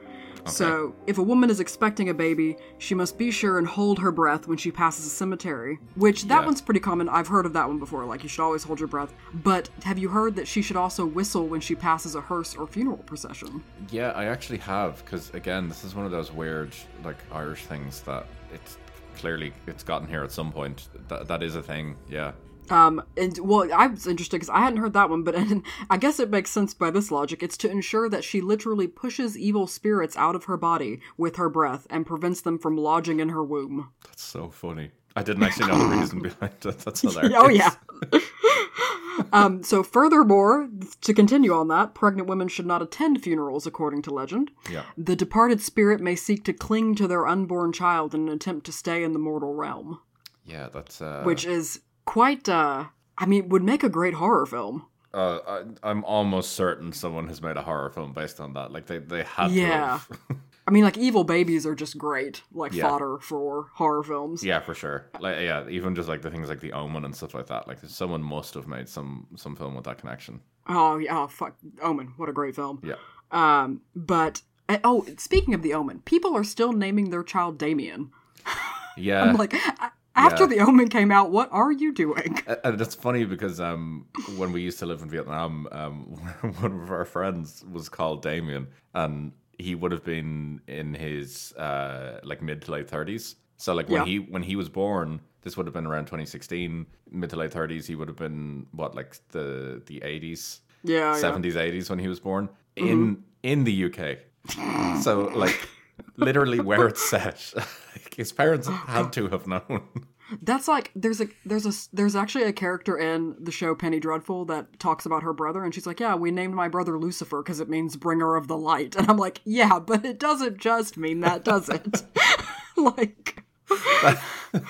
So, 0.45 0.93
if 1.08 1.17
a 1.17 1.23
woman 1.23 1.49
is 1.49 1.60
expecting 1.60 2.10
a 2.10 2.13
baby, 2.13 2.58
she 2.77 2.95
must 2.95 3.17
be 3.17 3.32
sure 3.32 3.58
and 3.58 3.67
hold 3.67 3.99
her 3.99 4.12
breath 4.12 4.47
when 4.47 4.58
she 4.58 4.71
passes 4.71 5.06
a 5.06 5.10
cemetery. 5.10 5.79
Which, 5.95 6.23
that 6.27 6.41
Yeah. 6.41 6.45
one's 6.45 6.62
pretty 6.62 6.79
common. 6.79 7.08
I've 7.10 7.27
heard 7.27 7.45
of 7.45 7.53
that 7.53 7.67
one 7.67 7.79
before. 7.79 8.06
Like, 8.06 8.23
you 8.23 8.29
should 8.29 8.43
always 8.43 8.63
hold 8.63 8.79
your 8.79 8.88
breath. 8.88 9.13
But 9.34 9.69
have 9.84 9.97
you 9.97 10.10
heard 10.10 10.36
that 10.36 10.47
she 10.47 10.62
should 10.62 10.75
also 10.77 11.06
whistle 11.06 11.47
when 11.47 11.62
she 11.62 11.75
passes 11.75 12.15
a 12.15 12.21
hearse 12.21 12.56
or 12.56 12.67
funeral 12.67 12.97
procession? 12.97 13.63
yeah, 13.89 14.12
I 14.12 14.25
actually 14.25 14.60
have, 14.60 15.03
because 15.06 15.29
again, 15.34 15.67
this 15.69 15.84
is 15.84 15.95
one 15.95 16.06
of 16.06 16.12
those 16.12 16.32
weird, 16.32 16.73
like, 17.03 17.17
Irish 17.32 17.63
things 17.65 18.01
that 18.01 18.25
it's 18.53 18.77
clearly, 19.15 19.53
it's 19.67 19.84
gotten 19.84 20.08
here 20.08 20.23
at 20.23 20.32
some 20.32 20.51
point. 20.51 20.89
That, 21.08 21.27
that 21.27 21.43
is 21.43 21.56
a 21.56 21.63
thing, 21.63 21.95
yeah. 22.10 22.32
Um, 22.69 23.04
and 23.17 23.38
well, 23.39 23.71
I 23.73 23.88
was 23.88 24.08
interested 24.08 24.38
because 24.38 24.49
I 24.49 24.62
hadn't 24.62 24.80
heard 24.80 24.93
that 24.93 25.10
one, 25.10 25.23
but 25.23 25.36
and 25.36 25.63
I 25.89 25.97
guess 25.97 26.19
it 26.19 26.30
makes 26.30 26.52
sense 26.52 26.73
by 26.73 26.91
this 26.91 27.12
logic. 27.12 27.43
It's 27.43 27.58
to 27.58 27.69
ensure 27.69 28.10
that 28.10 28.23
she 28.23 28.41
literally 28.41 28.88
pushes 28.88 29.38
evil 29.38 29.67
spirits 29.67 30.17
out 30.17 30.36
of 30.36 30.45
her 30.45 30.58
body 30.58 31.02
with 31.17 31.36
her 31.36 31.49
breath 31.49 31.88
and 31.89 32.06
prevents 32.06 32.41
them 32.41 32.58
from 32.58 32.78
lodging 32.78 33.19
in 33.19 33.30
her 33.30 33.43
womb. 33.43 33.91
That's 34.06 34.23
so 34.23 34.49
funny. 34.49 34.91
I 35.15 35.23
didn't 35.23 35.43
actually 35.43 35.67
know 35.67 35.78
the 35.78 35.95
reason 35.95 36.21
behind 36.21 36.54
that. 36.62 36.80
That's 36.80 37.02
hilarious. 37.02 37.36
Oh 37.36 37.49
yeah. 37.49 37.76
um, 39.34 39.62
so 39.63 39.84
furthermore, 39.84 40.69
to 41.02 41.13
continue 41.13 41.54
on 41.54 41.67
that, 41.67 41.93
pregnant 41.93 42.28
women 42.28 42.47
should 42.47 42.65
not 42.65 42.82
attend 42.82 43.21
funerals, 43.21 43.67
according 43.67 44.02
to 44.04 44.13
legend. 44.13 44.52
Yeah. 44.69 44.84
The 44.97 45.15
departed 45.15 45.62
spirit 45.62 46.02
may 46.02 46.15
seek 46.15 46.43
to 46.45 46.54
cling 46.54 46.95
to 46.95 47.08
their 47.08 47.28
unborn 47.28 47.73
child 47.73 48.15
in 48.15 48.28
an 48.28 48.34
attempt 48.34 48.65
to 48.67 48.71
stay 48.71 49.04
in 49.04 49.13
the 49.13 49.19
mortal 49.19 49.54
realm, 49.54 49.99
Yeah, 50.45 50.69
that's, 50.73 51.02
uh... 51.02 51.23
which 51.23 51.45
is 51.45 51.82
quite. 52.06 52.48
uh 52.50 52.86
I 53.18 53.26
mean, 53.28 53.50
would 53.50 53.63
make 53.63 53.84
a 53.84 53.89
great 53.89 54.16
horror 54.16 54.46
film. 54.46 54.88
Uh, 55.13 55.39
I, 55.84 55.89
I'm 55.92 56.04
almost 56.06 56.54
certain 56.54 56.92
someone 56.92 57.28
has 57.28 57.39
made 57.44 57.56
a 57.58 57.62
horror 57.62 57.92
film 57.92 58.12
based 58.13 58.39
on 58.39 58.54
that. 58.54 58.72
Like, 58.72 58.88
they, 58.88 58.98
they 58.98 59.22
had 59.22 59.52
Yeah. 59.52 60.00
have. 60.00 60.10
I 60.68 60.72
mean, 60.72 60.84
like 60.84 60.98
evil 60.98 61.24
babies 61.24 61.68
are 61.68 61.76
just 61.76 61.96
great, 61.98 62.42
like 62.52 62.74
Yeah. 62.74 62.89
fodder 62.89 63.20
for 63.22 63.68
horror 63.74 64.02
films. 64.02 64.44
Yeah, 64.44 64.62
for 64.62 64.74
sure. 64.74 65.12
Like, 65.20 65.42
yeah, 65.42 65.68
even 65.70 65.94
just 65.94 66.10
like 66.10 66.24
the 66.24 66.32
things 66.32 66.50
like 66.50 66.62
the 66.62 66.72
Omen 66.74 67.06
and 67.06 67.16
stuff 67.16 67.36
like 67.36 67.46
that. 67.48 67.68
Like, 67.68 67.78
someone 67.86 68.24
must 68.24 68.56
have 68.56 68.66
made 68.68 68.89
some 68.89 69.28
some 69.36 69.56
film 69.56 69.76
with 69.76 69.84
that 69.86 70.00
connection. 70.00 70.39
Oh 70.68 70.98
yeah, 70.98 71.20
oh 71.20 71.28
fuck, 71.28 71.56
Omen, 71.84 72.13
what 72.18 72.30
a 72.30 72.34
great 72.34 72.56
film. 72.56 72.82
Yeah. 72.84 72.96
Um, 73.32 73.82
but 73.96 74.42
uh, 74.70 74.80
oh, 74.84 75.06
speaking 75.18 75.54
of 75.54 75.62
the 75.62 75.74
Omen, 75.76 76.00
people 76.06 76.36
are 76.36 76.44
still 76.46 76.72
naming 76.74 77.12
their 77.12 77.24
child 77.24 77.58
Damien. 77.60 78.10
Yeah, 78.96 79.24
I'm 79.24 79.36
like, 79.36 79.54
a- 79.56 79.92
after 80.15 80.43
Yeah. 80.43 80.47
the 80.49 80.60
Omen 80.60 80.89
came 80.89 81.12
out, 81.12 81.32
what 81.32 81.49
are 81.52 81.71
you 81.71 81.93
doing? 81.93 82.39
And 82.63 82.80
it's 82.80 82.95
funny 82.95 83.26
because 83.26 83.60
um, 83.60 84.06
when 84.36 84.52
we 84.52 84.62
used 84.62 84.80
to 84.80 84.86
live 84.86 85.02
in 85.02 85.10
Vietnam, 85.10 85.67
um, 85.71 85.93
one 86.62 86.82
of 86.84 86.91
our 86.91 87.06
friends 87.06 87.63
was 87.71 87.89
called 87.89 88.21
Damien, 88.21 88.67
and 88.93 89.32
he 89.60 89.76
would 89.76 89.91
have 89.91 90.04
been 90.04 90.62
in 90.67 90.93
his 90.93 91.54
uh, 91.54 92.19
like 92.23 92.41
mid 92.41 92.62
to 92.63 92.71
late 92.71 92.89
thirties. 92.89 93.36
So 93.58 93.73
like 93.73 93.88
when 93.88 94.02
Yeah. 94.02 94.06
he 94.06 94.19
when 94.19 94.43
he 94.43 94.56
was 94.56 94.67
born, 94.69 95.21
this 95.41 95.56
would 95.58 95.65
have 95.67 95.73
been 95.73 95.86
around 95.88 96.06
2016, 96.06 96.86
mid 97.12 97.30
to 97.30 97.36
late 97.36 97.52
thirties. 97.52 97.86
He 97.88 97.95
would 97.95 98.08
have 98.08 98.17
been 98.17 98.65
what 98.71 98.95
like 98.95 99.15
the 99.30 99.82
the 99.86 99.99
80s, 100.02 100.60
Yeah. 100.84 101.13
70s, 101.15 101.54
80s 101.54 101.89
when 101.89 101.99
he 101.99 102.08
was 102.08 102.19
born 102.19 102.49
in 102.76 103.23
in 103.43 103.63
the 103.63 103.86
UK. 103.86 104.17
so 105.02 105.32
like 105.36 105.69
literally 106.17 106.60
where 106.60 106.88
it's 106.88 107.08
set, 107.10 107.54
his 108.15 108.32
parents 108.32 108.67
had 108.88 109.13
to 109.13 109.27
have 109.29 109.47
known. 109.47 109.84
That's 110.41 110.67
like 110.67 110.91
there's 110.95 111.21
a 111.21 111.27
there's 111.45 111.65
a 111.65 111.95
there's 111.95 112.15
actually 112.15 112.45
a 112.45 112.53
character 112.53 112.97
in 112.97 113.36
the 113.39 113.51
show 113.51 113.75
Penny 113.75 113.99
Dreadful 113.99 114.45
that 114.45 114.79
talks 114.79 115.06
about 115.06 115.21
her 115.23 115.34
brother, 115.34 115.63
and 115.63 115.75
she's 115.75 115.86
like, 115.86 115.99
"Yeah, 115.99 116.15
we 116.15 116.32
named 116.32 116.56
my 116.56 116.69
brother 116.69 116.97
Lucifer 116.97 117.43
because 117.43 117.60
it 117.60 117.69
means 117.69 117.95
bringer 117.97 118.36
of 118.36 118.47
the 118.47 118.58
light." 118.58 118.95
And 119.03 119.10
I'm 119.10 119.17
like, 119.17 119.41
"Yeah, 119.43 119.79
but 119.79 120.06
it 120.06 120.19
doesn't 120.19 120.58
just 120.58 120.97
mean 120.97 121.19
that, 121.19 121.43
does 121.43 121.69
it?" 121.69 122.03
like, 122.77 123.43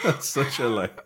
That's 0.04 0.28
such 0.28 0.60
a 0.60 0.68
like. 0.68 1.06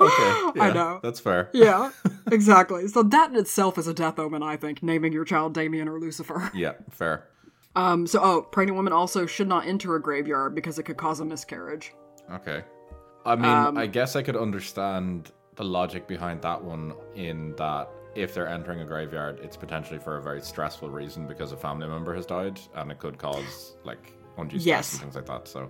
Okay, 0.00 0.50
yeah, 0.56 0.72
know. 0.72 1.00
that's 1.02 1.18
fair. 1.18 1.50
yeah, 1.52 1.90
exactly. 2.30 2.86
So 2.86 3.02
that 3.02 3.30
in 3.30 3.36
itself 3.36 3.76
is 3.76 3.88
a 3.88 3.94
death 3.94 4.18
omen, 4.20 4.42
I 4.42 4.56
think, 4.56 4.82
naming 4.82 5.12
your 5.12 5.24
child 5.24 5.54
Damien 5.54 5.88
or 5.88 5.98
Lucifer. 5.98 6.50
Yeah, 6.54 6.74
fair. 6.90 7.28
Um. 7.76 8.06
So, 8.06 8.20
oh, 8.22 8.42
pregnant 8.42 8.76
women 8.76 8.92
also 8.92 9.24
should 9.26 9.48
not 9.48 9.66
enter 9.66 9.94
a 9.96 10.00
graveyard 10.02 10.54
because 10.54 10.78
it 10.78 10.82
could 10.84 10.96
cause 10.96 11.20
a 11.20 11.24
miscarriage. 11.24 11.92
Okay. 12.32 12.62
I 13.24 13.36
mean, 13.36 13.44
Um, 13.44 13.78
I 13.78 13.86
guess 13.86 14.16
I 14.16 14.22
could 14.22 14.36
understand 14.36 15.30
the 15.54 15.64
logic 15.64 16.06
behind 16.08 16.42
that 16.42 16.62
one 16.62 16.92
in 17.14 17.54
that 17.56 17.88
if 18.14 18.34
they're 18.34 18.48
entering 18.48 18.80
a 18.80 18.84
graveyard, 18.84 19.38
it's 19.42 19.56
potentially 19.56 19.98
for 19.98 20.16
a 20.18 20.22
very 20.22 20.40
stressful 20.42 20.90
reason 20.90 21.26
because 21.26 21.52
a 21.52 21.56
family 21.56 21.86
member 21.88 22.14
has 22.14 22.26
died, 22.26 22.60
and 22.74 22.90
it 22.90 22.98
could 22.98 23.16
cause 23.18 23.76
like 23.84 24.12
undue 24.38 24.58
stress 24.58 24.66
Yes. 24.66 24.92
and 24.94 25.02
things 25.02 25.14
like 25.14 25.26
that. 25.26 25.48
So, 25.48 25.68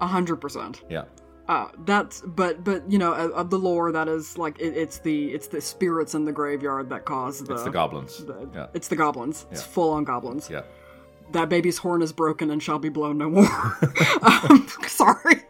A 0.00 0.06
hundred 0.06 0.36
percent. 0.36 0.82
yeah, 0.88 1.04
Uh, 1.48 1.68
that's 1.84 2.22
but 2.22 2.64
but 2.64 2.90
you 2.90 2.98
know 2.98 3.12
of, 3.12 3.30
of 3.32 3.50
the 3.50 3.58
lore 3.58 3.92
that 3.92 4.08
is 4.08 4.36
like 4.38 4.58
it, 4.58 4.76
it's 4.76 4.98
the 4.98 5.32
it's 5.32 5.46
the 5.48 5.60
spirits 5.60 6.14
in 6.14 6.24
the 6.24 6.32
graveyard 6.32 6.88
that 6.90 7.04
cause 7.04 7.44
the 7.44 7.54
it's 7.54 7.62
the 7.62 7.70
goblins. 7.70 8.24
the- 8.24 8.48
yeah, 8.54 8.66
it's 8.74 8.88
the 8.88 8.96
goblins. 8.96 9.46
It's 9.52 9.62
full 9.62 9.92
on 9.92 10.02
goblins. 10.04 10.48
yeah. 10.50 10.62
That 11.32 11.48
baby's 11.48 11.78
horn 11.78 12.02
is 12.02 12.12
broken 12.12 12.50
and 12.50 12.62
shall 12.62 12.78
be 12.78 12.88
blown 12.88 13.18
no 13.18 13.28
more. 13.28 13.46
um, 14.22 14.66
sorry. 14.86 15.42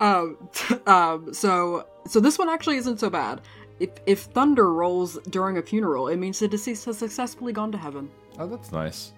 um, 0.00 0.48
um, 0.86 1.32
so 1.32 1.86
so 2.06 2.20
this 2.20 2.38
one 2.38 2.48
actually 2.48 2.76
isn't 2.76 3.00
so 3.00 3.10
bad. 3.10 3.40
If 3.78 3.90
if 4.06 4.20
thunder 4.20 4.72
rolls 4.72 5.18
during 5.30 5.58
a 5.58 5.62
funeral, 5.62 6.08
it 6.08 6.16
means 6.16 6.38
the 6.38 6.48
deceased 6.48 6.84
has 6.86 6.98
successfully 6.98 7.52
gone 7.52 7.72
to 7.72 7.78
heaven. 7.78 8.10
Oh, 8.38 8.46
that's 8.46 8.72
nice. 8.72 9.12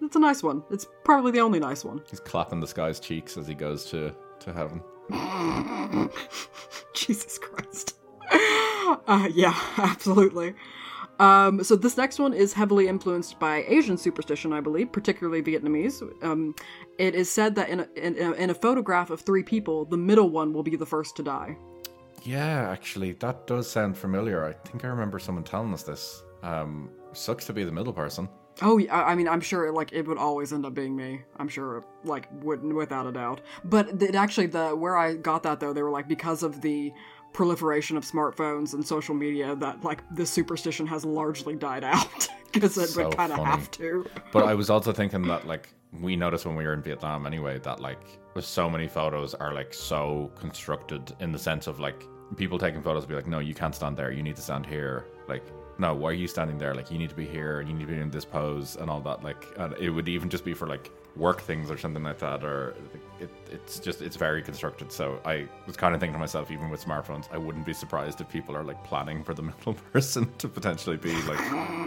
It's 0.00 0.16
a 0.16 0.20
nice 0.20 0.42
one. 0.42 0.62
It's 0.70 0.86
probably 1.04 1.32
the 1.32 1.40
only 1.40 1.58
nice 1.58 1.84
one. 1.84 2.02
He's 2.10 2.20
clapping 2.20 2.60
this 2.60 2.72
guy's 2.72 3.00
cheeks 3.00 3.36
as 3.36 3.46
he 3.46 3.54
goes 3.54 3.86
to 3.86 4.14
to 4.40 4.52
heaven. 4.52 4.82
Jesus 6.94 7.38
Christ. 7.38 7.96
Uh, 9.06 9.28
yeah, 9.32 9.58
absolutely. 9.78 10.54
Um, 11.20 11.62
so 11.62 11.76
this 11.76 11.96
next 11.96 12.18
one 12.18 12.32
is 12.32 12.52
heavily 12.52 12.88
influenced 12.88 13.38
by 13.38 13.64
Asian 13.68 13.96
superstition, 13.96 14.52
I 14.52 14.60
believe, 14.60 14.90
particularly 14.90 15.42
Vietnamese. 15.42 16.02
Um, 16.24 16.54
it 16.98 17.14
is 17.14 17.30
said 17.30 17.54
that 17.54 17.68
in 17.68 17.80
a, 17.80 17.88
in, 17.94 18.18
a, 18.18 18.32
in 18.32 18.50
a 18.50 18.54
photograph 18.54 19.10
of 19.10 19.20
three 19.20 19.42
people, 19.42 19.84
the 19.84 19.96
middle 19.96 20.30
one 20.30 20.52
will 20.52 20.64
be 20.64 20.76
the 20.76 20.86
first 20.86 21.16
to 21.16 21.22
die. 21.22 21.56
Yeah, 22.24 22.70
actually, 22.70 23.12
that 23.12 23.46
does 23.46 23.70
sound 23.70 23.96
familiar. 23.96 24.44
I 24.44 24.54
think 24.68 24.84
I 24.84 24.88
remember 24.88 25.18
someone 25.18 25.44
telling 25.44 25.72
us 25.72 25.82
this. 25.82 26.22
Um, 26.42 26.90
sucks 27.12 27.46
to 27.46 27.52
be 27.52 27.64
the 27.64 27.72
middle 27.72 27.92
person. 27.92 28.28
Oh, 28.62 28.78
yeah, 28.78 28.94
I 28.94 29.12
I 29.12 29.14
mean, 29.14 29.28
I'm 29.28 29.40
sure 29.40 29.72
like 29.72 29.92
it 29.92 30.06
would 30.06 30.18
always 30.18 30.52
end 30.52 30.64
up 30.64 30.74
being 30.74 30.94
me. 30.94 31.22
I'm 31.38 31.48
sure, 31.48 31.84
like, 32.04 32.28
would 32.42 32.62
without 32.62 33.06
a 33.06 33.12
doubt. 33.12 33.40
But 33.64 34.02
it 34.02 34.14
actually, 34.14 34.46
the 34.46 34.70
where 34.70 34.96
I 34.96 35.14
got 35.14 35.42
that 35.42 35.60
though, 35.60 35.72
they 35.72 35.82
were 35.82 35.90
like 35.90 36.08
because 36.08 36.42
of 36.42 36.60
the 36.60 36.92
proliferation 37.34 37.98
of 37.98 38.04
smartphones 38.04 38.72
and 38.72 38.86
social 38.86 39.14
media, 39.14 39.54
that 39.56 39.84
like 39.84 40.02
this 40.10 40.30
superstition 40.30 40.86
has 40.86 41.04
largely 41.04 41.54
died 41.54 41.84
out 41.84 42.28
because 42.52 42.78
it 42.78 42.88
So 42.88 43.08
would 43.08 43.16
kind 43.16 43.32
of 43.32 43.38
have 43.40 43.70
to. 43.72 44.06
But 44.32 44.44
I 44.44 44.54
was 44.54 44.70
also 44.70 44.92
thinking 44.92 45.22
that 45.22 45.46
like 45.46 45.68
we 46.00 46.16
noticed 46.16 46.46
when 46.46 46.56
we 46.56 46.64
were 46.64 46.72
in 46.72 46.82
Vietnam 46.82 47.26
anyway 47.26 47.58
that 47.60 47.80
like 47.80 48.00
with 48.34 48.46
so 48.46 48.70
many 48.70 48.88
photos 48.88 49.34
are 49.34 49.52
like 49.52 49.74
so 49.74 50.30
constructed 50.38 51.14
in 51.20 51.30
the 51.30 51.38
sense 51.38 51.66
of 51.66 51.78
like 51.78 52.04
people 52.36 52.58
taking 52.58 52.82
photos 52.82 53.06
be 53.06 53.14
like, 53.14 53.26
no, 53.26 53.38
you 53.38 53.54
can't 53.54 53.74
stand 53.74 53.96
there. 53.96 54.10
You 54.10 54.22
need 54.22 54.36
to 54.36 54.42
stand 54.42 54.66
here. 54.66 55.06
Like, 55.28 55.44
no, 55.78 55.94
why 55.94 56.10
are 56.10 56.14
you 56.14 56.26
standing 56.26 56.58
there? 56.58 56.74
Like, 56.74 56.90
you 56.90 56.98
need 56.98 57.10
to 57.10 57.16
be 57.16 57.26
here. 57.26 57.60
and 57.60 57.68
You 57.68 57.74
need 57.74 57.86
to 57.88 57.92
be 57.94 58.00
in 58.00 58.10
this 58.10 58.24
pose 58.24 58.76
and 58.76 58.88
all 58.88 59.00
that. 59.02 59.22
Like, 59.22 59.46
and 59.58 59.74
it 59.74 59.90
would 59.90 60.08
even 60.08 60.28
just 60.28 60.44
be 60.44 60.54
for 60.54 60.66
like 60.66 60.90
work 61.16 61.40
things 61.42 61.70
or 61.70 61.78
something 61.78 62.02
like 62.02 62.18
that, 62.18 62.44
or 62.44 62.74
like, 62.92 63.02
it, 63.20 63.30
it's 63.50 63.78
just 63.78 64.02
it's 64.02 64.16
very 64.16 64.42
constructed. 64.42 64.90
So 64.92 65.20
I 65.24 65.46
was 65.66 65.76
kind 65.76 65.94
of 65.94 66.00
thinking 66.00 66.14
to 66.14 66.18
myself, 66.18 66.50
even 66.50 66.70
with 66.70 66.84
smartphones, 66.84 67.26
I 67.32 67.38
wouldn't 67.38 67.66
be 67.66 67.72
surprised 67.72 68.20
if 68.20 68.28
people 68.28 68.56
are 68.56 68.64
like 68.64 68.82
planning 68.84 69.22
for 69.24 69.34
the 69.34 69.42
middle 69.50 69.74
person 69.92 70.32
to 70.38 70.48
potentially 70.48 70.96
be 70.96 71.14
like 71.22 71.38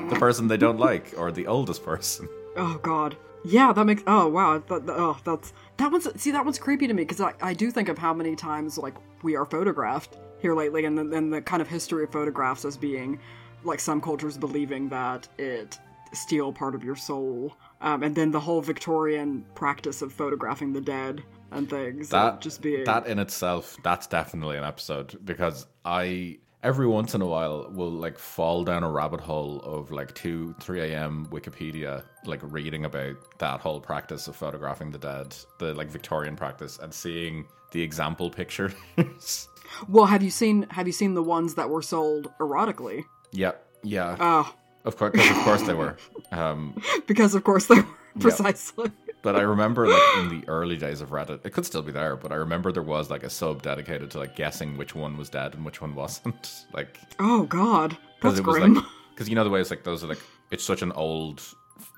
the 0.10 0.16
person 0.20 0.48
they 0.48 0.58
don't 0.58 0.80
like 0.80 1.14
or 1.18 1.32
the 1.32 1.48
oldest 1.48 1.84
person. 1.84 2.28
Oh 2.56 2.78
God. 2.82 3.18
Yeah, 3.46 3.72
that 3.74 3.86
makes. 3.86 4.04
Oh 4.08 4.28
wow. 4.28 4.58
That, 4.68 4.86
that- 4.88 4.96
oh, 4.98 5.18
that's 5.24 5.54
that 5.78 5.92
one's. 5.92 6.08
See, 6.20 6.32
that 6.32 6.44
one's 6.44 6.60
creepy 6.60 6.88
to 6.88 6.94
me 6.94 7.04
because 7.04 7.22
I, 7.22 7.34
I 7.42 7.54
do 7.54 7.72
think 7.72 7.88
of 7.90 7.98
how 7.98 8.14
many 8.14 8.36
times 8.36 8.78
like 8.78 8.96
we 9.24 9.36
are 9.36 9.46
photographed 9.46 10.18
here 10.40 10.54
lately, 10.56 10.86
and 10.86 10.98
then 11.12 11.30
the 11.30 11.42
kind 11.42 11.62
of 11.62 11.68
history 11.68 12.04
of 12.04 12.12
photographs 12.12 12.66
as 12.66 12.78
being 12.78 13.20
like 13.64 13.80
some 13.80 14.00
cultures 14.02 14.38
believing 14.38 14.90
that 14.90 15.28
it 15.38 15.78
steal 16.14 16.54
part 16.54 16.74
of 16.76 16.84
your 16.84 16.96
soul, 16.96 17.56
um, 17.82 18.04
and 18.04 18.16
then 18.16 18.32
the 18.32 18.40
whole 18.40 18.62
Victorian 18.62 19.46
practice 19.56 20.02
of 20.02 20.14
photographing 20.14 20.74
the 20.74 20.82
dead 20.82 21.24
and 21.52 21.70
things. 21.70 22.10
That 22.10 22.42
just 22.42 22.62
being 22.62 22.84
that 22.86 23.08
in 23.08 23.20
itself, 23.20 23.78
that's 23.84 24.08
definitely 24.08 24.58
an 24.58 24.64
episode 24.64 25.18
because 25.24 25.68
I 25.86 26.40
every 26.64 26.88
once 26.88 27.14
in 27.14 27.22
a 27.22 27.26
while 27.26 27.70
will 27.72 27.92
like 27.92 28.18
fall 28.18 28.64
down 28.64 28.84
a 28.84 28.90
rabbit 28.90 29.22
hole 29.22 29.62
of 29.62 29.92
like 29.92 30.14
2 30.16 30.56
3 30.60 30.82
a.m 30.82 31.28
wikipedia 31.32 32.04
like 32.26 32.40
reading 32.42 32.84
about 32.84 33.16
that 33.38 33.60
whole 33.60 33.80
practice 33.80 34.28
of 34.28 34.36
photographing 34.36 34.90
the 34.90 34.98
dead 34.98 35.36
the 35.60 35.72
like 35.76 35.88
victorian 35.88 36.36
practice 36.36 36.80
and 36.82 36.92
seeing 36.92 37.46
the 37.74 37.82
example 37.82 38.28
pictures 38.32 38.74
Well, 39.88 40.06
have 40.06 40.24
you 40.24 40.30
seen 40.30 40.66
have 40.72 40.88
you 40.88 40.94
seen 40.94 41.14
the 41.14 41.24
ones 41.24 41.56
that 41.56 41.70
were 41.70 41.82
sold 41.82 42.32
erotically? 42.40 43.06
Yep. 43.32 43.66
yeah 43.84 44.18
Oh, 44.20 44.54
of 44.86 44.96
course 44.98 45.14
'cause 45.16 45.30
of 45.30 45.38
course 45.44 45.62
they 45.64 45.74
were. 45.74 45.98
Um 46.32 46.82
because 47.08 47.36
of 47.36 47.44
course 47.44 47.66
they 47.68 47.76
were 47.76 47.88
precisely. 48.20 48.92
but 49.22 49.36
i 49.36 49.42
remember 49.42 49.88
like 49.88 50.18
in 50.20 50.30
the 50.30 50.48
early 50.48 50.76
days 50.78 51.02
of 51.02 51.10
reddit 51.10 51.40
it 51.46 51.52
could 51.52 51.66
still 51.66 51.82
be 51.84 51.92
there 51.92 52.16
but 52.16 52.32
i 52.32 52.36
remember 52.36 52.72
there 52.72 52.82
was 52.96 53.10
like 53.10 53.24
a 53.24 53.30
sub 53.30 53.62
dedicated 53.62 54.10
to 54.12 54.18
like 54.20 54.36
guessing 54.36 54.78
which 54.78 54.96
one 54.96 55.18
was 55.18 55.30
dead 55.30 55.54
and 55.56 55.64
which 55.66 55.82
one 55.82 55.94
wasn't 55.96 56.66
like 56.74 56.98
Oh 57.20 57.44
God, 57.44 57.98
that's 58.22 58.40
it 58.40 58.46
was 58.46 58.58
grim. 58.58 58.76
like 58.76 58.84
because 59.12 59.28
you 59.30 59.36
know 59.36 59.44
the 59.44 59.50
way 59.50 59.60
it's 59.62 59.70
like 59.70 59.84
those 59.84 60.04
are 60.04 60.08
like 60.08 60.22
it's 60.52 60.64
such 60.64 60.82
an 60.82 60.92
old 60.94 61.42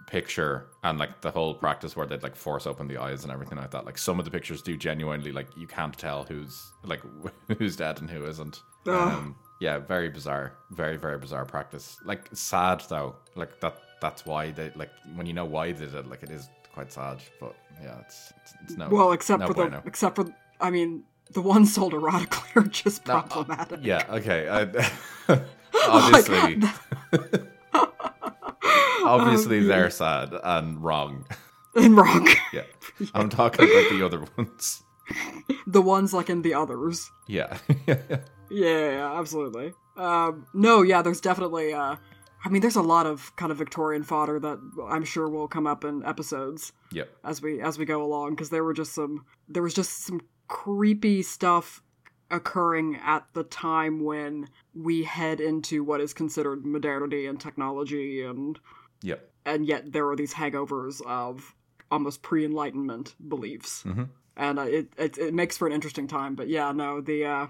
picture 0.08 0.66
and 0.84 0.98
like 0.98 1.22
the 1.22 1.30
whole 1.32 1.54
practice 1.54 1.96
where 1.96 2.06
they'd 2.08 2.24
like 2.24 2.36
force 2.36 2.66
open 2.66 2.88
the 2.88 2.98
eyes 2.98 3.24
and 3.24 3.32
everything 3.32 3.58
like 3.60 3.70
that 3.72 3.86
like 3.86 3.98
some 3.98 4.18
of 4.20 4.26
the 4.26 4.32
pictures 4.32 4.62
do 4.62 4.76
genuinely 4.76 5.32
like 5.32 5.48
you 5.56 5.68
can't 5.68 5.96
tell 5.98 6.24
who's 6.24 6.72
like 6.84 7.02
who's 7.60 7.76
dead 7.76 8.02
and 8.02 8.10
who 8.10 8.26
isn't. 8.26 8.62
Um 8.88 9.36
yeah 9.60 9.78
very 9.80 10.10
bizarre 10.10 10.54
very 10.72 10.98
very 10.98 11.18
bizarre 11.18 11.46
practice 11.46 11.98
like 12.06 12.30
sad 12.34 12.82
though 12.90 13.16
like 13.36 13.60
that 13.60 13.76
that's 14.02 14.26
why 14.26 14.52
they 14.52 14.72
like 14.76 14.92
when 15.16 15.26
you 15.26 15.34
know 15.34 15.46
why 15.46 15.72
they 15.72 15.86
did 15.86 15.96
it 15.96 16.08
like 16.10 16.24
it 16.24 16.30
is 16.32 16.50
quite 16.74 16.92
sad 16.92 17.18
but 17.40 17.56
yeah 17.82 17.98
it's 18.00 18.32
it's, 18.42 18.54
it's 18.64 18.78
no 18.78 18.88
Well, 18.90 19.12
except 19.12 19.42
no 19.42 19.48
for 19.48 19.54
the 19.54 19.82
except 19.86 20.16
for 20.16 20.26
I 20.62 20.70
mean 20.70 21.04
the 21.32 21.42
ones 21.42 21.74
sold 21.74 21.94
erotically 21.94 22.56
are 22.56 22.68
just 22.68 23.06
No, 23.08 23.18
uh, 23.18 23.22
problematic. 23.24 23.80
yeah 23.84 24.04
okay 24.10 24.48
I, 24.48 24.62
obviously 25.88 26.62
obviously 29.04 29.64
they're 29.64 29.90
sad 29.90 30.34
and 30.44 30.82
wrong 30.84 31.26
And 31.76 31.96
wrong. 31.96 32.28
Yeah. 32.52 32.64
I'm 33.14 33.30
talking 33.30 33.64
about 33.66 33.92
the 33.92 34.04
other 34.06 34.26
ones. 34.38 34.84
the 35.68 35.82
ones 35.82 36.14
like 36.14 36.30
in 36.30 36.42
the 36.42 36.54
others. 36.56 37.10
Yeah. 37.28 37.58
Yeah, 38.50 38.92
yeah, 38.92 39.20
absolutely. 39.20 39.74
Um, 39.98 40.46
no, 40.54 40.82
yeah, 40.82 41.02
there's 41.02 41.22
definitely. 41.22 41.74
Uh, 41.74 41.96
I 42.44 42.50
mean, 42.50 42.62
there's 42.62 42.78
a 42.78 42.82
lot 42.82 43.06
of 43.06 43.36
kind 43.36 43.52
of 43.52 43.58
Victorian 43.58 44.04
fodder 44.04 44.40
that 44.40 44.60
I'm 44.90 45.04
sure 45.04 45.28
will 45.28 45.48
come 45.48 45.68
up 45.68 45.84
in 45.84 46.06
episodes 46.06 46.72
yep. 46.92 47.10
as 47.24 47.42
we 47.42 47.62
as 47.62 47.78
we 47.78 47.86
go 47.86 48.02
along 48.04 48.32
because 48.32 48.50
there 48.50 48.64
were 48.64 48.74
just 48.74 48.94
some 48.96 49.26
there 49.50 49.62
was 49.64 49.74
just 49.74 50.06
some 50.06 50.22
creepy 50.48 51.22
stuff 51.22 51.84
occurring 52.32 52.96
at 53.04 53.26
the 53.34 53.44
time 53.44 54.04
when 54.04 54.48
we 54.74 55.04
head 55.04 55.40
into 55.42 55.84
what 55.84 56.00
is 56.00 56.14
considered 56.14 56.66
modernity 56.66 57.26
and 57.26 57.40
technology 57.42 58.24
and 58.24 58.60
Yep. 59.02 59.32
and 59.46 59.66
yet 59.66 59.92
there 59.92 60.08
are 60.10 60.16
these 60.16 60.34
hangovers 60.34 61.02
of 61.06 61.56
almost 61.92 62.22
pre-enlightenment 62.22 63.16
beliefs 63.28 63.84
Mhm. 63.84 64.10
and 64.38 64.60
uh, 64.60 64.64
it, 64.64 64.94
it 64.98 65.18
it 65.18 65.34
makes 65.34 65.58
for 65.58 65.68
an 65.68 65.74
interesting 65.74 66.08
time 66.08 66.36
but 66.36 66.48
yeah 66.48 66.72
no 66.72 67.02
the 67.02 67.26
uh 67.26 67.48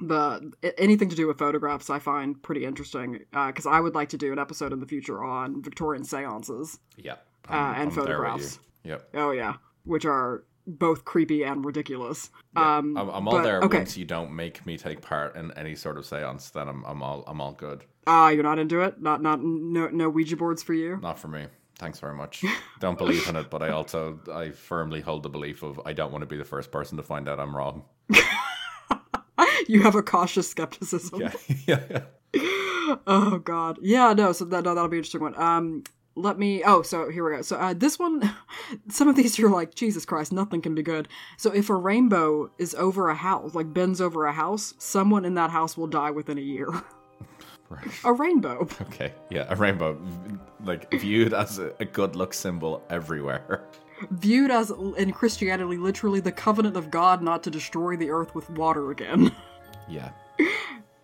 the 0.00 0.52
anything 0.78 1.08
to 1.08 1.16
do 1.16 1.26
with 1.26 1.38
photographs 1.38 1.88
i 1.88 1.98
find 1.98 2.42
pretty 2.42 2.64
interesting 2.64 3.20
because 3.46 3.64
i 3.66 3.78
would 3.78 3.94
like 3.94 4.08
to 4.08 4.16
do 4.16 4.32
an 4.32 4.38
episode 4.38 4.72
in 4.72 4.80
the 4.80 4.86
future 4.86 5.22
on 5.22 5.62
victorian 5.62 6.04
seances 6.04 6.78
Yep. 6.96 7.24
Uh, 7.48 7.52
and 7.76 7.92
there 7.92 7.96
with 8.02 8.06
photographs. 8.06 8.58
you. 8.82 8.90
Yep. 8.92 9.08
oh 9.14 9.30
yeah 9.30 9.54
which 9.84 10.04
are 10.04 10.44
both 10.66 11.04
creepy 11.04 11.44
and 11.44 11.64
ridiculous 11.64 12.30
Yeah. 12.56 12.78
um 12.78 12.96
I'm, 12.96 13.08
I'm 13.10 13.28
all 13.28 13.34
but- 13.36 13.42
there 13.44 13.60
okay 13.62 13.78
once 13.78 13.96
you 13.96 14.04
don't 14.04 14.32
make 14.32 14.64
me 14.66 14.76
take 14.76 15.00
part 15.00 15.36
in 15.36 15.52
any 15.52 15.74
sort 15.74 15.96
of 15.98 16.06
seance, 16.06 16.50
then 16.50 16.68
I'm 16.68 16.84
I'm 16.84 17.02
all 17.02 17.22
I'm 17.26 17.40
all 17.40 17.52
good. 17.52 17.84
ah 18.06 18.30
you're 18.30 18.42
not 18.42 18.58
into 18.58 18.80
it 18.80 19.00
not 19.00 19.22
not 19.22 19.42
no 19.42 19.88
no 19.88 20.08
ouija 20.08 20.36
boards 20.36 20.62
for 20.62 20.74
you 20.74 20.98
Not 21.02 21.18
for 21.18 21.28
me. 21.28 21.46
Thanks 21.78 21.98
very 21.98 22.14
much. 22.14 22.44
don't 22.80 22.96
believe 22.96 23.28
in 23.28 23.34
it, 23.34 23.50
but 23.50 23.60
I 23.60 23.70
also 23.70 24.20
I 24.32 24.50
firmly 24.50 25.00
hold 25.00 25.22
the 25.24 25.28
belief 25.28 25.62
of 25.64 25.80
I 25.84 25.92
don't 25.92 26.12
want 26.12 26.22
to 26.22 26.26
be 26.26 26.36
the 26.36 26.44
first 26.44 26.70
person 26.70 26.96
to 26.98 27.02
find 27.02 27.28
out 27.28 27.38
I'm 27.40 27.54
wrong. 27.54 27.84
you 29.68 29.82
have 29.82 29.94
a 29.94 30.02
cautious 30.02 30.48
skepticism 30.48 31.20
Yeah. 31.20 31.32
yeah. 31.66 31.80
yeah. 32.34 32.94
oh 33.06 33.38
god 33.38 33.78
yeah 33.82 34.12
no 34.12 34.32
so 34.32 34.44
that, 34.46 34.64
no, 34.64 34.74
that'll 34.74 34.88
be 34.88 34.96
an 34.96 35.00
interesting 35.00 35.20
one 35.20 35.38
um 35.40 35.82
let 36.16 36.38
me 36.38 36.62
oh 36.64 36.82
so 36.82 37.08
here 37.10 37.24
we 37.28 37.36
go 37.36 37.42
so 37.42 37.56
uh, 37.56 37.74
this 37.74 37.98
one 37.98 38.34
some 38.88 39.08
of 39.08 39.16
these 39.16 39.38
you're 39.38 39.50
like 39.50 39.74
jesus 39.74 40.04
christ 40.04 40.32
nothing 40.32 40.60
can 40.60 40.74
be 40.74 40.82
good 40.82 41.08
so 41.36 41.50
if 41.52 41.70
a 41.70 41.74
rainbow 41.74 42.50
is 42.58 42.74
over 42.76 43.08
a 43.08 43.14
house 43.14 43.54
like 43.54 43.72
bends 43.72 44.00
over 44.00 44.26
a 44.26 44.32
house 44.32 44.74
someone 44.78 45.24
in 45.24 45.34
that 45.34 45.50
house 45.50 45.76
will 45.76 45.86
die 45.88 46.10
within 46.10 46.38
a 46.38 46.42
year 46.42 46.68
Right. 47.70 47.88
a 48.04 48.12
rainbow 48.12 48.68
Okay. 48.82 49.14
Yeah. 49.30 49.46
A 49.48 49.56
rainbow, 49.56 49.98
like 50.64 50.90
viewed 50.92 51.32
as 51.32 51.58
a, 51.58 51.72
a 51.80 51.86
good 51.86 52.14
luck 52.14 52.34
symbol 52.34 52.82
everywhere. 52.90 53.64
viewed 54.10 54.50
as 54.50 54.70
in 54.98 55.10
christianity 55.12 55.78
literally 55.78 56.20
the 56.20 56.30
covenant 56.30 56.76
of 56.76 56.90
god 56.90 57.22
not 57.22 57.42
to 57.42 57.50
destroy 57.50 57.96
the 57.96 58.10
earth 58.10 58.34
with 58.34 58.48
water 58.50 58.90
again 58.90 59.34
Yeah. 59.88 60.10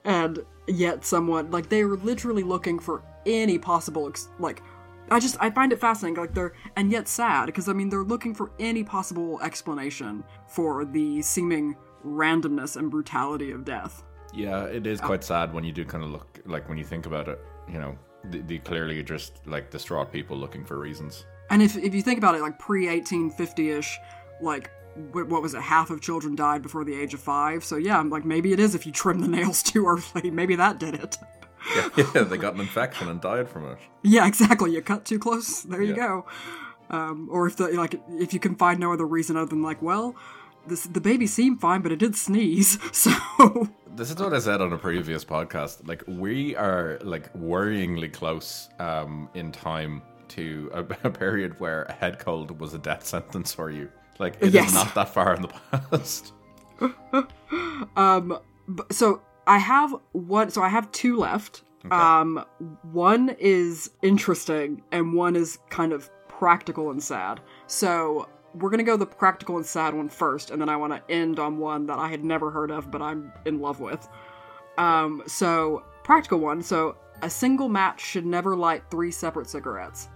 and 0.04 0.38
yet 0.66 1.04
someone 1.04 1.50
like 1.50 1.68
they 1.68 1.84
were 1.84 1.96
literally 1.96 2.42
looking 2.42 2.78
for 2.78 3.02
any 3.26 3.58
possible 3.58 4.08
ex- 4.08 4.28
like 4.38 4.62
i 5.10 5.20
just 5.20 5.36
i 5.40 5.50
find 5.50 5.72
it 5.72 5.80
fascinating 5.80 6.20
like 6.20 6.32
they're 6.34 6.54
and 6.76 6.90
yet 6.90 7.06
sad 7.06 7.46
because 7.46 7.68
i 7.68 7.72
mean 7.72 7.88
they're 7.90 8.02
looking 8.02 8.34
for 8.34 8.50
any 8.58 8.82
possible 8.82 9.40
explanation 9.42 10.24
for 10.48 10.84
the 10.84 11.20
seeming 11.22 11.76
randomness 12.04 12.76
and 12.76 12.90
brutality 12.90 13.50
of 13.52 13.64
death 13.64 14.02
Yeah, 14.32 14.64
it 14.64 14.86
is 14.86 15.00
quite 15.00 15.20
uh, 15.20 15.26
sad 15.32 15.52
when 15.52 15.64
you 15.64 15.72
do 15.72 15.84
kind 15.84 16.02
of 16.04 16.10
look 16.10 16.40
like 16.46 16.68
when 16.68 16.78
you 16.78 16.84
think 16.84 17.04
about 17.06 17.26
it. 17.28 17.38
You 17.68 17.78
know, 17.80 17.98
the, 18.30 18.38
the 18.42 18.58
clearly 18.58 19.02
just 19.02 19.44
like 19.46 19.70
distraught 19.70 20.10
people 20.12 20.36
looking 20.36 20.64
for 20.64 20.78
reasons. 20.78 21.26
and 21.50 21.60
if, 21.60 21.76
if 21.76 21.92
you 21.94 22.00
think 22.02 22.16
about 22.18 22.34
it 22.36 22.40
like 22.40 22.56
pre 22.58 22.86
1850ish 22.86 23.90
like 24.40 24.70
what 25.12 25.42
was 25.42 25.54
it 25.54 25.62
half 25.62 25.90
of 25.90 26.00
children 26.00 26.34
died 26.34 26.62
before 26.62 26.84
the 26.84 26.94
age 26.94 27.14
of 27.14 27.20
five 27.20 27.64
so 27.64 27.76
yeah 27.76 27.98
I'm 27.98 28.10
like 28.10 28.24
maybe 28.24 28.52
it 28.52 28.60
is 28.60 28.74
if 28.74 28.86
you 28.86 28.92
trim 28.92 29.20
the 29.20 29.28
nails 29.28 29.62
too 29.70 29.86
early 29.86 30.30
maybe 30.30 30.56
that 30.56 30.78
did 30.78 30.94
it 30.94 31.18
Yeah, 31.76 31.88
yeah, 32.14 32.22
they 32.22 32.36
got 32.36 32.54
an 32.54 32.60
infection 32.60 33.08
and 33.08 33.20
died 33.20 33.48
from 33.48 33.66
it. 33.66 33.78
Yeah, 34.02 34.26
exactly. 34.26 34.72
You 34.72 34.82
cut 34.82 35.04
too 35.04 35.18
close. 35.18 35.62
There 35.62 35.82
you 35.82 35.94
go. 35.94 36.24
Um, 36.88 37.28
or 37.30 37.46
if 37.46 37.56
the 37.56 37.68
like, 37.68 38.00
if 38.08 38.32
you 38.32 38.40
can 38.40 38.56
find 38.56 38.80
no 38.80 38.92
other 38.92 39.06
reason 39.06 39.36
other 39.36 39.50
than 39.50 39.62
like, 39.62 39.80
well, 39.80 40.16
this 40.66 40.84
the 40.84 41.00
baby 41.00 41.26
seemed 41.26 41.60
fine, 41.60 41.82
but 41.82 41.92
it 41.92 41.98
did 41.98 42.16
sneeze. 42.16 42.78
So 42.92 43.68
This 43.94 44.10
is 44.10 44.16
what 44.16 44.32
I 44.34 44.38
said 44.38 44.60
on 44.60 44.72
a 44.72 44.78
previous 44.78 45.24
podcast. 45.24 45.86
Like 45.86 46.02
we 46.06 46.56
are 46.56 46.98
like 47.02 47.32
worryingly 47.34 48.12
close 48.12 48.68
um, 48.78 49.28
in 49.34 49.52
time 49.52 50.02
to 50.28 50.70
a, 50.72 50.80
a 51.04 51.10
period 51.10 51.58
where 51.60 51.82
a 51.84 51.92
head 51.92 52.18
cold 52.18 52.58
was 52.60 52.74
a 52.74 52.78
death 52.78 53.04
sentence 53.04 53.52
for 53.52 53.70
you. 53.70 53.90
Like 54.20 54.36
it 54.40 54.48
is 54.48 54.54
Yes. 54.54 54.74
not 54.74 54.94
that 54.94 55.08
far 55.12 55.34
in 55.34 55.42
the 55.42 55.48
past. 55.90 56.32
um. 57.96 58.38
so 58.90 59.20
I 59.46 59.58
have 59.58 59.94
one. 60.12 60.50
So 60.50 60.62
I 60.62 60.68
have 60.68 60.90
two 60.92 61.16
left. 61.16 61.62
Um, 61.90 62.44
one 62.92 63.30
is 63.38 63.90
interesting, 64.02 64.82
and 64.92 65.14
one 65.14 65.34
is 65.34 65.58
kind 65.70 65.92
of 65.92 66.10
practical 66.28 66.90
and 66.90 67.02
sad. 67.02 67.40
So 67.66 68.28
we're 68.54 68.68
gonna 68.70 68.82
go 68.82 68.96
the 68.98 69.06
practical 69.06 69.56
and 69.56 69.64
sad 69.64 69.94
one 69.94 70.08
first, 70.10 70.50
and 70.50 70.60
then 70.60 70.68
I 70.68 70.76
want 70.76 70.92
to 70.92 71.12
end 71.12 71.38
on 71.38 71.56
one 71.58 71.86
that 71.86 71.98
I 71.98 72.08
had 72.08 72.22
never 72.24 72.50
heard 72.50 72.70
of, 72.70 72.90
but 72.90 73.00
I'm 73.00 73.32
in 73.46 73.60
love 73.60 73.80
with. 73.80 74.06
Um, 74.76 75.22
so 75.26 75.82
practical 76.04 76.38
one. 76.38 76.62
So 76.62 76.96
a 77.22 77.30
single 77.30 77.68
match 77.70 78.00
should 78.02 78.26
never 78.26 78.54
light 78.56 78.82
three 78.90 79.10
separate 79.10 79.48
cigarettes. 79.48 80.08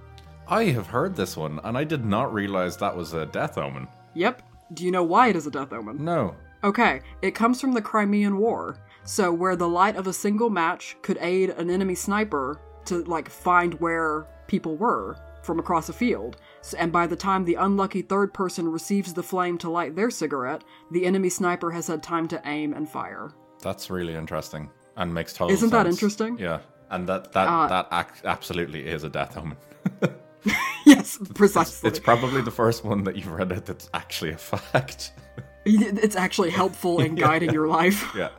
I 0.49 0.65
have 0.65 0.87
heard 0.87 1.17
this 1.17 1.37
one, 1.37 1.59
and 1.65 1.77
I 1.77 1.85
did 1.85 2.05
not 2.05 2.33
realize 2.33 2.77
that 2.77 2.97
was 2.97 3.15
a 3.15 3.27
death 3.27 3.57
omen. 3.59 3.89
Yep. 4.15 4.43
Do 4.75 4.85
you 4.85 4.91
know 4.91 5.03
why 5.05 5.29
it 5.29 5.37
is 5.37 5.47
a 5.47 5.51
death 5.51 5.73
omen? 5.73 6.05
No. 6.05 6.35
Okay, 6.63 7.01
it 7.23 7.35
comes 7.35 7.61
from 7.61 7.73
the 7.73 7.83
Crimean 7.83 8.39
War. 8.39 8.79
So, 9.05 9.33
where 9.33 9.57
the 9.57 9.69
light 9.69 9.97
of 9.97 10.07
a 10.07 10.13
single 10.13 10.49
match 10.51 10.97
could 11.03 11.19
aid 11.21 11.51
an 11.51 11.71
enemy 11.71 11.95
sniper 11.95 12.61
to, 12.87 13.05
like, 13.05 13.29
find 13.29 13.75
where 13.81 14.27
people 14.47 14.77
were. 14.77 15.17
from 15.43 15.59
across 15.59 15.91
a 15.91 15.93
field. 15.93 16.39
And 16.79 16.91
by 16.91 17.07
the 17.07 17.17
time 17.17 17.45
the 17.45 17.57
unlucky 17.57 18.01
third 18.01 18.33
person 18.33 18.67
receives 18.67 19.13
the 19.13 19.23
flame 19.23 19.59
to 19.59 19.69
light 19.69 19.95
their 19.95 20.09
cigarette, 20.11 20.65
the 20.91 21.05
enemy 21.05 21.29
sniper 21.29 21.71
has 21.71 21.87
had 21.87 22.03
time 22.03 22.27
to 22.29 22.41
aim 22.47 22.73
and 22.73 22.89
fire. 22.89 23.31
That's 23.61 23.91
really 23.91 24.15
interesting 24.15 24.71
and 24.97 25.13
makes 25.13 25.35
total 25.35 25.51
sense. 25.51 25.59
Isn't 25.59 25.71
that 25.73 25.87
interesting? 25.87 26.37
Uh, 26.37 26.43
Yeah. 26.43 26.59
And 26.91 27.07
that 27.11 27.33
that 27.33 27.69
that 27.69 27.89
ac- 27.93 28.23
absolutely 28.25 28.87
is 28.87 29.05
a 29.05 29.11
death 29.11 29.37
omen. 29.37 29.59
yes, 30.85 31.19
precisely. 31.35 31.89
It's 31.89 31.99
probably 31.99 32.43
the 32.43 32.51
first 32.51 32.85
one 32.85 33.05
that 33.05 33.17
you've 33.17 33.31
read 33.31 33.53
it 33.53 33.67
that's 33.67 33.89
actually 33.95 34.33
a 34.33 34.39
fact. 34.39 35.13
it's 35.65 36.17
actually 36.17 36.51
helpful 36.51 37.01
in 37.01 37.15
guiding 37.27 37.53
your 37.53 37.69
life. 37.69 38.13
yeah. 38.17 38.31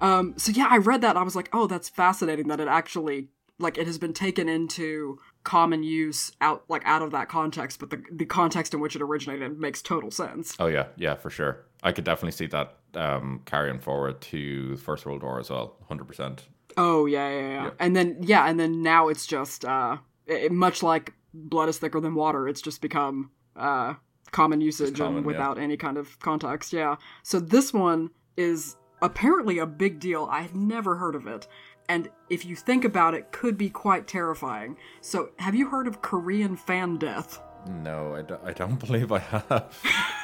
Um, 0.00 0.34
So 0.36 0.52
yeah, 0.52 0.68
I 0.70 0.78
read 0.78 1.00
that. 1.02 1.16
I 1.16 1.22
was 1.22 1.36
like, 1.36 1.48
oh, 1.52 1.66
that's 1.66 1.88
fascinating 1.88 2.48
that 2.48 2.60
it 2.60 2.68
actually 2.68 3.28
like 3.58 3.76
it 3.76 3.86
has 3.86 3.98
been 3.98 4.14
taken 4.14 4.48
into 4.48 5.18
common 5.44 5.82
use 5.82 6.32
out 6.40 6.64
like 6.68 6.82
out 6.84 7.02
of 7.02 7.10
that 7.10 7.28
context, 7.28 7.78
but 7.78 7.90
the 7.90 8.02
the 8.10 8.24
context 8.24 8.72
in 8.74 8.80
which 8.80 8.96
it 8.96 9.02
originated 9.02 9.58
makes 9.58 9.82
total 9.82 10.10
sense. 10.10 10.54
Oh 10.58 10.66
yeah, 10.66 10.86
yeah, 10.96 11.14
for 11.14 11.30
sure. 11.30 11.64
I 11.82 11.92
could 11.92 12.04
definitely 12.04 12.32
see 12.32 12.46
that 12.46 12.76
um, 12.94 13.42
carrying 13.44 13.78
forward 13.78 14.20
to 14.22 14.76
the 14.76 14.82
First 14.82 15.06
World 15.06 15.22
War 15.22 15.38
as 15.40 15.50
well, 15.50 15.76
hundred 15.88 16.04
percent. 16.06 16.46
Oh 16.76 17.06
yeah, 17.06 17.28
yeah, 17.28 17.48
yeah, 17.48 17.70
And 17.78 17.94
then 17.94 18.18
yeah, 18.22 18.48
and 18.48 18.58
then 18.58 18.82
now 18.82 19.08
it's 19.08 19.26
just 19.26 19.64
uh 19.64 19.98
it, 20.30 20.52
much 20.52 20.82
like 20.82 21.12
blood 21.34 21.68
is 21.68 21.78
thicker 21.78 22.00
than 22.00 22.14
water. 22.14 22.48
It's 22.48 22.62
just 22.62 22.80
become 22.80 23.30
uh 23.56 23.94
common 24.30 24.60
usage 24.60 24.98
common, 24.98 25.18
and 25.18 25.24
yeah. 25.24 25.26
without 25.26 25.58
any 25.58 25.76
kind 25.76 25.96
of 25.96 26.18
context. 26.20 26.72
Yeah. 26.72 26.96
So 27.22 27.40
this 27.40 27.72
one 27.72 28.10
is 28.36 28.76
apparently 29.02 29.58
a 29.58 29.66
big 29.66 29.98
deal. 30.00 30.28
I 30.30 30.42
had 30.42 30.54
never 30.54 30.96
heard 30.96 31.14
of 31.14 31.26
it. 31.26 31.46
And 31.88 32.08
if 32.28 32.44
you 32.44 32.54
think 32.54 32.84
about 32.84 33.14
it, 33.14 33.32
could 33.32 33.58
be 33.58 33.68
quite 33.68 34.06
terrifying. 34.06 34.76
So, 35.00 35.30
have 35.40 35.56
you 35.56 35.68
heard 35.68 35.88
of 35.88 36.02
Korean 36.02 36.54
fan 36.56 36.98
death? 36.98 37.40
No, 37.66 38.14
I 38.14 38.22
don't, 38.22 38.40
I 38.44 38.52
don't 38.52 38.78
believe 38.86 39.10
I 39.10 39.18
have. 39.18 39.76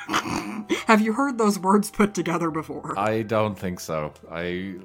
Have 0.87 1.01
you 1.01 1.13
heard 1.15 1.37
those 1.37 1.59
words 1.59 1.91
put 1.91 2.15
together 2.15 2.51
before? 2.51 2.97
I 2.97 3.23
don't 3.23 3.59
think 3.59 3.81
so. 3.81 4.13
I 4.31 4.77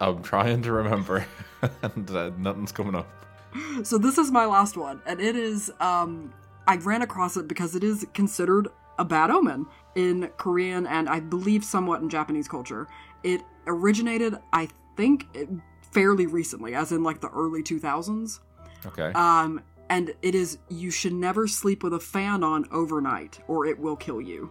I'm 0.00 0.22
trying 0.22 0.62
to 0.62 0.72
remember, 0.72 1.26
and 1.82 2.10
uh, 2.10 2.30
nothing's 2.38 2.72
coming 2.72 2.94
up. 2.94 3.21
So 3.82 3.98
this 3.98 4.18
is 4.18 4.30
my 4.30 4.46
last 4.46 4.76
one, 4.76 5.02
and 5.06 5.20
it 5.20 5.36
is 5.36 5.70
um 5.80 6.32
I 6.66 6.76
ran 6.76 7.02
across 7.02 7.36
it 7.36 7.48
because 7.48 7.74
it 7.74 7.84
is 7.84 8.06
considered 8.14 8.68
a 8.98 9.04
bad 9.04 9.30
omen 9.30 9.66
in 9.94 10.30
Korean 10.36 10.86
and 10.86 11.08
I 11.08 11.20
believe 11.20 11.64
somewhat 11.64 12.02
in 12.02 12.08
Japanese 12.08 12.48
culture. 12.48 12.86
It 13.22 13.42
originated, 13.66 14.36
I 14.52 14.68
think, 14.96 15.26
fairly 15.92 16.26
recently, 16.26 16.74
as 16.74 16.92
in 16.92 17.02
like 17.02 17.20
the 17.20 17.30
early 17.30 17.62
2000s. 17.62 18.40
Okay. 18.86 19.12
Um, 19.14 19.60
and 19.88 20.14
it 20.22 20.34
is 20.34 20.58
you 20.68 20.90
should 20.90 21.12
never 21.12 21.46
sleep 21.46 21.82
with 21.82 21.94
a 21.94 22.00
fan 22.00 22.42
on 22.42 22.66
overnight, 22.70 23.40
or 23.48 23.66
it 23.66 23.78
will 23.78 23.96
kill 23.96 24.20
you. 24.20 24.50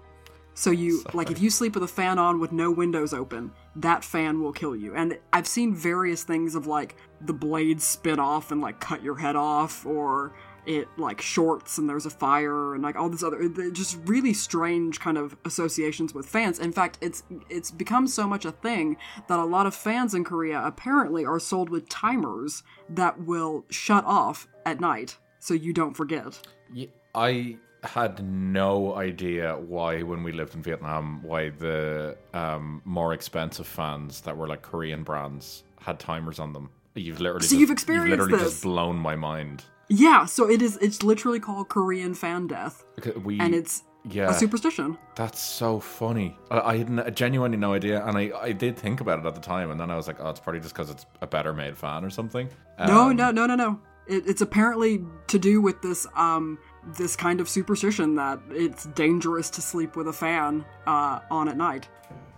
So 0.54 0.70
you 0.70 1.04
like 1.14 1.32
if 1.32 1.42
you 1.42 1.50
sleep 1.50 1.76
with 1.76 1.84
a 1.84 1.88
fan 1.88 2.20
on 2.20 2.40
with 2.40 2.52
no 2.52 2.72
windows 2.72 3.14
open, 3.14 3.52
that 3.78 4.04
fan 4.04 4.42
will 4.42 4.52
kill 4.52 4.76
you. 4.76 4.94
And 4.96 5.18
I've 5.32 5.48
seen 5.48 5.74
various 5.74 6.24
things 6.24 6.56
of 6.56 6.68
like 6.68 6.96
the 7.22 7.34
blades 7.34 7.84
spin 7.84 8.20
off 8.20 8.52
and 8.52 8.62
like 8.62 8.80
cut 8.80 9.02
your 9.02 9.18
head 9.18 9.36
off, 9.36 9.86
or 9.86 10.34
it 10.66 10.88
like 10.98 11.22
shorts 11.22 11.78
and 11.78 11.90
there's 11.90 12.06
a 12.06 12.10
fire 12.10 12.76
and 12.76 12.84
like 12.84 12.96
all 12.96 13.10
this 13.10 13.24
other 13.24 13.50
just 13.72 13.98
really 14.06 14.34
strange 14.34 15.00
kind 15.00 15.18
of 15.18 15.36
associations 15.46 16.14
with 16.14 16.26
fans. 16.26 16.60
In 16.60 16.72
fact, 16.72 16.98
it's 17.02 17.24
it's 17.50 17.72
become 17.72 18.08
so 18.08 18.28
much 18.28 18.46
a 18.46 18.52
thing 18.52 18.98
that 19.28 19.40
a 19.40 19.46
lot 19.46 19.66
of 19.66 19.74
fans 19.74 20.14
in 20.14 20.24
Korea 20.24 20.62
apparently 20.64 21.26
are 21.26 21.40
sold 21.40 21.70
with 21.70 21.90
timers 21.90 22.62
that 22.90 23.22
will 23.22 23.66
shut 23.70 24.06
off 24.06 24.48
at 24.66 24.80
night 24.80 25.18
so 25.40 25.54
you 25.54 25.74
don't 25.74 25.96
forget. 25.96 26.40
Ye- 26.72 26.92
I 27.16 27.58
had 27.84 28.24
no 28.24 28.96
idea 28.96 29.56
why, 29.58 30.02
when 30.04 30.24
we 30.24 30.32
lived 30.32 30.54
in 30.56 30.62
Vietnam, 30.62 31.22
why 31.24 31.50
the 31.50 32.16
um, 32.34 32.82
more 32.86 33.14
expensive 33.14 33.66
fans 33.68 34.22
that 34.22 34.36
were 34.38 34.48
like 34.48 34.62
Korean 34.62 35.04
brands 35.04 35.64
had 35.80 36.00
timers 36.00 36.40
on 36.40 36.54
them. 36.54 36.70
You've 36.94 37.20
literally, 37.20 37.42
So 37.46 37.50
just, 37.52 37.60
you've 37.60 37.72
experienced 37.72 38.10
literally 38.10 38.34
this. 38.44 38.52
just 38.54 38.64
blown 38.64 38.98
my 38.98 39.16
mind. 39.16 39.64
Yeah, 39.90 40.26
so 40.26 40.50
it 40.50 40.62
is 40.62 40.78
it's 40.78 41.04
literally 41.04 41.40
called 41.40 41.68
Korean 41.70 42.14
fan 42.14 42.48
death 42.48 42.86
We, 43.24 43.40
and 43.40 43.54
it's 43.54 43.84
yeah, 44.10 44.30
a 44.30 44.34
superstition. 44.34 44.98
that's 45.16 45.40
so 45.40 45.80
funny. 45.80 46.38
I, 46.50 46.60
I 46.60 46.78
had 46.78 46.88
n- 47.00 47.14
genuinely 47.16 47.58
no 47.58 47.74
idea, 47.74 48.06
and 48.06 48.18
I, 48.18 48.32
I 48.40 48.52
did 48.52 48.78
think 48.78 49.02
about 49.02 49.20
it 49.20 49.26
at 49.26 49.36
the 49.36 49.42
time, 49.42 49.70
and 49.72 49.80
then 49.80 49.92
I 49.92 49.96
was 49.96 50.08
like, 50.08 50.18
oh, 50.20 50.30
it's 50.30 50.40
probably 50.40 50.62
just 50.62 50.74
because 50.74 50.90
it's 50.90 51.06
a 51.22 51.28
better 51.28 51.52
made 51.54 51.78
fan 51.78 52.06
or 52.06 52.10
something. 52.10 52.48
No, 52.80 53.10
Um, 53.10 53.16
no, 53.18 53.32
no, 53.32 53.46
no, 53.48 53.56
no. 53.56 53.80
It, 54.08 54.28
it's 54.28 54.42
apparently 54.42 55.04
to 55.28 55.38
do 55.40 55.62
with 55.62 55.82
this 55.82 56.08
um 56.16 56.58
this 56.96 57.16
kind 57.16 57.40
of 57.40 57.48
superstition 57.50 58.16
that 58.16 58.40
it's 58.50 58.86
dangerous 58.88 59.50
to 59.52 59.62
sleep 59.62 59.96
with 59.96 60.08
a 60.08 60.14
fan 60.14 60.66
uh, 60.88 61.20
on 61.30 61.48
at 61.48 61.58
night. 61.58 61.88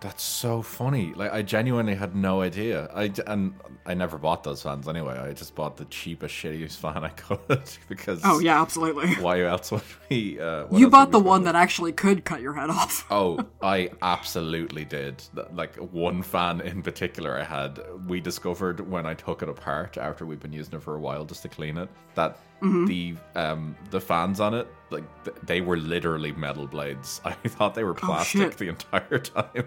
That's 0.01 0.21
so 0.21 0.61
funny. 0.61 1.13
Like 1.15 1.31
I 1.31 1.41
genuinely 1.43 1.95
had 1.95 2.13
no 2.13 2.41
idea. 2.41 2.89
I 2.93 3.09
and 3.25 3.53
I 3.85 3.93
never 3.93 4.17
bought 4.17 4.43
those 4.43 4.61
fans 4.61 4.89
anyway. 4.89 5.17
I 5.17 5.31
just 5.31 5.55
bought 5.55 5.77
the 5.77 5.85
cheapest, 5.85 6.35
shittiest 6.35 6.75
fan 6.75 7.05
I 7.05 7.09
could 7.15 7.69
because. 7.87 8.19
Oh 8.25 8.39
yeah, 8.39 8.61
absolutely. 8.61 9.13
Why 9.23 9.43
else 9.43 9.71
would 9.71 9.81
we? 10.09 10.41
Uh, 10.41 10.65
You 10.71 10.89
bought 10.89 11.11
the 11.11 11.21
one 11.21 11.45
that 11.45 11.55
actually 11.55 11.93
could 11.93 12.25
cut 12.25 12.41
your 12.41 12.51
head 12.51 12.69
off. 12.69 13.05
Oh, 13.09 13.45
I 13.61 13.91
absolutely 14.01 14.83
did. 14.83 15.23
Like 15.53 15.77
one 15.77 16.21
fan 16.21 16.59
in 16.59 16.81
particular, 16.83 17.39
I 17.39 17.45
had. 17.45 17.79
We 18.05 18.19
discovered 18.19 18.81
when 18.81 19.05
I 19.05 19.13
took 19.13 19.41
it 19.41 19.47
apart 19.47 19.97
after 19.97 20.25
we'd 20.25 20.41
been 20.41 20.51
using 20.51 20.73
it 20.75 20.83
for 20.83 20.95
a 20.95 20.99
while 20.99 21.23
just 21.23 21.43
to 21.43 21.47
clean 21.49 21.77
it 21.77 21.87
that 22.15 22.37
Mm-hmm. 22.63 22.85
the 22.85 23.15
um 23.35 23.75
the 23.91 23.99
fans 23.99 24.39
on 24.39 24.53
it 24.53 24.67
like 24.89 25.03
th- 25.25 25.35
they 25.43 25.59
were 25.61 25.75
literally 25.77 26.31
metal 26.31 26.65
blades. 26.67 27.19
I 27.25 27.33
thought 27.33 27.75
they 27.75 27.83
were 27.83 27.93
plastic 27.93 28.41
Oh, 28.41 28.49
the 28.57 28.69
entire 28.69 29.19
time. 29.19 29.65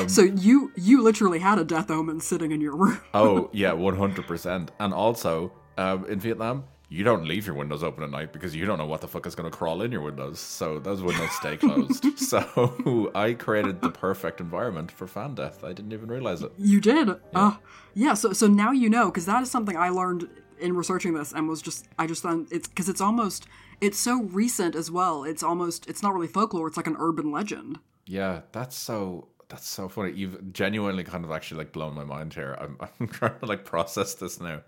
So 0.08 0.24
you 0.24 0.72
you 0.76 1.02
literally 1.02 1.40
had 1.40 1.58
a 1.58 1.64
death 1.64 1.90
omen 1.90 2.20
sitting 2.20 2.52
in 2.52 2.60
your 2.62 2.76
room. 2.76 3.00
Oh 3.14 3.50
yeah, 3.54 3.72
one 3.72 3.96
hundred 3.96 4.28
percent. 4.28 4.72
And 4.80 4.94
also, 4.94 5.54
um, 5.78 6.06
in 6.06 6.20
Vietnam, 6.20 6.66
you 6.90 7.06
don't 7.06 7.26
leave 7.26 7.46
your 7.48 7.56
windows 7.56 7.82
open 7.82 8.04
at 8.04 8.10
night 8.10 8.34
because 8.34 8.54
you 8.54 8.66
don't 8.66 8.78
know 8.78 8.86
what 8.86 9.00
the 9.00 9.08
fuck 9.08 9.26
is 9.26 9.36
going 9.36 9.50
to 9.50 9.56
crawl 9.58 9.82
in 9.82 9.92
your 9.92 10.02
windows. 10.02 10.40
So 10.40 10.80
those 10.80 11.02
windows 11.02 11.32
stay 11.32 11.56
closed. 11.56 12.06
so 12.20 13.10
I 13.16 13.34
created 13.34 13.80
the 13.82 13.90
perfect 13.92 14.42
environment 14.42 14.92
for 14.92 15.08
fan 15.08 15.36
death. 15.36 15.64
I 15.64 15.72
didn't 15.72 15.94
even 15.94 16.10
realize 16.10 16.42
it. 16.42 16.52
You 16.58 16.82
did. 16.82 17.10
Uh, 17.34 17.56
yeah. 17.94 18.16
So 18.16 18.34
so 18.34 18.48
now 18.48 18.72
you 18.72 18.90
know 18.90 19.06
because 19.06 19.26
that 19.28 19.42
is 19.44 19.50
something 19.50 19.78
I 19.78 19.90
learned 19.90 20.28
in 20.60 20.76
researching 20.76 21.14
this 21.14 21.32
and 21.32 21.48
was 21.48 21.62
just 21.62 21.88
I 21.98 22.08
just 22.08 22.22
thought 22.22 22.46
it's 22.52 22.68
because 22.68 22.90
it's 22.90 23.02
almost 23.02 23.48
it's 23.82 23.98
so 23.98 24.24
recent 24.24 24.76
as 24.76 24.92
well. 24.92 25.24
It's 25.24 25.44
almost 25.44 25.88
it's 25.88 26.04
not 26.04 26.14
really 26.14 26.28
folklore. 26.28 26.68
It's 26.68 26.78
like 26.78 26.88
an 26.88 26.98
urban 27.00 27.32
legend. 27.32 27.80
Yeah, 28.06 28.42
that's 28.52 28.76
so. 28.76 29.28
That's 29.50 29.68
so 29.68 29.90
funny. 29.90 30.12
You've 30.12 30.54
genuinely 30.54 31.04
kind 31.04 31.26
of 31.26 31.32
actually 31.32 31.58
like 31.58 31.72
blown 31.72 31.96
my 31.96 32.04
mind 32.04 32.36
here. 32.36 32.56
I'm, 32.62 32.78
I'm 33.00 33.08
trying 33.08 33.40
to 33.40 33.46
like 33.48 33.66
process 33.66 34.14
this 34.14 34.40
now. 34.40 34.62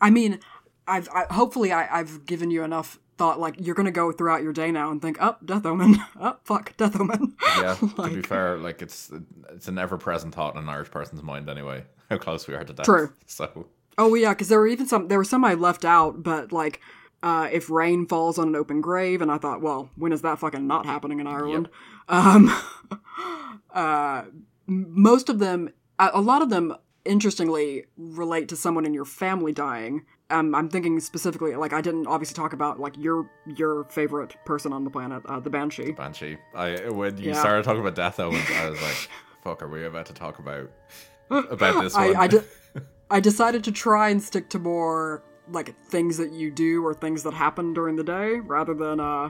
I 0.00 0.10
mean, 0.10 0.40
I've 0.88 1.08
I, 1.10 1.32
hopefully 1.32 1.72
I, 1.72 2.00
I've 2.00 2.26
given 2.26 2.50
you 2.50 2.64
enough 2.64 2.98
thought. 3.16 3.38
Like 3.38 3.56
you're 3.60 3.74
gonna 3.74 3.92
go 3.92 4.10
throughout 4.10 4.42
your 4.42 4.52
day 4.52 4.72
now 4.72 4.90
and 4.90 5.00
think, 5.00 5.18
oh, 5.20 5.36
death 5.44 5.64
omen. 5.64 5.96
oh, 6.20 6.36
fuck, 6.44 6.76
death 6.76 6.98
omen. 6.98 7.36
Yeah, 7.58 7.74
to 7.74 8.08
be 8.08 8.22
fair, 8.22 8.58
like 8.58 8.82
it's 8.82 9.12
it's 9.50 9.68
an 9.68 9.78
ever 9.78 9.98
present 9.98 10.34
thought 10.34 10.56
in 10.56 10.62
an 10.62 10.68
Irish 10.68 10.90
person's 10.90 11.22
mind 11.22 11.48
anyway. 11.48 11.84
How 12.10 12.18
close 12.18 12.48
we 12.48 12.54
are 12.54 12.64
to 12.64 12.72
death. 12.72 12.86
True. 12.86 13.12
So 13.26 13.68
Oh 13.98 14.14
yeah, 14.14 14.30
because 14.30 14.48
there 14.48 14.58
were 14.58 14.66
even 14.68 14.86
some 14.86 15.08
there 15.08 15.18
were 15.18 15.24
some 15.24 15.44
I 15.44 15.54
left 15.54 15.84
out, 15.84 16.22
but 16.22 16.50
like 16.52 16.80
uh, 17.22 17.48
if 17.52 17.70
rain 17.70 18.06
falls 18.06 18.38
on 18.38 18.48
an 18.48 18.56
open 18.56 18.80
grave, 18.80 19.22
and 19.22 19.30
I 19.30 19.38
thought, 19.38 19.60
well, 19.60 19.90
when 19.96 20.12
is 20.12 20.22
that 20.22 20.38
fucking 20.40 20.66
not 20.66 20.86
happening 20.86 21.20
in 21.20 21.26
Ireland? 21.26 21.68
Um, 22.08 22.50
uh, 23.74 24.24
most 24.66 25.28
of 25.28 25.38
them, 25.38 25.70
a, 25.98 26.10
a 26.14 26.20
lot 26.20 26.42
of 26.42 26.50
them, 26.50 26.74
interestingly, 27.04 27.84
relate 27.96 28.48
to 28.48 28.56
someone 28.56 28.84
in 28.86 28.94
your 28.94 29.04
family 29.04 29.52
dying. 29.52 30.04
Um, 30.30 30.54
I'm 30.54 30.68
thinking 30.70 30.98
specifically, 31.00 31.54
like 31.56 31.72
I 31.74 31.80
didn't 31.82 32.06
obviously 32.06 32.34
talk 32.34 32.54
about 32.54 32.80
like 32.80 32.96
your 32.96 33.28
your 33.46 33.84
favorite 33.84 34.34
person 34.46 34.72
on 34.72 34.84
the 34.84 34.90
planet, 34.90 35.22
uh, 35.26 35.40
the 35.40 35.50
Banshee. 35.50 35.92
Banshee. 35.92 36.38
I 36.54 36.88
when 36.88 37.18
you 37.18 37.30
Yeah. 37.30 37.34
started 37.40 37.64
talking 37.64 37.82
about 37.82 37.94
death 37.94 38.18
omens, 38.18 38.50
I 38.56 38.70
was 38.70 38.80
like, 38.80 38.96
"Fuck, 39.44 39.62
are 39.62 39.68
we 39.68 39.84
about 39.84 40.06
to 40.06 40.14
talk 40.14 40.38
about 40.38 40.70
about 41.30 41.82
this 41.82 41.94
one?" 41.94 42.16
I, 42.16 42.26
de- 42.28 42.44
I 43.12 43.20
decided 43.20 43.62
to 43.64 43.72
try 43.72 44.08
and 44.08 44.22
stick 44.22 44.48
to 44.50 44.58
more 44.58 45.22
like 45.50 45.78
things 45.84 46.16
that 46.16 46.32
you 46.32 46.50
do 46.50 46.82
or 46.84 46.94
things 46.94 47.22
that 47.24 47.34
happen 47.34 47.74
during 47.74 47.94
the 47.94 48.02
day 48.02 48.36
rather 48.40 48.72
than 48.72 49.00
uh, 49.00 49.28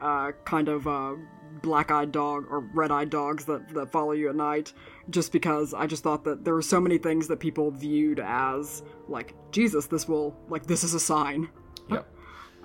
uh, 0.00 0.32
kind 0.46 0.68
of 0.68 0.88
uh, 0.88 1.14
black-eyed 1.60 2.10
dog 2.10 2.46
or 2.48 2.60
red-eyed 2.60 3.10
dogs 3.10 3.44
that, 3.44 3.68
that 3.74 3.90
follow 3.90 4.12
you 4.12 4.30
at 4.30 4.34
night 4.34 4.72
just 5.10 5.30
because 5.30 5.74
I 5.74 5.86
just 5.86 6.02
thought 6.02 6.24
that 6.24 6.42
there 6.42 6.54
were 6.54 6.62
so 6.62 6.80
many 6.80 6.96
things 6.96 7.28
that 7.28 7.38
people 7.38 7.70
viewed 7.70 8.18
as 8.18 8.82
like 9.08 9.34
Jesus 9.52 9.86
this 9.86 10.08
will 10.08 10.34
like 10.48 10.64
this 10.64 10.82
is 10.82 10.94
a 10.94 11.00
sign 11.00 11.50
Yep. 11.90 12.06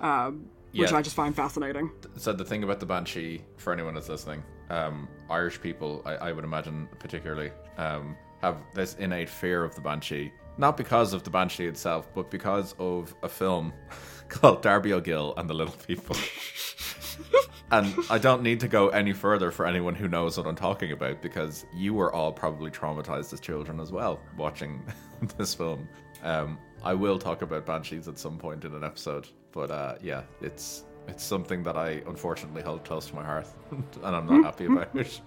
which 0.72 0.90
Yeah. 0.90 0.96
I 0.96 1.02
just 1.02 1.14
find 1.14 1.36
fascinating. 1.36 1.90
So 2.16 2.32
the 2.32 2.44
thing 2.44 2.64
about 2.64 2.80
the 2.80 2.86
banshee, 2.86 3.44
for 3.58 3.72
anyone 3.74 3.94
that's 3.94 4.08
listening, 4.08 4.42
um, 4.70 5.08
Irish 5.28 5.60
people, 5.60 6.00
I, 6.06 6.14
I 6.16 6.32
would 6.32 6.44
imagine 6.44 6.88
particularly, 6.98 7.50
um, 7.76 8.16
have 8.40 8.56
this 8.74 8.94
innate 8.94 9.28
fear 9.28 9.62
of 9.62 9.74
the 9.74 9.80
banshee 9.80 10.32
not 10.58 10.76
because 10.76 11.12
of 11.12 11.22
the 11.22 11.30
Banshee 11.30 11.66
itself, 11.66 12.08
but 12.14 12.30
because 12.30 12.74
of 12.78 13.14
a 13.22 13.28
film 13.28 13.72
called 14.28 14.62
Darby 14.62 14.92
O'Gill 14.92 15.34
and 15.36 15.48
the 15.48 15.54
Little 15.54 15.74
People. 15.86 16.16
and 17.70 17.94
I 18.10 18.18
don't 18.18 18.42
need 18.42 18.60
to 18.60 18.68
go 18.68 18.88
any 18.88 19.12
further 19.12 19.50
for 19.50 19.66
anyone 19.66 19.94
who 19.94 20.08
knows 20.08 20.36
what 20.38 20.46
I'm 20.46 20.56
talking 20.56 20.92
about 20.92 21.22
because 21.22 21.66
you 21.74 21.94
were 21.94 22.12
all 22.12 22.32
probably 22.32 22.70
traumatized 22.70 23.32
as 23.32 23.40
children 23.40 23.80
as 23.80 23.90
well 23.90 24.20
watching 24.36 24.82
this 25.38 25.54
film. 25.54 25.88
Um, 26.22 26.58
I 26.82 26.94
will 26.94 27.18
talk 27.18 27.42
about 27.42 27.66
Banshees 27.66 28.08
at 28.08 28.18
some 28.18 28.38
point 28.38 28.64
in 28.64 28.74
an 28.74 28.84
episode, 28.84 29.28
but 29.52 29.70
uh, 29.70 29.96
yeah, 30.02 30.22
it's 30.40 30.84
it's 31.06 31.22
something 31.22 31.62
that 31.64 31.76
I 31.76 32.02
unfortunately 32.06 32.62
hold 32.62 32.84
close 32.84 33.06
to 33.08 33.14
my 33.14 33.24
heart, 33.24 33.46
and 33.70 33.84
I'm 34.02 34.26
not 34.26 34.44
happy 34.44 34.66
about 34.66 34.94
it. 34.94 35.20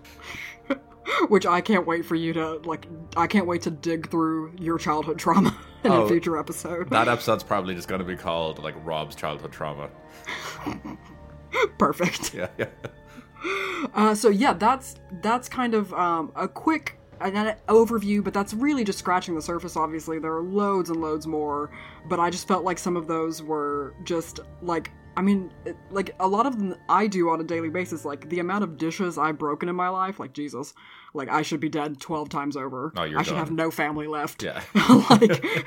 Which 1.30 1.46
I 1.46 1.62
can't 1.62 1.86
wait 1.86 2.06
for 2.06 2.16
you 2.16 2.34
to 2.34 2.56
like. 2.66 2.88
I 3.16 3.28
can't 3.28 3.46
wait 3.48 3.62
to 3.64 3.72
dig 3.72 4.10
through 4.10 4.54
your 4.60 4.78
childhood 4.78 5.18
trauma 5.18 5.58
in 5.84 5.92
Oh, 5.92 6.04
a 6.04 6.08
future 6.08 6.38
episode. 6.38 6.90
That 6.90 7.08
episode's 7.08 7.44
probably 7.44 7.76
just 7.76 7.88
going 7.88 8.00
to 8.00 8.08
be 8.08 8.16
called 8.16 8.60
like 8.64 8.76
Rob's 8.86 9.16
childhood 9.16 9.52
trauma. 9.52 9.90
Perfect. 11.78 12.34
Yeah, 12.34 12.50
yeah. 12.58 12.68
Uh, 13.94 14.16
so 14.16 14.30
yeah, 14.30 14.54
that's 14.54 14.96
that's 15.22 15.48
kind 15.48 15.74
of 15.74 15.94
um, 15.94 16.32
a 16.36 16.48
quick 16.48 16.98
an 17.22 17.56
overview, 17.68 18.24
but 18.24 18.34
that's 18.34 18.54
really 18.54 18.84
just 18.84 19.00
scratching 19.00 19.36
the 19.36 19.42
surface. 19.42 19.76
Obviously, 19.76 20.20
there 20.20 20.34
are 20.34 20.44
loads 20.44 20.90
and 20.90 21.02
loads 21.02 21.26
more, 21.26 21.72
but 22.10 22.20
I 22.20 22.30
just 22.30 22.48
felt 22.48 22.64
like 22.64 22.78
some 22.78 22.96
of 22.96 23.08
those 23.08 23.42
were 23.42 23.94
just 24.04 24.40
like. 24.62 24.92
I 25.16 25.22
mean, 25.24 25.52
it, 25.66 25.76
like 25.90 26.16
a 26.20 26.28
lot 26.28 26.46
of 26.46 26.60
them 26.60 26.76
I 26.90 27.08
do 27.08 27.30
on 27.32 27.42
a 27.42 27.44
daily 27.44 27.70
basis. 27.70 28.06
Like 28.06 28.30
the 28.30 28.38
amount 28.40 28.64
of 28.64 28.78
dishes 28.78 29.18
I've 29.18 29.40
broken 29.40 29.68
in 29.68 29.76
my 29.76 29.90
life, 29.90 30.20
like 30.20 30.32
Jesus, 30.32 30.76
like 31.14 31.30
I 31.30 31.42
should 31.42 31.60
be 31.60 31.70
dead 31.70 32.00
twelve 32.00 32.30
times 32.30 32.56
over. 32.58 32.94
Oh, 32.96 33.04
you're 33.04 33.20
I 33.20 33.24
should 33.24 33.32
done. 33.32 33.40
have 33.40 33.52
no 33.52 33.72
family 33.72 34.08
left. 34.08 34.44
Yeah. 34.44 34.62
like 35.10 35.66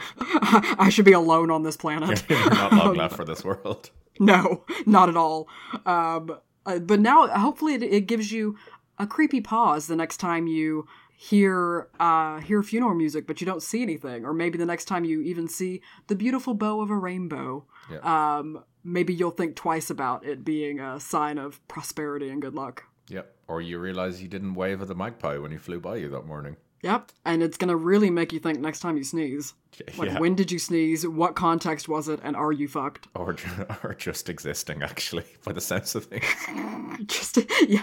I 0.79 0.89
should 0.91 1.05
be 1.05 1.13
alone 1.13 1.51
on 1.51 1.63
this 1.63 1.77
planet. 1.77 2.25
Not 2.31 2.73
long 2.73 2.95
left 2.95 3.17
for 3.17 3.25
this 3.31 3.45
world. 3.45 3.91
No, 4.19 4.65
not 4.85 5.09
at 5.09 5.17
all. 5.17 5.49
Um, 5.87 6.37
uh, 6.67 6.79
but 6.79 7.01
now, 7.01 7.27
hopefully, 7.29 7.75
it, 7.75 7.83
it 7.83 8.07
gives 8.07 8.31
you 8.31 8.57
a 8.99 9.07
creepy 9.07 9.41
pause 9.41 9.87
the 9.87 9.97
next 9.97 10.19
time 10.19 10.47
you 10.47 10.87
hear 11.17 11.89
uh, 11.99 12.41
hear 12.41 12.63
funeral 12.63 12.95
music, 12.95 13.27
but 13.27 13.41
you 13.41 13.47
don't 13.47 13.63
see 13.63 13.83
anything, 13.83 14.27
or 14.27 14.35
maybe 14.35 14.59
the 14.59 14.67
next 14.67 14.85
time 14.85 15.05
you 15.05 15.23
even 15.23 15.49
see 15.49 15.81
the 16.09 16.15
beautiful 16.15 16.55
bow 16.55 16.81
of 16.83 16.91
a 16.91 16.97
rainbow. 16.97 17.65
Yeah. 17.91 18.39
Um, 18.39 18.63
maybe 18.85 19.15
you'll 19.15 19.31
think 19.31 19.57
twice 19.57 19.91
about 19.91 20.25
it 20.25 20.45
being 20.45 20.81
a 20.81 21.01
sign 21.01 21.39
of 21.39 21.67
prosperity 21.69 22.29
and 22.29 22.41
good 22.41 22.55
luck. 22.55 22.85
Yep. 23.09 23.35
Or 23.51 23.61
you 23.61 23.81
realize 23.81 24.23
you 24.23 24.29
didn't 24.29 24.55
wave 24.55 24.81
at 24.81 24.87
the 24.87 24.95
magpie 24.95 25.37
when 25.37 25.51
he 25.51 25.57
flew 25.59 25.81
by 25.81 25.97
you 25.97 26.09
that 26.11 26.25
morning. 26.25 26.57
Yep, 26.85 27.11
and 27.27 27.43
it's 27.43 27.57
gonna 27.59 27.75
really 27.77 28.09
make 28.09 28.33
you 28.33 28.39
think 28.39 28.61
next 28.61 28.79
time 28.79 28.97
you 28.97 29.03
sneeze. 29.03 29.55
Like, 29.99 30.11
Yeah. 30.13 30.21
when 30.21 30.37
did 30.37 30.53
you 30.53 30.59
sneeze? 30.61 31.05
What 31.07 31.35
context 31.35 31.89
was 31.89 32.09
it? 32.09 32.21
And 32.23 32.37
are 32.37 32.53
you 32.53 32.69
fucked? 32.69 33.09
Or, 33.17 33.37
or 33.83 33.95
just 33.95 34.29
existing, 34.29 34.83
actually, 34.83 35.25
by 35.45 35.53
the 35.53 35.61
sense 35.61 35.97
of 35.97 36.05
things. 36.07 36.25
Just 37.07 37.39
yeah, 37.67 37.83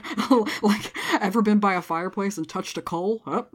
like 0.61 0.95
ever 1.19 1.41
been 1.41 1.59
by 1.59 1.73
a 1.73 1.81
fireplace 1.81 2.37
and 2.37 2.47
touched 2.47 2.77
a 2.77 2.81
coal? 2.81 3.21
Up. 3.25 3.53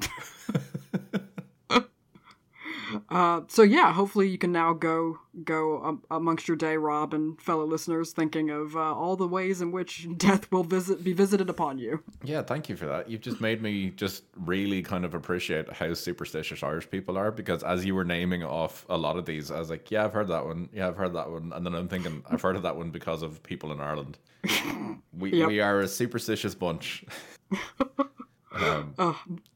uh, 3.08 3.40
so 3.48 3.62
yeah, 3.62 3.92
hopefully 3.92 4.28
you 4.28 4.38
can 4.38 4.52
now 4.52 4.72
go 4.74 5.18
go 5.44 5.82
um, 5.82 6.02
amongst 6.10 6.46
your 6.48 6.56
day, 6.56 6.76
Rob 6.76 7.14
and 7.14 7.40
fellow 7.40 7.64
listeners, 7.64 8.12
thinking 8.12 8.50
of 8.50 8.76
uh, 8.76 8.94
all 8.94 9.16
the 9.16 9.26
ways 9.26 9.60
in 9.60 9.72
which 9.72 10.06
death 10.16 10.50
will 10.52 10.64
visit 10.64 11.02
be 11.02 11.12
visited 11.12 11.48
upon 11.48 11.78
you. 11.78 12.02
Yeah, 12.22 12.42
thank 12.42 12.68
you 12.68 12.76
for 12.76 12.86
that. 12.86 13.08
You've 13.08 13.20
just 13.22 13.40
made 13.40 13.62
me 13.62 13.90
just 13.90 14.24
really 14.36 14.82
kind 14.82 15.04
of 15.04 15.14
appreciate 15.14 15.72
how 15.72 15.94
superstitious 15.94 16.62
Irish 16.62 16.90
people 16.90 17.16
are 17.16 17.30
because 17.30 17.62
as 17.62 17.84
you 17.84 17.94
were 17.94 18.04
naming 18.04 18.42
off 18.42 18.84
a 18.88 18.96
lot 18.96 19.16
of 19.16 19.24
these, 19.26 19.50
I 19.50 19.58
was 19.58 19.70
like, 19.70 19.90
yeah, 19.90 20.04
I've 20.04 20.12
heard 20.12 20.28
that 20.28 20.44
one. 20.44 20.68
Yeah, 20.72 20.88
I've 20.88 20.96
heard 20.96 21.14
that 21.14 21.30
one. 21.30 21.52
And 21.54 21.64
then 21.64 21.74
I'm 21.74 21.88
thinking, 21.88 22.22
I've 22.30 22.42
heard 22.42 22.56
of 22.56 22.62
that 22.62 22.76
one 22.76 22.90
because 22.90 23.22
of 23.22 23.42
people 23.42 23.72
in 23.72 23.80
Ireland. 23.80 24.18
We, 25.14 25.30
Yep. 25.34 25.48
we 25.48 25.60
are 25.60 25.80
a 25.80 25.88
superstitious 25.88 26.54
bunch. 26.54 27.04
um, 28.54 28.94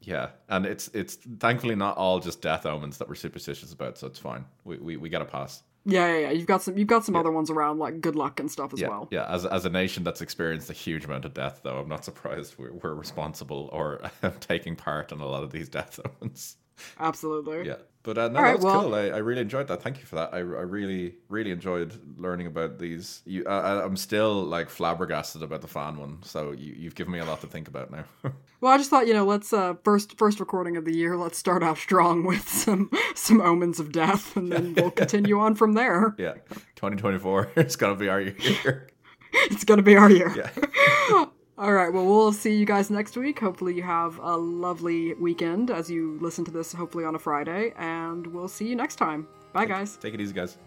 yeah, 0.01 0.29
and 0.49 0.65
it's 0.65 0.87
it's 0.93 1.15
thankfully 1.39 1.75
not 1.75 1.97
all 1.97 2.19
just 2.19 2.41
death 2.41 2.65
omens 2.65 2.97
that 2.97 3.07
we're 3.07 3.15
superstitious 3.15 3.73
about, 3.73 3.97
so 3.97 4.07
it's 4.07 4.19
fine. 4.19 4.45
We 4.63 4.77
we, 4.77 4.97
we 4.97 5.09
get 5.09 5.21
a 5.21 5.25
pass. 5.25 5.63
Yeah, 5.89 6.07
yeah, 6.07 6.17
yeah. 6.19 6.31
You've 6.31 6.47
got 6.47 6.61
some 6.61 6.77
you've 6.77 6.87
got 6.89 7.05
some 7.05 7.15
other 7.15 7.31
ones 7.31 7.49
around 7.49 7.79
like 7.79 8.01
good 8.01 8.15
luck 8.15 8.39
and 8.41 8.51
stuff 8.51 8.73
as 8.73 8.81
Yeah, 8.81 8.89
well. 8.89 9.07
yeah. 9.09 9.25
As 9.33 9.45
as 9.45 9.65
a 9.65 9.69
nation 9.69 10.03
that's 10.03 10.21
experienced 10.21 10.69
a 10.69 10.73
huge 10.73 11.05
amount 11.05 11.23
of 11.23 11.33
death, 11.33 11.61
though, 11.63 11.77
I'm 11.77 11.87
not 11.87 12.03
surprised 12.03 12.55
we're, 12.57 12.73
we're 12.73 12.93
responsible 12.93 13.69
or 13.71 14.01
taking 14.41 14.75
part 14.75 15.11
in 15.13 15.21
a 15.21 15.25
lot 15.27 15.43
of 15.43 15.51
these 15.51 15.69
death 15.69 15.99
omens. 16.21 16.57
Absolutely. 16.99 17.67
Yeah, 17.67 17.75
but 18.03 18.17
uh, 18.17 18.27
no, 18.29 18.39
All 18.39 18.45
that 18.45 18.55
was 18.55 18.65
well- 18.65 18.81
cool. 18.83 18.95
I, 18.95 19.07
I 19.09 19.17
really 19.17 19.41
enjoyed 19.41 19.67
that. 19.67 19.81
Thank 19.81 19.99
you 19.99 20.05
for 20.05 20.15
that. 20.15 20.33
I, 20.33 20.37
I 20.37 20.41
really 20.41 21.15
really 21.29 21.51
enjoyed 21.51 21.93
learning 22.19 22.47
about 22.47 22.79
these. 22.79 23.21
You, 23.25 23.45
I, 23.47 23.57
I- 23.59 23.83
I'm 23.85 23.97
still 23.97 24.43
like 24.43 24.69
flabbergasted 24.69 25.43
about 25.43 25.61
the 25.61 25.67
fan 25.67 25.97
one. 25.97 26.19
So 26.23 26.51
you, 26.51 26.73
you've 26.77 26.95
given 26.95 27.13
me 27.13 27.19
a 27.19 27.25
lot 27.25 27.41
to 27.41 27.47
think 27.47 27.67
about 27.67 27.91
now. 27.91 28.03
Well, 28.59 28.73
I 28.73 28.77
just 28.77 28.89
thought, 28.89 29.05
you 29.05 29.13
know, 29.13 29.23
let's 29.23 29.53
uh 29.53 29.75
first 29.83 30.17
first 30.17 30.39
recording 30.39 30.77
of 30.77 30.85
the 30.85 30.91
year, 30.91 31.15
let's 31.15 31.37
start 31.37 31.61
off 31.61 31.79
strong 31.79 32.23
with 32.25 32.49
some 32.49 32.89
some 33.13 33.39
omens 33.39 33.79
of 33.79 33.91
death 33.91 34.35
and 34.35 34.51
then 34.51 34.73
we'll 34.77 34.89
continue 34.89 35.39
on 35.39 35.53
from 35.53 35.73
there. 35.73 36.15
yeah, 36.17 36.33
2024 36.75 37.51
is 37.57 37.75
gonna 37.75 37.95
be 37.95 38.09
our 38.09 38.19
year. 38.21 38.87
It's 39.31 39.63
going 39.65 39.77
to 39.77 39.83
be 39.83 39.95
our 39.95 40.09
year. 40.09 40.33
Yeah. 40.35 41.25
All 41.59 41.73
right, 41.73 41.91
well, 41.91 42.05
we'll 42.05 42.33
see 42.33 42.55
you 42.55 42.65
guys 42.65 42.91
next 42.91 43.17
week. 43.17 43.39
Hopefully 43.39 43.73
you 43.73 43.81
have 43.81 44.19
a 44.19 44.37
lovely 44.37 45.15
weekend 45.15 45.71
as 45.71 45.89
you 45.89 46.19
listen 46.21 46.45
to 46.45 46.51
this 46.51 46.71
hopefully 46.71 47.03
on 47.03 47.15
a 47.15 47.19
Friday 47.19 47.73
and 47.77 48.27
we'll 48.27 48.47
see 48.47 48.67
you 48.67 48.75
next 48.75 48.97
time. 48.97 49.27
Bye 49.53 49.65
guys. 49.65 49.97
Take 49.97 50.13
it 50.13 50.21
easy, 50.21 50.33
guys. 50.33 50.59